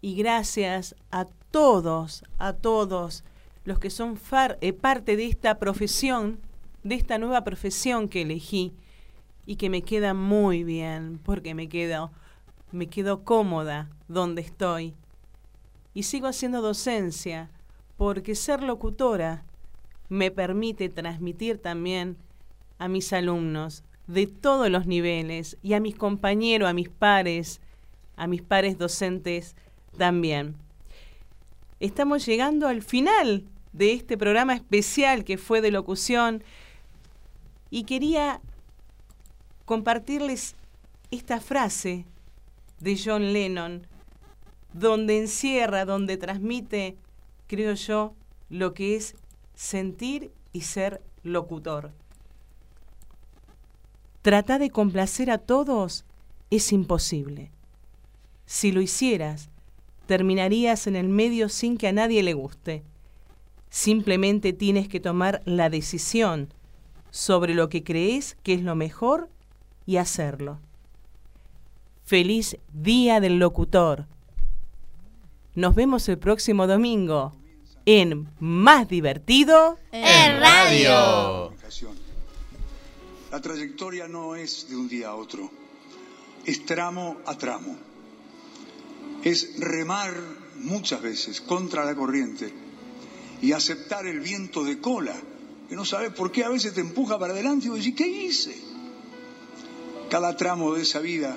Y 0.00 0.14
gracias 0.14 0.94
a 1.10 1.26
todos, 1.50 2.24
a 2.38 2.54
todos 2.54 3.22
los 3.66 3.78
que 3.78 3.90
son 3.90 4.16
far- 4.16 4.56
eh, 4.62 4.72
parte 4.72 5.14
de 5.16 5.26
esta 5.26 5.58
profesión, 5.58 6.40
de 6.84 6.94
esta 6.94 7.18
nueva 7.18 7.44
profesión 7.44 8.08
que 8.08 8.22
elegí 8.22 8.72
y 9.44 9.56
que 9.56 9.68
me 9.68 9.82
queda 9.82 10.14
muy 10.14 10.64
bien, 10.64 11.20
porque 11.22 11.54
me 11.54 11.68
quedo, 11.68 12.12
me 12.72 12.86
quedo 12.86 13.24
cómoda 13.24 13.90
donde 14.08 14.40
estoy. 14.40 14.94
Y 15.92 16.04
sigo 16.04 16.28
haciendo 16.28 16.62
docencia, 16.62 17.50
porque 17.98 18.34
ser 18.34 18.62
locutora 18.62 19.44
me 20.10 20.30
permite 20.30 20.90
transmitir 20.90 21.56
también 21.58 22.18
a 22.78 22.88
mis 22.88 23.12
alumnos 23.14 23.84
de 24.06 24.26
todos 24.26 24.68
los 24.68 24.86
niveles 24.86 25.56
y 25.62 25.74
a 25.74 25.80
mis 25.80 25.94
compañeros, 25.94 26.68
a 26.68 26.72
mis 26.72 26.88
pares, 26.88 27.60
a 28.16 28.26
mis 28.26 28.42
pares 28.42 28.76
docentes 28.76 29.54
también. 29.96 30.56
Estamos 31.78 32.26
llegando 32.26 32.66
al 32.66 32.82
final 32.82 33.44
de 33.72 33.92
este 33.92 34.18
programa 34.18 34.54
especial 34.54 35.24
que 35.24 35.38
fue 35.38 35.60
de 35.60 35.70
locución 35.70 36.42
y 37.70 37.84
quería 37.84 38.40
compartirles 39.64 40.56
esta 41.12 41.40
frase 41.40 42.04
de 42.80 43.00
John 43.02 43.32
Lennon, 43.32 43.86
donde 44.72 45.18
encierra, 45.18 45.84
donde 45.84 46.16
transmite, 46.16 46.96
creo 47.46 47.74
yo, 47.74 48.14
lo 48.48 48.74
que 48.74 48.96
es 48.96 49.14
sentir 49.60 50.32
y 50.54 50.62
ser 50.62 51.02
locutor. 51.22 51.92
Tratar 54.22 54.58
de 54.58 54.70
complacer 54.70 55.30
a 55.30 55.36
todos 55.36 56.06
es 56.48 56.72
imposible. 56.72 57.50
Si 58.46 58.72
lo 58.72 58.80
hicieras, 58.80 59.50
terminarías 60.06 60.86
en 60.86 60.96
el 60.96 61.10
medio 61.10 61.50
sin 61.50 61.76
que 61.76 61.88
a 61.88 61.92
nadie 61.92 62.22
le 62.22 62.32
guste. 62.32 62.84
Simplemente 63.68 64.54
tienes 64.54 64.88
que 64.88 64.98
tomar 64.98 65.42
la 65.44 65.68
decisión 65.68 66.54
sobre 67.10 67.52
lo 67.52 67.68
que 67.68 67.84
crees 67.84 68.38
que 68.42 68.54
es 68.54 68.62
lo 68.62 68.76
mejor 68.76 69.28
y 69.84 69.98
hacerlo. 69.98 70.58
Feliz 72.02 72.56
Día 72.72 73.20
del 73.20 73.38
Locutor. 73.38 74.06
Nos 75.54 75.74
vemos 75.74 76.08
el 76.08 76.18
próximo 76.18 76.66
domingo 76.66 77.34
en 77.98 78.28
Más 78.38 78.88
Divertido 78.88 79.76
En 79.90 80.40
radio. 80.40 81.52
La 83.32 83.40
trayectoria 83.40 84.06
no 84.06 84.36
es 84.36 84.68
de 84.68 84.76
un 84.76 84.88
día 84.88 85.08
a 85.08 85.16
otro, 85.16 85.50
es 86.44 86.64
tramo 86.64 87.16
a 87.26 87.36
tramo. 87.36 87.76
Es 89.24 89.58
remar 89.58 90.14
muchas 90.58 91.02
veces 91.02 91.40
contra 91.40 91.84
la 91.84 91.96
corriente 91.96 92.54
y 93.42 93.50
aceptar 93.50 94.06
el 94.06 94.20
viento 94.20 94.62
de 94.62 94.78
cola, 94.78 95.16
que 95.68 95.74
no 95.74 95.84
sabes 95.84 96.12
por 96.12 96.30
qué 96.30 96.44
a 96.44 96.48
veces 96.48 96.74
te 96.74 96.80
empuja 96.80 97.18
para 97.18 97.32
adelante 97.32 97.66
y 97.66 97.70
vos 97.70 97.78
decís, 97.78 97.96
¿qué 97.96 98.06
hice? 98.06 98.56
Cada 100.10 100.36
tramo 100.36 100.74
de 100.74 100.82
esa 100.82 101.00
vida 101.00 101.36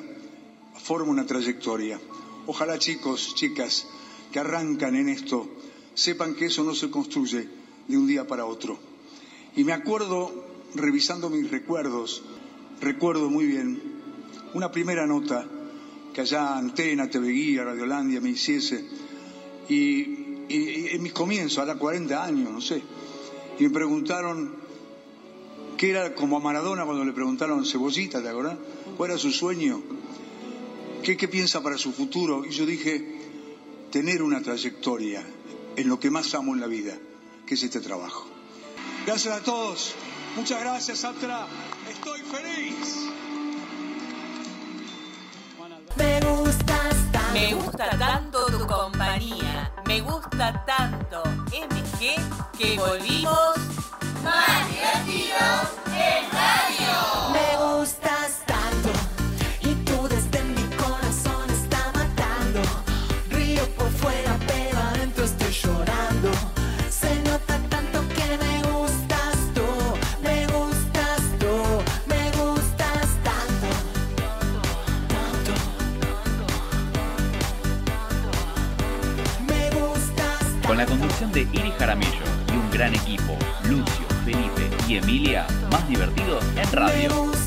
forma 0.83 1.11
una 1.11 1.25
trayectoria. 1.25 1.99
Ojalá 2.45 2.77
chicos, 2.77 3.33
chicas, 3.33 3.87
que 4.31 4.37
arrancan 4.37 4.95
en 4.95 5.09
esto, 5.09 5.47
sepan 5.95 6.35
que 6.35 6.45
eso 6.45 6.63
no 6.63 6.73
se 6.75 6.89
construye 6.89 7.47
de 7.87 7.97
un 7.97 8.07
día 8.07 8.25
para 8.27 8.45
otro. 8.45 8.77
Y 9.55 9.63
me 9.63 9.73
acuerdo, 9.73 10.31
revisando 10.75 11.29
mis 11.29 11.49
recuerdos, 11.51 12.23
recuerdo 12.81 13.29
muy 13.29 13.45
bien 13.45 13.81
una 14.53 14.71
primera 14.71 15.05
nota 15.07 15.47
que 16.13 16.21
allá 16.21 16.57
Antena, 16.57 17.09
TV 17.09 17.29
Guía, 17.29 17.63
Radiolandia 17.63 18.21
me 18.21 18.29
hiciese, 18.29 18.85
y, 19.69 19.75
y- 20.47 20.47
y 20.49 20.87
en 20.91 21.01
mis 21.01 21.13
comienzos, 21.13 21.57
ahora 21.59 21.75
40 21.75 22.23
años, 22.23 22.51
no 22.51 22.61
sé, 22.61 22.81
y 23.59 23.63
me 23.63 23.69
preguntaron 23.71 24.55
qué 25.77 25.89
era 25.89 26.13
como 26.13 26.37
a 26.37 26.39
Maradona 26.39 26.85
cuando 26.85 27.03
le 27.05 27.13
preguntaron 27.13 27.65
Cebollita, 27.65 28.21
¿te 28.21 28.29
acordás? 28.29 28.57
¿Cuál 28.97 29.11
era 29.11 29.19
su 29.19 29.31
sueño? 29.31 29.81
¿Qué, 31.03 31.17
¿Qué 31.17 31.27
piensa 31.27 31.61
para 31.63 31.77
su 31.77 31.91
futuro? 31.91 32.45
Y 32.45 32.51
yo 32.51 32.65
dije, 32.65 33.03
tener 33.91 34.21
una 34.21 34.41
trayectoria 34.41 35.23
en 35.76 35.88
lo 35.89 35.99
que 35.99 36.09
más 36.09 36.34
amo 36.36 36.53
en 36.53 36.61
la 36.61 36.67
vida, 36.67 36.93
que 37.45 37.55
es 37.55 37.63
este 37.63 37.80
trabajo. 37.80 38.28
Gracias 39.05 39.38
a 39.38 39.43
todos. 39.43 39.95
Muchas 40.36 40.59
gracias, 40.59 41.03
Atra. 41.03 41.45
Estoy 41.89 42.21
feliz. 42.21 43.09
Me 45.95 46.19
gustas 46.21 47.11
tanto. 47.11 47.34
Me 47.34 47.53
gusta 47.53 47.97
tanto 47.97 48.45
tu 48.47 48.65
compañía. 48.65 49.71
Me 49.86 50.01
gusta 50.01 50.65
tanto 50.65 51.24
MG 51.51 52.57
que 52.57 52.78
volvimos 52.78 53.57
Más 54.24 54.67
divertido 54.69 55.38
en 55.88 56.32
radio. 56.32 57.30
Me 57.34 57.78
gustas 57.78 58.22
de 81.32 81.41
Iris 81.41 81.74
Jaramillo 81.80 82.26
y 82.51 82.57
un 82.57 82.69
gran 82.71 82.93
equipo, 82.93 83.38
Lucio, 83.63 84.05
Felipe 84.26 84.69
y 84.88 84.97
Emilia, 84.97 85.47
más 85.71 85.88
divertidos 85.88 86.43
en 86.55 86.71
radio. 86.71 87.42